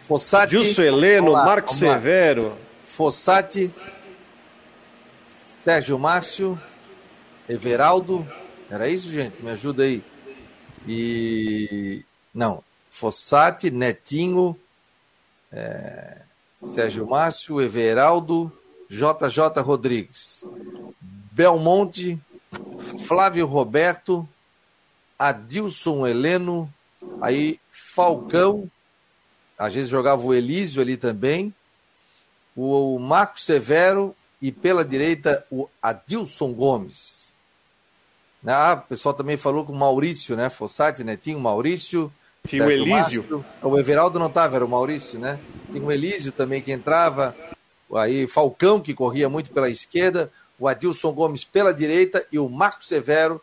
Fossati. 0.00 0.56
Gilson 0.56 0.82
Heleno, 0.82 1.32
lá, 1.32 1.44
Marco 1.44 1.74
Severo. 1.74 2.56
Fossati, 2.84 3.70
Sérgio 5.26 5.98
Márcio, 5.98 6.58
Everaldo. 7.48 8.26
Era 8.70 8.88
isso, 8.88 9.10
gente? 9.10 9.42
Me 9.42 9.50
ajuda 9.50 9.82
aí. 9.82 10.02
E. 10.86 12.04
Não. 12.32 12.62
Fossati, 12.88 13.70
Netinho, 13.70 14.58
é... 15.52 16.22
Sérgio 16.62 17.06
Márcio, 17.06 17.60
Everaldo, 17.60 18.52
JJ 18.88 19.62
Rodrigues, 19.62 20.44
Belmonte, 21.32 22.20
Flávio 23.06 23.46
Roberto, 23.46 24.28
Adilson 25.18 26.06
Heleno, 26.06 26.72
aí 27.20 27.60
Falcão, 27.70 28.70
às 29.58 29.74
vezes 29.74 29.90
jogava 29.90 30.24
o 30.24 30.34
Elísio 30.34 30.80
ali 30.80 30.96
também, 30.96 31.54
o 32.56 32.98
Marco 32.98 33.38
Severo 33.40 34.14
e 34.40 34.50
pela 34.50 34.84
direita 34.84 35.44
o 35.50 35.68
Adilson 35.82 36.52
Gomes. 36.52 37.34
Ah, 38.46 38.80
o 38.84 38.88
pessoal 38.88 39.14
também 39.14 39.36
falou 39.36 39.64
com 39.64 39.72
o 39.72 39.76
Maurício, 39.76 40.36
né? 40.36 40.48
Fossati, 40.48 41.02
né? 41.02 41.16
Tinha 41.16 41.36
o 41.36 41.40
Maurício. 41.40 42.12
Tinha 42.46 42.64
o 42.64 42.70
Elísio. 42.70 42.88
Márcio. 42.88 43.44
O 43.62 43.78
Everaldo 43.78 44.18
não 44.18 44.26
estava, 44.26 44.56
era 44.56 44.64
o 44.64 44.68
Maurício, 44.68 45.18
né? 45.18 45.38
Tinha 45.70 45.82
o 45.82 45.92
Elísio 45.92 46.32
também 46.32 46.62
que 46.62 46.72
entrava. 46.72 47.34
Aí 47.94 48.26
Falcão, 48.26 48.80
que 48.80 48.94
corria 48.94 49.28
muito 49.28 49.50
pela 49.50 49.68
esquerda. 49.68 50.30
O 50.58 50.66
Adilson 50.66 51.12
Gomes 51.12 51.44
pela 51.44 51.72
direita 51.72 52.26
e 52.32 52.38
o 52.38 52.48
Marco 52.48 52.84
Severo, 52.84 53.40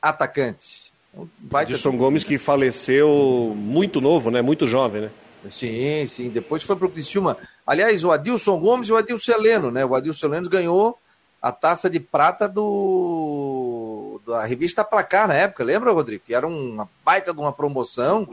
atacante. 0.00 0.92
Um 1.16 1.28
Adilson 1.52 1.96
Gomes 1.96 2.24
que 2.24 2.38
faleceu 2.38 3.52
muito 3.56 4.00
novo, 4.00 4.30
né? 4.30 4.42
Muito 4.42 4.66
jovem, 4.66 5.02
né? 5.02 5.10
Sim, 5.50 6.06
sim. 6.06 6.30
Depois 6.30 6.62
foi 6.62 6.74
para 6.74 6.86
o 6.86 6.90
Criciúma. 6.90 7.36
Aliás, 7.66 8.02
o 8.02 8.10
Adilson 8.10 8.58
Gomes 8.58 8.88
e 8.88 8.92
o 8.92 8.96
Adilson 8.96 9.32
Heleno, 9.32 9.70
né? 9.70 9.84
O 9.84 9.94
Adilson 9.94 10.26
Heleno 10.26 10.48
ganhou 10.48 10.98
a 11.40 11.52
taça 11.52 11.90
de 11.90 12.00
prata 12.00 12.48
do 12.48 14.03
da 14.26 14.44
revista 14.44 14.84
Placar 14.84 15.28
na 15.28 15.34
época, 15.34 15.64
lembra, 15.64 15.92
Rodrigo? 15.92 16.24
Que 16.26 16.34
era 16.34 16.46
uma 16.46 16.88
baita 17.04 17.32
de 17.32 17.40
uma 17.40 17.52
promoção. 17.52 18.28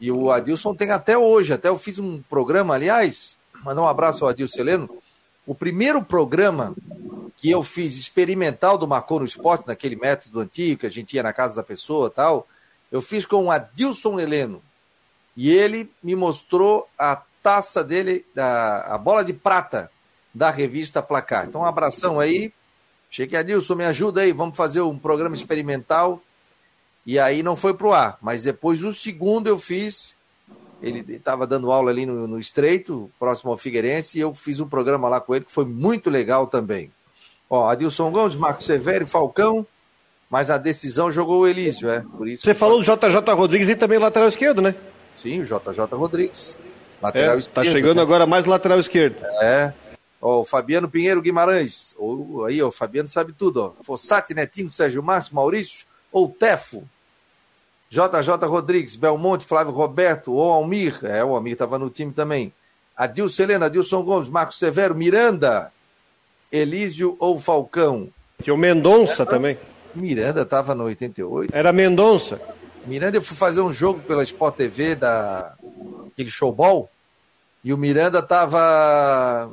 E 0.00 0.10
o 0.10 0.30
Adilson 0.30 0.74
tem 0.74 0.90
até 0.90 1.16
hoje. 1.16 1.52
Até 1.52 1.68
eu 1.68 1.78
fiz 1.78 1.98
um 1.98 2.22
programa, 2.22 2.74
aliás, 2.74 3.36
mandar 3.64 3.82
um 3.82 3.88
abraço 3.88 4.24
ao 4.24 4.30
Adilson 4.30 4.60
Heleno. 4.60 4.90
O 5.46 5.54
primeiro 5.54 6.04
programa 6.04 6.74
que 7.36 7.50
eu 7.50 7.62
fiz 7.62 7.96
experimental 7.96 8.76
do 8.76 8.88
Marcou 8.88 9.20
no 9.20 9.26
Esporte, 9.26 9.66
naquele 9.66 9.96
método 9.96 10.40
antigo 10.40 10.80
que 10.80 10.86
a 10.86 10.90
gente 10.90 11.14
ia 11.14 11.22
na 11.22 11.32
casa 11.32 11.56
da 11.56 11.62
pessoa 11.62 12.10
tal, 12.10 12.46
eu 12.90 13.00
fiz 13.00 13.24
com 13.24 13.44
o 13.44 13.50
Adilson 13.50 14.18
Heleno. 14.18 14.62
E 15.36 15.50
ele 15.50 15.90
me 16.02 16.16
mostrou 16.16 16.88
a 16.98 17.22
taça 17.42 17.84
dele, 17.84 18.26
a, 18.36 18.94
a 18.94 18.98
bola 18.98 19.24
de 19.24 19.32
prata 19.32 19.90
da 20.34 20.50
revista 20.50 21.00
Placar. 21.00 21.46
Então, 21.46 21.60
um 21.60 21.64
abração 21.64 22.18
aí. 22.18 22.52
Cheguei, 23.10 23.38
Adilson, 23.38 23.74
me 23.74 23.84
ajuda 23.84 24.20
aí, 24.20 24.32
vamos 24.32 24.56
fazer 24.56 24.80
um 24.80 24.98
programa 24.98 25.34
experimental. 25.34 26.22
E 27.06 27.18
aí 27.18 27.42
não 27.42 27.56
foi 27.56 27.72
pro 27.72 27.92
ar, 27.92 28.18
mas 28.20 28.42
depois 28.42 28.82
o 28.84 28.92
segundo 28.92 29.46
eu 29.46 29.58
fiz. 29.58 30.16
Ele 30.80 31.04
estava 31.14 31.46
dando 31.46 31.72
aula 31.72 31.90
ali 31.90 32.06
no, 32.06 32.28
no 32.28 32.38
Estreito, 32.38 33.10
próximo 33.18 33.50
ao 33.50 33.56
Figueirense, 33.56 34.18
e 34.18 34.20
eu 34.20 34.32
fiz 34.34 34.60
um 34.60 34.68
programa 34.68 35.08
lá 35.08 35.20
com 35.20 35.34
ele 35.34 35.44
que 35.44 35.52
foi 35.52 35.64
muito 35.64 36.08
legal 36.10 36.46
também. 36.46 36.92
Ó, 37.50 37.68
Adilson 37.68 38.10
Gomes, 38.10 38.36
Marco 38.36 38.62
Severo, 38.62 39.06
Falcão, 39.06 39.66
mas 40.30 40.50
a 40.50 40.58
decisão 40.58 41.10
jogou 41.10 41.40
o 41.40 41.48
Elísio, 41.48 41.88
é. 41.88 42.04
Por 42.16 42.28
isso 42.28 42.44
Você 42.44 42.54
falou 42.54 42.78
do 42.78 42.84
JJ 42.84 43.34
Rodrigues 43.34 43.68
e 43.68 43.74
também 43.74 43.98
lateral 43.98 44.28
esquerdo, 44.28 44.60
né? 44.60 44.74
Sim, 45.14 45.40
o 45.40 45.44
JJ 45.44 45.84
Rodrigues. 45.92 46.58
Lateral 47.02 47.36
é, 47.36 47.38
esquerdo. 47.38 47.54
Tá 47.54 47.72
chegando 47.72 47.96
né? 47.96 48.02
agora 48.02 48.26
mais 48.26 48.44
lateral 48.44 48.78
esquerdo. 48.78 49.16
É. 49.40 49.72
Ó, 50.20 50.40
o 50.40 50.44
Fabiano 50.44 50.88
Pinheiro 50.88 51.22
Guimarães. 51.22 51.94
Ou, 51.96 52.44
aí, 52.44 52.62
ó, 52.62 52.68
o 52.68 52.72
Fabiano 52.72 53.08
sabe 53.08 53.32
tudo, 53.32 53.62
ó. 53.62 53.82
Fossati, 53.82 54.34
Netinho, 54.34 54.70
Sérgio 54.70 55.02
Márcio, 55.02 55.34
Maurício 55.34 55.86
ou 56.12 56.28
Tefo. 56.28 56.88
JJ 57.90 58.46
Rodrigues, 58.46 58.96
Belmonte, 58.96 59.46
Flávio 59.46 59.72
Roberto, 59.72 60.32
ou 60.32 60.52
Almir. 60.52 60.98
É, 61.02 61.24
o 61.24 61.34
Almir 61.34 61.54
estava 61.54 61.78
no 61.78 61.88
time 61.88 62.12
também. 62.12 62.52
Adilson 62.96 63.44
Helena, 63.44 63.66
Adilson 63.66 64.02
Gomes, 64.02 64.28
Marcos 64.28 64.58
Severo, 64.58 64.94
Miranda, 64.94 65.72
Elísio 66.50 67.16
ou 67.18 67.38
Falcão? 67.38 68.08
Tinha 68.42 68.52
o 68.52 68.58
Mendonça 68.58 69.24
também. 69.24 69.56
Miranda 69.94 70.42
estava 70.42 70.74
no 70.74 70.84
88. 70.84 71.54
Era 71.54 71.72
Mendonça. 71.72 72.40
Miranda, 72.86 73.16
eu 73.16 73.22
fui 73.22 73.36
fazer 73.36 73.60
um 73.60 73.72
jogo 73.72 74.00
pela 74.00 74.22
Sport 74.22 74.56
TV, 74.56 74.94
da... 74.94 75.54
aquele 76.12 76.30
showball, 76.30 76.90
e 77.62 77.72
o 77.72 77.78
Miranda 77.78 78.20
estava. 78.20 79.50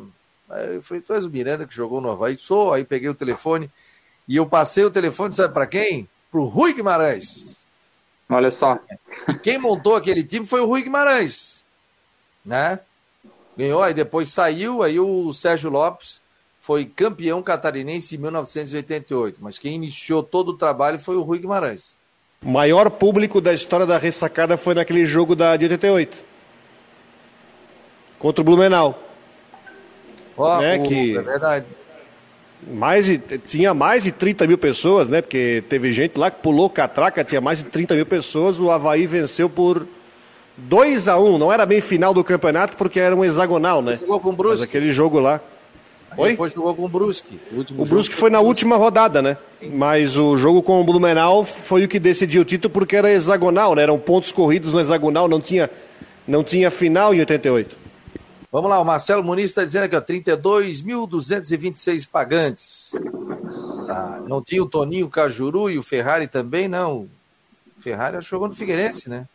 Eu 0.50 0.82
falei, 0.84 1.02
tu 1.02 1.14
és 1.14 1.26
o 1.26 1.30
Miranda 1.30 1.66
que 1.66 1.76
jogou 1.76 2.00
no 2.00 2.10
Havaí? 2.10 2.38
Sou, 2.38 2.74
aí 2.74 2.84
peguei 2.84 3.10
o 3.10 3.16
telefone 3.16 3.70
e 4.28 4.38
eu 4.38 4.46
passei 4.46 4.84
o 4.84 4.91
telefone, 4.91 5.34
sabe 5.34 5.54
para 5.54 5.68
quem? 5.68 6.08
Para 6.32 6.39
o 6.39 6.46
Rui 6.46 6.74
Guimarães. 6.74 7.66
Olha 8.30 8.50
só. 8.50 8.80
Quem 9.43 9.58
montou 9.58 9.96
aquele 9.96 10.24
time 10.24 10.46
foi 10.46 10.62
o 10.62 10.66
Rui 10.66 10.82
Guimarães, 10.82 11.64
né? 12.43 12.80
Ganhou, 13.58 13.82
aí 13.82 13.93
depois 13.93 14.32
saiu, 14.32 14.84
aí 14.84 15.00
o 15.00 15.32
Sérgio 15.32 15.70
Lopes 15.70 16.22
foi 16.60 16.86
campeão 16.86 17.41
catarinense 17.43 18.16
em 18.16 18.18
1988, 18.20 19.39
mas 19.41 19.60
quem 19.60 19.76
iniciou 19.76 20.24
todo 20.24 20.50
o 20.50 20.58
trabalho 20.58 21.00
foi 21.00 21.16
o 21.16 21.22
Rui 21.22 21.39
Guimarães. 21.39 21.96
O 22.43 22.50
maior 22.50 22.89
público 22.89 23.39
da 23.39 23.54
história 23.54 23.86
da 23.86 23.98
ressacada 23.98 24.58
foi 24.58 24.74
naquele 24.74 25.06
jogo 25.06 25.36
da, 25.36 25.56
de 25.56 25.66
88. 25.66 26.24
Contra 28.20 28.41
o 28.41 28.43
Blumenau. 28.43 29.05
Oh, 30.38 30.58
né, 30.58 30.80
que... 30.80 31.18
É 31.18 31.22
verdade. 31.22 31.66
Mais 32.68 33.06
de, 33.06 33.18
tinha 33.18 33.74
mais 33.74 34.04
de 34.04 34.12
30 34.12 34.48
mil 34.48 34.58
pessoas, 34.58 35.08
né? 35.08 35.22
Porque 35.22 35.64
teve 35.70 35.92
gente 35.92 36.18
lá 36.18 36.32
que 36.32 36.42
pulou 36.42 36.70
catraca, 36.70 37.24
tinha 37.24 37.40
mais 37.40 37.60
de 37.60 37.66
30 37.66 37.96
mil 37.96 38.06
pessoas. 38.06 38.60
O 38.60 38.72
Havaí 38.72 39.06
venceu 39.06 39.48
por 39.48 39.86
2 40.58 41.08
a 41.08 41.20
1 41.20 41.38
Não 41.38 41.52
era 41.52 41.66
bem 41.66 41.82
final 41.82 42.14
do 42.14 42.24
campeonato, 42.24 42.76
porque 42.76 43.00
era 43.00 43.16
um 43.16 43.24
hexagonal, 43.24 43.82
né? 43.82 43.96
Jogou 43.96 44.20
com 44.20 44.30
o 44.30 44.34
Brusque. 44.34 44.60
Mas 44.60 44.70
aquele 44.70 44.92
jogo 44.92 45.20
lá. 45.20 45.40
Oi? 46.18 46.32
Depois 46.32 46.54
jogou 46.54 46.74
com 46.74 46.86
o 46.86 46.90
Brusque. 46.90 47.40
O, 47.52 47.84
o 47.84 47.86
Brusque 47.86 48.16
foi 48.16 48.30
na 48.30 48.40
última 48.40 48.78
rodada, 48.78 49.22
né? 49.22 49.38
Mas 49.74 50.18
o 50.18 50.38
jogo 50.38 50.64
com 50.64 50.80
o 50.80 50.84
Blumenau 50.84 51.44
foi 51.44 51.84
o 51.84 51.88
que 51.88 52.00
decidiu 52.00 52.42
o 52.42 52.46
título 52.46 52.74
porque 52.74 52.96
era 52.96 53.12
hexagonal, 53.12 53.76
né? 53.76 53.84
Eram 53.84 54.00
pontos 54.00 54.32
corridos 54.32 54.74
no 54.74 54.80
hexagonal, 54.80 55.28
não 55.28 55.42
tinha, 55.42 55.70
não 56.28 56.44
tinha 56.44 56.72
final 56.72 57.14
em 57.14 57.20
88. 57.20 57.85
Vamos 58.56 58.72
lá, 58.72 58.80
o 58.80 58.86
Marcelo 58.86 59.22
Muniz 59.22 59.51
está 59.51 59.66
dizendo 59.66 59.84
aqui, 59.84 59.97
ó, 59.97 60.01
32.226 60.01 62.08
pagantes. 62.08 62.91
Tá. 63.86 64.24
Não 64.26 64.41
tinha 64.41 64.64
o 64.64 64.66
Toninho 64.66 65.10
Cajuru 65.10 65.70
e 65.70 65.78
o 65.78 65.84
Ferrari 65.84 66.26
também, 66.26 66.70
não. 66.70 67.10
O 67.78 67.82
Ferrari 67.82 68.16
jogou 68.22 68.47
no 68.47 68.56
Figueirense, 68.56 69.10
né? 69.10 69.28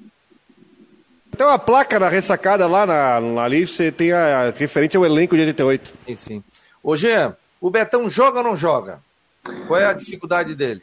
Tem 1.36 1.46
uma 1.46 1.58
placa 1.58 1.98
na 1.98 2.08
ressacada 2.08 2.66
lá 2.66 2.86
na, 2.86 3.42
ali, 3.42 3.66
você 3.66 3.92
tem 3.92 4.10
a 4.10 4.54
referente 4.56 4.96
ao 4.96 5.04
elenco 5.04 5.36
de 5.36 5.42
88. 5.42 5.92
Sim, 6.06 6.16
sim. 6.16 6.42
Ô, 6.82 6.96
Jean, 6.96 7.36
o 7.60 7.68
Betão 7.68 8.08
joga 8.08 8.38
ou 8.38 8.44
não 8.44 8.56
joga? 8.56 9.00
Qual 9.66 9.78
é 9.78 9.84
a 9.84 9.92
dificuldade 9.92 10.54
dele? 10.54 10.82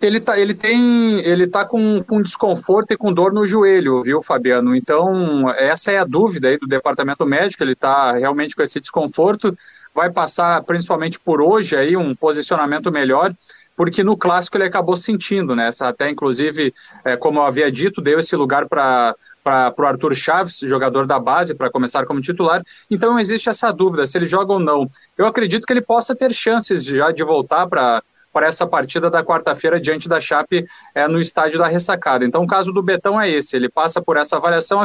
Ele 0.00 0.18
tá, 0.18 0.38
ele 0.38 0.54
tem, 0.54 1.20
ele 1.20 1.46
tá 1.46 1.64
com, 1.64 2.02
com 2.02 2.22
desconforto 2.22 2.92
e 2.92 2.96
com 2.96 3.12
dor 3.12 3.34
no 3.34 3.46
joelho, 3.46 4.02
viu, 4.02 4.22
Fabiano? 4.22 4.74
Então, 4.74 5.50
essa 5.50 5.92
é 5.92 5.98
a 5.98 6.04
dúvida 6.04 6.48
aí 6.48 6.58
do 6.58 6.66
departamento 6.66 7.26
médico, 7.26 7.62
ele 7.62 7.74
tá 7.74 8.12
realmente 8.12 8.56
com 8.56 8.62
esse 8.62 8.80
desconforto, 8.80 9.54
vai 9.94 10.10
passar 10.10 10.62
principalmente 10.62 11.20
por 11.20 11.42
hoje 11.42 11.76
aí 11.76 11.96
um 11.98 12.14
posicionamento 12.14 12.90
melhor, 12.90 13.34
porque 13.76 14.02
no 14.02 14.16
clássico 14.16 14.56
ele 14.56 14.64
acabou 14.64 14.96
sentindo, 14.96 15.54
né? 15.54 15.70
Até 15.80 16.08
inclusive, 16.08 16.72
é, 17.04 17.16
como 17.16 17.38
eu 17.38 17.44
havia 17.44 17.70
dito, 17.70 18.00
deu 18.00 18.18
esse 18.18 18.34
lugar 18.36 18.68
para 18.68 19.14
para 19.42 19.74
o 19.78 19.86
Arthur 19.86 20.14
Chaves, 20.14 20.58
jogador 20.58 21.06
da 21.06 21.18
base, 21.18 21.54
para 21.54 21.70
começar 21.70 22.04
como 22.04 22.20
titular. 22.20 22.62
Então 22.90 23.18
existe 23.18 23.48
essa 23.48 23.72
dúvida 23.72 24.04
se 24.04 24.18
ele 24.18 24.26
joga 24.26 24.52
ou 24.52 24.58
não. 24.58 24.88
Eu 25.16 25.26
acredito 25.26 25.66
que 25.66 25.72
ele 25.72 25.80
possa 25.80 26.14
ter 26.14 26.32
chances 26.34 26.84
já 26.84 27.10
de 27.10 27.24
voltar 27.24 27.66
para 27.66 28.02
para 28.32 28.46
essa 28.46 28.66
partida 28.66 29.10
da 29.10 29.24
quarta-feira 29.24 29.80
diante 29.80 30.08
da 30.08 30.20
Chape 30.20 30.64
é, 30.94 31.06
no 31.08 31.20
estádio 31.20 31.58
da 31.58 31.66
Ressacada. 31.66 32.24
Então, 32.24 32.44
o 32.44 32.46
caso 32.46 32.72
do 32.72 32.82
Betão 32.82 33.20
é 33.20 33.30
esse, 33.30 33.56
ele 33.56 33.68
passa 33.68 34.00
por 34.00 34.16
essa 34.16 34.36
avaliação. 34.36 34.84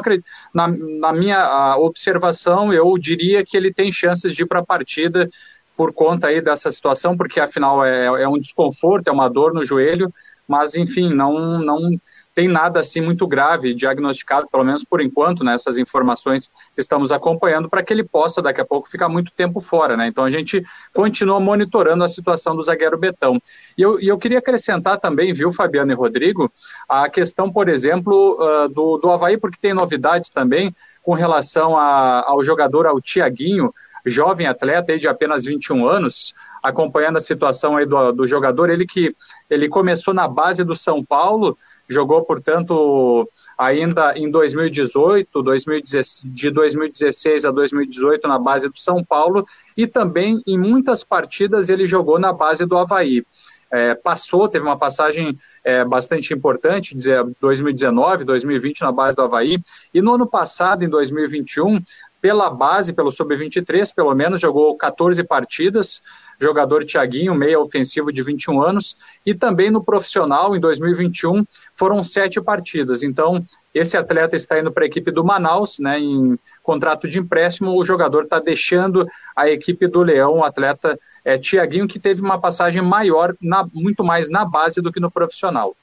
Na, 0.54 0.68
na 0.68 1.14
minha 1.14 1.76
observação, 1.78 2.74
eu 2.74 2.98
diria 2.98 3.44
que 3.46 3.56
ele 3.56 3.74
tem 3.74 3.92
chances 3.92 4.36
de 4.36 4.44
ir 4.44 4.46
para 4.46 4.60
a 4.60 4.66
partida 4.66 5.30
por 5.78 5.94
conta 5.94 6.28
aí 6.28 6.42
dessa 6.42 6.72
situação, 6.72 7.18
porque 7.18 7.40
afinal 7.40 7.84
é, 7.86 8.06
é 8.06 8.28
um 8.28 8.40
desconforto, 8.40 9.10
é 9.10 9.12
uma 9.12 9.30
dor 9.30 9.54
no 9.54 9.66
joelho, 9.66 10.12
mas 10.48 10.76
enfim, 10.76 11.14
não, 11.14 11.60
não 11.60 12.00
tem 12.36 12.50
nada 12.50 12.82
assim 12.82 13.00
muito 13.00 13.26
grave 13.26 13.74
diagnosticado, 13.74 14.48
pelo 14.52 14.66
menos 14.66 14.84
por 14.84 15.00
enquanto, 15.00 15.42
né, 15.42 15.56
informações 15.80 16.48
que 16.48 16.82
estamos 16.82 17.10
acompanhando, 17.10 17.70
para 17.70 17.82
que 17.82 17.94
ele 17.94 18.04
possa 18.04 18.42
daqui 18.42 18.60
a 18.60 18.66
pouco 18.66 18.90
ficar 18.90 19.08
muito 19.08 19.32
tempo 19.32 19.62
fora. 19.62 19.96
Né? 19.96 20.08
Então 20.08 20.26
a 20.26 20.30
gente 20.30 20.62
continua 20.94 21.40
monitorando 21.40 22.04
a 22.04 22.10
situação 22.10 22.54
do 22.54 22.62
zagueiro 22.62 22.98
Betão. 22.98 23.42
E 23.78 23.82
eu, 23.82 24.00
e 24.02 24.08
eu 24.10 24.18
queria 24.18 24.40
acrescentar 24.40 25.00
também, 25.00 25.32
viu, 25.32 25.52
Fabiano 25.54 25.94
e 25.94 25.96
Rodrigo, 25.96 26.52
a 26.90 27.10
questão, 27.10 27.50
por 27.50 27.70
exemplo, 27.70 28.38
uh, 28.38 28.68
do, 28.68 28.98
do 28.98 29.10
Havaí, 29.10 29.38
porque 29.38 29.58
tem 29.60 29.74
novidades 29.74 30.30
também 30.30 30.76
com 31.02 31.14
relação 31.14 31.78
a, 31.78 32.26
ao 32.28 32.44
jogador, 32.44 32.86
ao 32.86 33.00
Tiaguinho, 33.00 33.74
jovem 34.06 34.46
atleta 34.46 34.98
de 35.00 35.08
apenas 35.08 35.46
21 35.46 35.88
anos, 35.88 36.34
acompanhando 36.62 37.18
a 37.18 37.22
situação 37.22 37.78
aí 37.78 37.86
do, 37.86 38.12
do 38.12 38.28
jogador, 38.28 38.70
ele 38.70 38.86
que 38.86 39.16
ele 39.50 39.70
começou 39.70 40.14
na 40.14 40.28
base 40.28 40.64
do 40.64 40.76
São 40.76 41.04
Paulo, 41.04 41.58
jogou, 41.88 42.24
portanto, 42.24 43.30
ainda 43.58 44.18
em 44.18 44.30
2018, 44.30 45.42
2016, 45.42 46.22
de 46.26 46.52
2016 46.52 47.46
a 47.46 47.52
2018 47.52 48.28
na 48.28 48.40
base 48.40 48.70
do 48.70 48.78
São 48.78 49.04
Paulo 49.04 49.46
e 49.78 49.88
também 49.88 50.42
em 50.46 50.58
muitas 50.58 51.04
partidas 51.04 51.70
ele 51.70 51.86
jogou 51.86 52.20
na 52.20 52.34
base 52.34 52.66
do 52.66 52.78
Havaí. 52.78 53.24
É, 53.72 53.96
passou, 53.96 54.48
teve 54.48 54.64
uma 54.64 54.78
passagem 54.78 55.38
é, 55.64 55.84
bastante 55.84 56.34
importante, 56.34 56.96
2019, 57.42 58.24
2020 58.24 58.82
na 58.82 58.92
base 58.92 59.16
do 59.16 59.24
Havaí, 59.24 59.60
e 59.94 60.02
no 60.02 60.14
ano 60.14 60.28
passado, 60.28 60.84
em 60.84 60.90
2021, 60.90 61.82
pela 62.22 62.50
base, 62.50 62.94
pelo 62.94 63.12
Sub-23, 63.12 63.94
pelo 63.94 64.14
menos, 64.16 64.40
jogou 64.40 64.78
14 64.78 65.24
partidas, 65.24 66.02
jogador 66.40 66.86
Tiaguinho, 66.86 67.36
meia 67.36 67.60
ofensivo 67.60 68.12
de 68.12 68.22
21 68.22 68.62
anos, 68.62 68.98
e 69.26 69.34
também 69.34 69.72
no 69.72 69.84
profissional, 69.84 70.56
em 70.56 70.60
2021, 70.60 71.46
foram 71.74 72.04
sete 72.04 72.42
partidas. 72.42 73.04
Então, 73.04 73.44
esse 73.74 73.98
atleta 73.98 74.36
está 74.36 74.60
indo 74.60 74.72
para 74.72 74.84
a 74.84 74.88
equipe 74.88 75.12
do 75.12 75.24
Manaus, 75.24 75.80
né, 75.80 76.00
em 76.00 76.38
contrato 76.64 77.08
de 77.08 77.20
empréstimo, 77.20 77.78
o 77.78 77.84
jogador 77.84 78.24
está 78.24 78.40
deixando 78.40 79.08
a 79.36 79.50
equipe 79.50 79.88
do 79.88 80.02
Leão, 80.02 80.40
o 80.40 80.44
atleta 80.44 80.98
é, 81.24 81.38
Tiaguinho, 81.38 81.88
que 81.88 82.00
teve 82.00 82.22
uma 82.22 82.40
passagem 82.40 82.82
maior, 82.82 83.36
na, 83.42 83.68
muito 83.74 84.04
mais 84.04 84.30
na 84.30 84.46
base 84.46 84.82
do 84.82 84.92
que 84.92 85.00
no 85.00 85.12
profissional. 85.12 85.76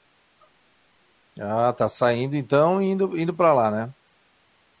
Ah, 1.39 1.73
tá 1.73 1.89
saindo 1.89 2.35
então 2.35 2.81
indo, 2.81 3.17
indo 3.17 3.33
para 3.33 3.53
lá, 3.53 3.71
né? 3.71 3.89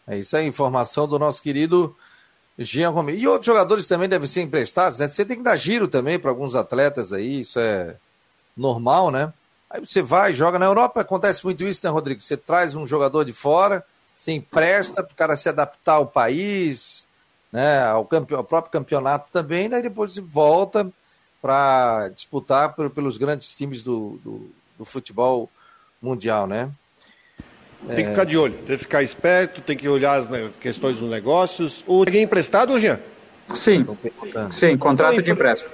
É 0.07 0.17
isso 0.17 0.35
aí, 0.35 0.45
informação 0.45 1.07
do 1.07 1.17
nosso 1.17 1.41
querido 1.41 1.95
Jean 2.57 2.89
Romero. 2.89 3.17
E 3.17 3.27
outros 3.27 3.45
jogadores 3.45 3.87
também 3.87 4.07
devem 4.07 4.27
ser 4.27 4.41
emprestados, 4.41 4.99
né? 4.99 5.07
Você 5.07 5.25
tem 5.25 5.37
que 5.37 5.43
dar 5.43 5.55
giro 5.55 5.87
também 5.87 6.19
para 6.19 6.29
alguns 6.29 6.55
atletas 6.55 7.11
aí, 7.11 7.41
isso 7.41 7.59
é 7.59 7.95
normal, 8.55 9.11
né? 9.11 9.33
Aí 9.69 9.79
você 9.79 10.01
vai, 10.01 10.33
joga. 10.33 10.59
Na 10.59 10.65
Europa 10.65 11.01
acontece 11.01 11.43
muito 11.43 11.63
isso, 11.63 11.81
né, 11.83 11.89
Rodrigo? 11.89 12.21
Você 12.21 12.37
traz 12.37 12.75
um 12.75 12.85
jogador 12.85 13.25
de 13.25 13.33
fora, 13.33 13.83
você 14.15 14.31
empresta 14.31 15.03
para 15.03 15.13
o 15.13 15.15
cara 15.15 15.35
se 15.35 15.49
adaptar 15.49 15.93
ao 15.93 16.05
país, 16.05 17.07
né? 17.51 17.83
Ao, 17.83 18.05
campe... 18.05 18.35
ao 18.35 18.43
próprio 18.43 18.71
campeonato 18.71 19.29
também, 19.31 19.67
daí 19.67 19.81
depois 19.81 20.15
volta 20.17 20.91
para 21.41 22.09
disputar 22.09 22.73
pelos 22.73 23.17
grandes 23.17 23.55
times 23.55 23.83
do, 23.83 24.19
do, 24.23 24.51
do, 24.77 24.85
futebol 24.85 25.49
mundial, 26.01 26.47
né? 26.47 26.71
Tem 27.87 28.05
que 28.05 28.11
ficar 28.11 28.23
de 28.23 28.37
olho, 28.37 28.53
tem 28.65 28.77
que 28.77 28.83
ficar 28.83 29.03
esperto, 29.03 29.61
tem 29.61 29.75
que 29.75 29.87
olhar 29.87 30.19
as 30.19 30.27
questões 30.59 30.97
dos 30.97 31.09
negócios. 31.09 31.83
O 31.85 31.99
alguém 31.99 32.23
emprestado, 32.23 32.79
Jean? 32.79 32.99
Sim, 33.53 33.85
sim, 34.51 34.77
contrato 34.77 35.21
de 35.21 35.31
empréstimo. 35.31 35.71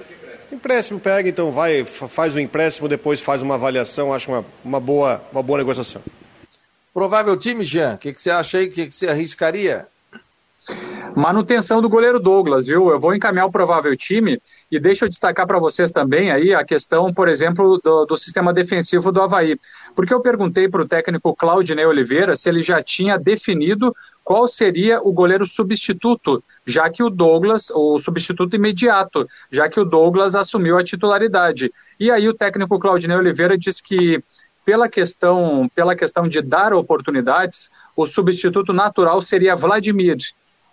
Empréstimo 0.50 0.98
pega, 0.98 1.28
então 1.28 1.52
vai, 1.52 1.84
faz 1.84 2.34
o 2.34 2.40
empréstimo, 2.40 2.88
depois 2.88 3.20
faz 3.20 3.40
uma 3.40 3.54
avaliação, 3.54 4.12
acho 4.12 4.32
uma, 4.32 4.44
uma, 4.64 4.80
boa, 4.80 5.22
uma 5.30 5.42
boa 5.42 5.58
negociação. 5.58 6.02
Provável 6.92 7.36
time, 7.36 7.64
Jean, 7.64 7.94
o 7.94 7.98
que, 7.98 8.12
que 8.12 8.20
você 8.20 8.30
acha 8.30 8.58
aí? 8.58 8.66
O 8.66 8.72
que, 8.72 8.88
que 8.88 8.94
você 8.94 9.06
arriscaria? 9.06 9.86
Manutenção 11.16 11.82
do 11.82 11.88
goleiro 11.88 12.20
Douglas, 12.20 12.66
viu? 12.66 12.88
Eu 12.88 13.00
vou 13.00 13.14
encaminhar 13.14 13.46
o 13.46 13.50
provável 13.50 13.96
time 13.96 14.40
e 14.70 14.78
deixa 14.78 15.04
eu 15.04 15.08
destacar 15.08 15.46
para 15.46 15.58
vocês 15.58 15.90
também 15.90 16.30
aí 16.30 16.54
a 16.54 16.64
questão, 16.64 17.12
por 17.12 17.28
exemplo, 17.28 17.80
do, 17.82 18.06
do 18.06 18.16
sistema 18.16 18.52
defensivo 18.52 19.10
do 19.10 19.20
Havaí. 19.20 19.58
Porque 19.94 20.14
eu 20.14 20.20
perguntei 20.20 20.68
para 20.68 20.82
o 20.82 20.88
técnico 20.88 21.34
Claudinei 21.34 21.84
Oliveira 21.84 22.36
se 22.36 22.48
ele 22.48 22.62
já 22.62 22.80
tinha 22.80 23.18
definido 23.18 23.94
qual 24.22 24.46
seria 24.46 25.00
o 25.02 25.12
goleiro 25.12 25.44
substituto, 25.44 26.42
já 26.64 26.88
que 26.88 27.02
o 27.02 27.10
Douglas, 27.10 27.70
o 27.70 27.98
substituto 27.98 28.54
imediato, 28.54 29.26
já 29.50 29.68
que 29.68 29.80
o 29.80 29.84
Douglas 29.84 30.36
assumiu 30.36 30.78
a 30.78 30.84
titularidade. 30.84 31.72
E 31.98 32.10
aí 32.10 32.28
o 32.28 32.34
técnico 32.34 32.78
Claudinei 32.78 33.16
Oliveira 33.16 33.58
disse 33.58 33.82
que 33.82 34.22
pela 34.64 34.88
questão, 34.88 35.68
pela 35.74 35.96
questão 35.96 36.28
de 36.28 36.40
dar 36.40 36.72
oportunidades, 36.72 37.68
o 37.96 38.06
substituto 38.06 38.72
natural 38.72 39.20
seria 39.20 39.56
Vladimir. 39.56 40.18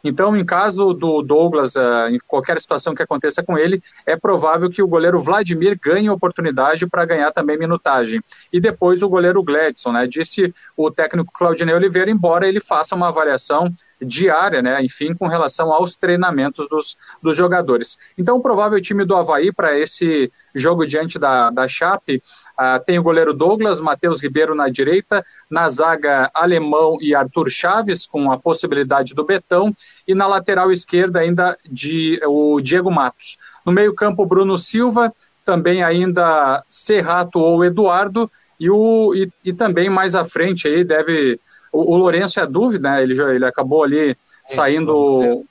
Então, 0.04 0.36
em 0.36 0.46
caso 0.46 0.94
do 0.94 1.22
Douglas, 1.22 1.76
uh, 1.76 2.10
em 2.10 2.20
qualquer 2.26 2.60
situação 2.60 2.94
que 2.94 3.04
aconteça 3.04 3.44
com 3.44 3.58
ele, 3.58 3.82
é 4.06 4.16
provável 4.16 4.70
que 4.70 4.82
o 4.82 4.88
goleiro 4.88 5.22
Vladimir 5.22 5.78
ganhe 5.82 6.10
oportunidade 6.10 6.88
para 6.88 7.06
ganhar 7.06 7.32
também 7.32 7.58
minutagem. 7.58 8.22
E 8.52 8.60
depois 8.60 9.02
o 9.02 9.10
goleiro 9.10 9.44
Gladson, 9.44 9.92
né? 9.92 10.08
Disse 10.08 10.54
o 10.76 10.92
técnico 10.92 11.32
Claudinei 11.34 11.76
Oliveira, 11.76 12.12
embora 12.12 12.48
ele 12.48 12.62
faça 12.62 12.96
uma 12.96 13.08
avaliação 13.08 13.74
diária, 14.02 14.62
né? 14.62 14.84
Enfim, 14.84 15.14
com 15.14 15.28
relação 15.28 15.74
aos 15.74 15.96
treinamentos 15.96 16.68
dos, 16.70 16.96
dos 17.22 17.36
jogadores. 17.36 17.98
Então, 18.18 18.38
o 18.38 18.42
provável 18.42 18.80
time 18.82 19.04
do 19.04 19.16
Havaí 19.16 19.52
para 19.52 19.78
esse 19.78 20.32
jogo 20.54 20.86
diante 20.86 21.18
da, 21.18 21.50
da 21.50 21.68
Chape 21.68 22.22
Uh, 22.60 22.84
tem 22.84 22.98
o 22.98 23.04
goleiro 23.04 23.36
Douglas, 23.36 23.80
Matheus 23.80 24.20
Ribeiro 24.20 24.56
na 24.56 24.68
direita, 24.68 25.24
na 25.48 25.70
zaga 25.70 26.32
Alemão 26.34 26.98
e 27.00 27.14
Arthur 27.14 27.52
Chaves, 27.52 28.08
com 28.08 28.32
a 28.32 28.38
possibilidade 28.40 29.14
do 29.14 29.24
Betão, 29.24 29.72
e 30.08 30.16
na 30.16 30.26
lateral 30.26 30.72
esquerda 30.72 31.20
ainda 31.20 31.56
de, 31.64 32.20
o 32.26 32.60
Diego 32.60 32.90
Matos. 32.90 33.38
No 33.64 33.72
meio-campo, 33.72 34.26
Bruno 34.26 34.58
Silva, 34.58 35.14
também 35.46 35.84
ainda 35.84 36.64
Serrato 36.68 37.40
ou 37.40 37.64
Eduardo, 37.64 38.30
e, 38.60 38.70
o, 38.70 39.14
e, 39.14 39.32
e 39.46 39.54
também 39.54 39.90
mais 39.90 40.16
à 40.16 40.26
frente 40.26 40.68
aí 40.68 40.84
deve. 40.84 41.40
O, 41.72 41.94
o 41.94 41.98
Lourenço 41.98 42.40
é 42.40 42.48
dúvida, 42.48 42.90
né? 42.90 43.04
Ele, 43.04 43.14
já, 43.14 43.34
ele 43.34 43.46
acabou 43.46 43.84
ali 43.84 44.18
saindo. 44.44 45.46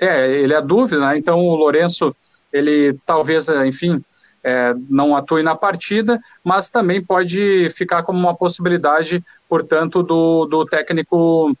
É, 0.00 0.30
ele 0.30 0.54
é 0.54 0.62
dúvida, 0.62 1.00
né? 1.00 1.18
Então 1.18 1.40
o 1.40 1.56
Lourenço, 1.56 2.14
ele 2.52 2.96
talvez, 3.04 3.48
enfim, 3.66 4.02
é, 4.48 4.74
não 4.88 5.14
atue 5.14 5.42
na 5.42 5.54
partida, 5.54 6.18
mas 6.42 6.70
também 6.70 7.04
pode 7.04 7.68
ficar 7.70 8.02
como 8.02 8.18
uma 8.18 8.34
possibilidade, 8.34 9.22
portanto, 9.46 10.02
do, 10.02 10.46
do 10.46 10.64
técnico 10.64 11.54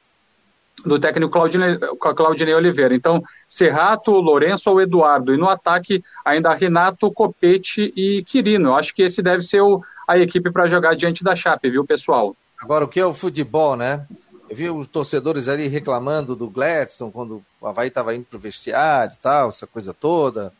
do 0.84 0.98
técnico 0.98 1.32
Claudinei, 1.32 1.76
Claudinei 1.98 2.54
Oliveira. 2.54 2.94
Então, 2.94 3.20
Serrato, 3.48 4.12
Lourenço 4.12 4.70
ou 4.70 4.80
Eduardo. 4.80 5.34
E 5.34 5.36
no 5.36 5.48
ataque, 5.48 6.04
ainda 6.24 6.54
Renato, 6.54 7.10
Copete 7.10 7.92
e 7.96 8.24
Quirino. 8.24 8.68
Eu 8.68 8.74
acho 8.76 8.94
que 8.94 9.02
esse 9.02 9.20
deve 9.20 9.42
ser 9.42 9.60
o, 9.60 9.82
a 10.06 10.16
equipe 10.16 10.52
para 10.52 10.68
jogar 10.68 10.94
diante 10.94 11.24
da 11.24 11.34
Chape, 11.34 11.68
viu, 11.68 11.84
pessoal? 11.84 12.34
Agora, 12.62 12.84
o 12.84 12.88
que 12.88 13.00
é 13.00 13.04
o 13.04 13.12
futebol, 13.12 13.74
né? 13.74 14.06
Eu 14.48 14.56
vi 14.56 14.70
os 14.70 14.86
torcedores 14.86 15.48
ali 15.48 15.66
reclamando 15.66 16.36
do 16.36 16.48
Gladson 16.48 17.10
quando 17.10 17.42
o 17.60 17.66
Havaí 17.66 17.88
estava 17.88 18.14
indo 18.14 18.24
para 18.24 18.36
o 18.36 18.40
vestiário 18.40 19.14
e 19.14 19.18
tal, 19.20 19.48
essa 19.48 19.66
coisa 19.66 19.92
toda. 19.92 20.52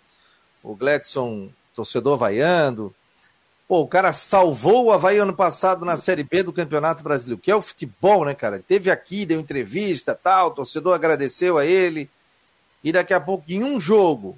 O 0.65 0.75
Gladson 0.75 1.49
torcedor 1.79 2.19
vaiando. 2.19 2.93
Pô, 3.69 3.81
o 3.81 3.89
cara 3.89 4.13
salvou 4.13 4.87
o 4.87 4.93
Havaí 4.93 5.19
ano 5.19 5.35
passado 5.35 5.85
na 5.85 5.97
Série 5.97 6.25
B 6.25 6.43
do 6.43 6.53
Campeonato 6.53 7.03
Brasileiro, 7.03 7.41
que 7.41 7.51
é 7.51 7.55
o 7.55 7.63
futebol, 7.63 8.25
né, 8.25 8.35
cara? 8.35 8.57
Ele 8.57 8.65
teve 8.65 8.91
aqui, 8.91 9.27
deu 9.27 9.39
entrevista, 9.39 10.15
tal, 10.15 10.49
o 10.49 10.51
torcedor 10.53 10.95
agradeceu 10.95 11.59
a 11.59 11.65
ele. 11.65 12.11
E 12.83 12.91
daqui 12.91 13.13
a 13.13 13.21
pouco, 13.21 13.45
em 13.49 13.63
um 13.63 13.79
jogo, 13.79 14.37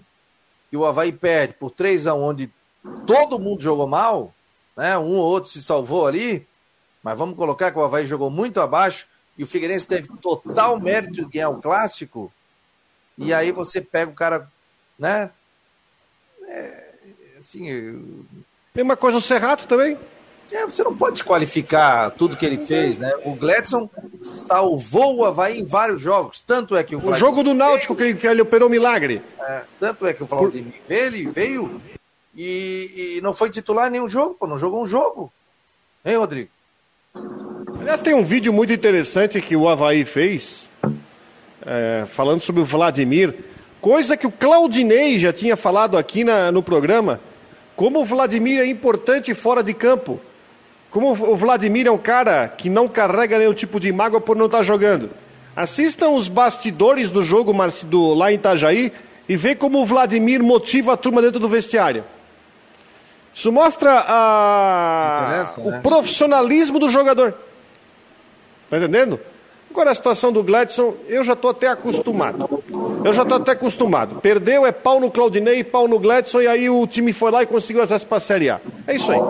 que 0.68 0.76
o 0.76 0.84
Havaí 0.84 1.12
perde 1.12 1.54
por 1.54 1.70
3 1.70 2.08
a 2.08 2.14
1 2.14 2.22
onde 2.22 2.52
todo 3.06 3.38
mundo 3.38 3.62
jogou 3.62 3.86
mal, 3.86 4.34
né? 4.76 4.98
Um 4.98 5.16
ou 5.16 5.24
outro 5.24 5.48
se 5.48 5.62
salvou 5.62 6.06
ali, 6.06 6.46
mas 7.02 7.16
vamos 7.16 7.36
colocar 7.36 7.70
que 7.70 7.78
o 7.78 7.84
Havaí 7.84 8.06
jogou 8.06 8.30
muito 8.30 8.60
abaixo 8.60 9.06
e 9.38 9.44
o 9.44 9.46
Figueirense 9.46 9.86
teve 9.86 10.08
total 10.20 10.78
mérito 10.80 11.12
de 11.12 11.24
ganhar 11.24 11.50
o 11.50 11.60
clássico. 11.60 12.32
E 13.16 13.32
aí 13.32 13.52
você 13.52 13.80
pega 13.80 14.10
o 14.10 14.14
cara, 14.14 14.50
né? 14.98 15.30
É, 16.48 16.89
assim. 17.40 17.68
Eu... 17.68 18.02
Tem 18.72 18.84
uma 18.84 18.96
coisa 18.96 19.18
o 19.18 19.22
Serrato 19.22 19.66
também. 19.66 19.98
É, 20.52 20.64
você 20.66 20.82
não 20.82 20.96
pode 20.96 21.14
desqualificar 21.14 22.10
tudo 22.12 22.36
que 22.36 22.44
ele 22.44 22.58
fez, 22.58 22.98
né? 22.98 23.12
O 23.24 23.34
Gladson 23.34 23.88
salvou 24.22 25.16
o 25.16 25.24
Havaí 25.24 25.60
em 25.60 25.64
vários 25.64 26.00
jogos. 26.00 26.40
Tanto 26.44 26.76
é 26.76 26.82
que 26.82 26.94
o. 26.94 27.04
O 27.04 27.14
jogo 27.14 27.42
do 27.42 27.54
Náutico 27.54 27.94
veio, 27.94 28.16
que 28.16 28.26
ele 28.26 28.42
operou 28.42 28.68
milagre. 28.68 29.22
É, 29.40 29.62
tanto 29.78 30.06
é 30.06 30.12
que 30.12 30.22
o 30.22 30.26
Vladimir 30.26 30.74
Por... 30.86 30.92
ele 30.92 31.30
veio 31.30 31.80
e, 32.34 33.16
e, 33.16 33.20
não 33.20 33.32
foi 33.32 33.50
titular 33.50 33.88
em 33.88 33.92
nenhum 33.92 34.08
jogo, 34.08 34.34
pô, 34.34 34.46
não 34.46 34.58
jogou 34.58 34.82
um 34.82 34.86
jogo. 34.86 35.32
Hein, 36.04 36.16
Rodrigo? 36.16 36.50
Aliás, 37.80 38.02
tem 38.02 38.14
um 38.14 38.24
vídeo 38.24 38.52
muito 38.52 38.72
interessante 38.72 39.40
que 39.40 39.56
o 39.56 39.68
Havaí 39.68 40.04
fez, 40.04 40.68
é, 41.64 42.04
falando 42.08 42.40
sobre 42.40 42.60
o 42.60 42.64
Vladimir, 42.64 43.36
coisa 43.80 44.16
que 44.16 44.26
o 44.26 44.32
Claudinei 44.32 45.18
já 45.18 45.32
tinha 45.32 45.56
falado 45.56 45.96
aqui 45.96 46.24
na, 46.24 46.50
no 46.50 46.62
programa 46.62 47.20
como 47.76 48.00
o 48.00 48.04
Vladimir 48.04 48.60
é 48.60 48.66
importante 48.66 49.34
fora 49.34 49.62
de 49.62 49.72
campo. 49.72 50.20
Como 50.90 51.10
o 51.10 51.36
Vladimir 51.36 51.86
é 51.86 51.90
um 51.90 51.98
cara 51.98 52.48
que 52.48 52.68
não 52.68 52.88
carrega 52.88 53.38
nenhum 53.38 53.54
tipo 53.54 53.78
de 53.78 53.92
mágoa 53.92 54.20
por 54.20 54.36
não 54.36 54.46
estar 54.46 54.62
jogando. 54.62 55.10
Assistam 55.54 56.10
os 56.10 56.28
bastidores 56.28 57.10
do 57.10 57.22
jogo 57.22 57.52
do, 57.86 58.14
lá 58.14 58.32
em 58.32 58.36
Itajaí 58.36 58.92
e 59.28 59.36
vê 59.36 59.54
como 59.54 59.80
o 59.80 59.86
Vladimir 59.86 60.42
motiva 60.42 60.94
a 60.94 60.96
turma 60.96 61.22
dentro 61.22 61.38
do 61.38 61.48
vestiário. 61.48 62.04
Isso 63.32 63.52
mostra 63.52 64.04
a... 64.06 65.44
o 65.58 65.70
né? 65.70 65.80
profissionalismo 65.80 66.78
do 66.78 66.90
jogador. 66.90 67.34
Está 68.64 68.78
entendendo? 68.78 69.20
Agora 69.70 69.92
a 69.92 69.94
situação 69.94 70.32
do 70.32 70.42
Gladson, 70.42 70.96
eu 71.06 71.22
já 71.22 71.34
estou 71.34 71.50
até 71.50 71.68
acostumado. 71.68 72.62
Eu 73.04 73.12
já 73.12 73.22
estou 73.22 73.38
até 73.38 73.52
acostumado. 73.52 74.16
Perdeu, 74.20 74.66
é 74.66 74.72
pau 74.72 74.98
no 74.98 75.10
Claudinei, 75.10 75.62
pau 75.62 75.86
no 75.86 75.98
Gladson, 75.98 76.40
e 76.40 76.48
aí 76.48 76.68
o 76.68 76.86
time 76.86 77.12
foi 77.12 77.30
lá 77.30 77.42
e 77.42 77.46
conseguiu 77.46 77.82
acesso 77.82 78.06
para 78.06 78.18
a 78.18 78.20
Série 78.20 78.50
A. 78.50 78.60
É 78.86 78.96
isso 78.96 79.10
aí. 79.12 79.20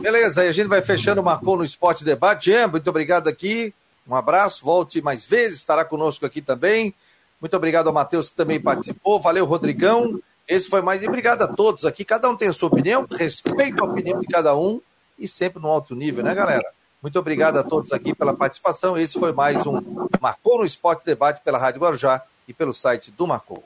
Beleza, 0.00 0.40
aí 0.40 0.48
a 0.48 0.52
gente 0.52 0.68
vai 0.68 0.80
fechando 0.80 1.22
Marcou 1.22 1.58
no 1.58 1.64
Esporte 1.64 2.02
Debate. 2.02 2.50
Jean, 2.50 2.68
muito 2.68 2.88
obrigado 2.88 3.28
aqui. 3.28 3.74
Um 4.08 4.14
abraço, 4.14 4.64
volte 4.64 5.02
mais 5.02 5.26
vezes, 5.26 5.58
estará 5.58 5.84
conosco 5.84 6.24
aqui 6.24 6.40
também. 6.40 6.94
Muito 7.40 7.54
obrigado 7.56 7.86
ao 7.88 7.92
Matheus 7.92 8.30
que 8.30 8.36
também 8.36 8.58
participou. 8.58 9.20
Valeu, 9.20 9.44
Rodrigão. 9.44 10.18
Esse 10.48 10.68
foi 10.68 10.80
mais. 10.80 11.02
E 11.02 11.06
obrigado 11.06 11.42
a 11.42 11.46
todos 11.46 11.84
aqui. 11.84 12.04
Cada 12.04 12.28
um 12.28 12.36
tem 12.36 12.48
a 12.48 12.52
sua 12.52 12.68
opinião, 12.68 13.06
respeito 13.10 13.82
a 13.82 13.86
opinião 13.86 14.18
de 14.18 14.26
cada 14.26 14.56
um 14.56 14.80
e 15.18 15.28
sempre 15.28 15.62
no 15.62 15.68
alto 15.68 15.94
nível, 15.94 16.24
né, 16.24 16.34
galera? 16.34 16.64
Muito 17.02 17.18
obrigado 17.18 17.56
a 17.56 17.62
todos 17.62 17.92
aqui 17.92 18.14
pela 18.14 18.34
participação. 18.34 18.96
Esse 18.96 19.18
foi 19.18 19.32
mais 19.32 19.66
um 19.66 19.80
Marcou 20.20 20.58
no 20.58 20.66
Esporte 20.66 21.02
Debate 21.02 21.40
pela 21.40 21.56
Rádio 21.56 21.80
Guarujá 21.80 22.22
e 22.46 22.52
pelo 22.52 22.74
site 22.74 23.10
do 23.10 23.26
Marcou. 23.26 23.64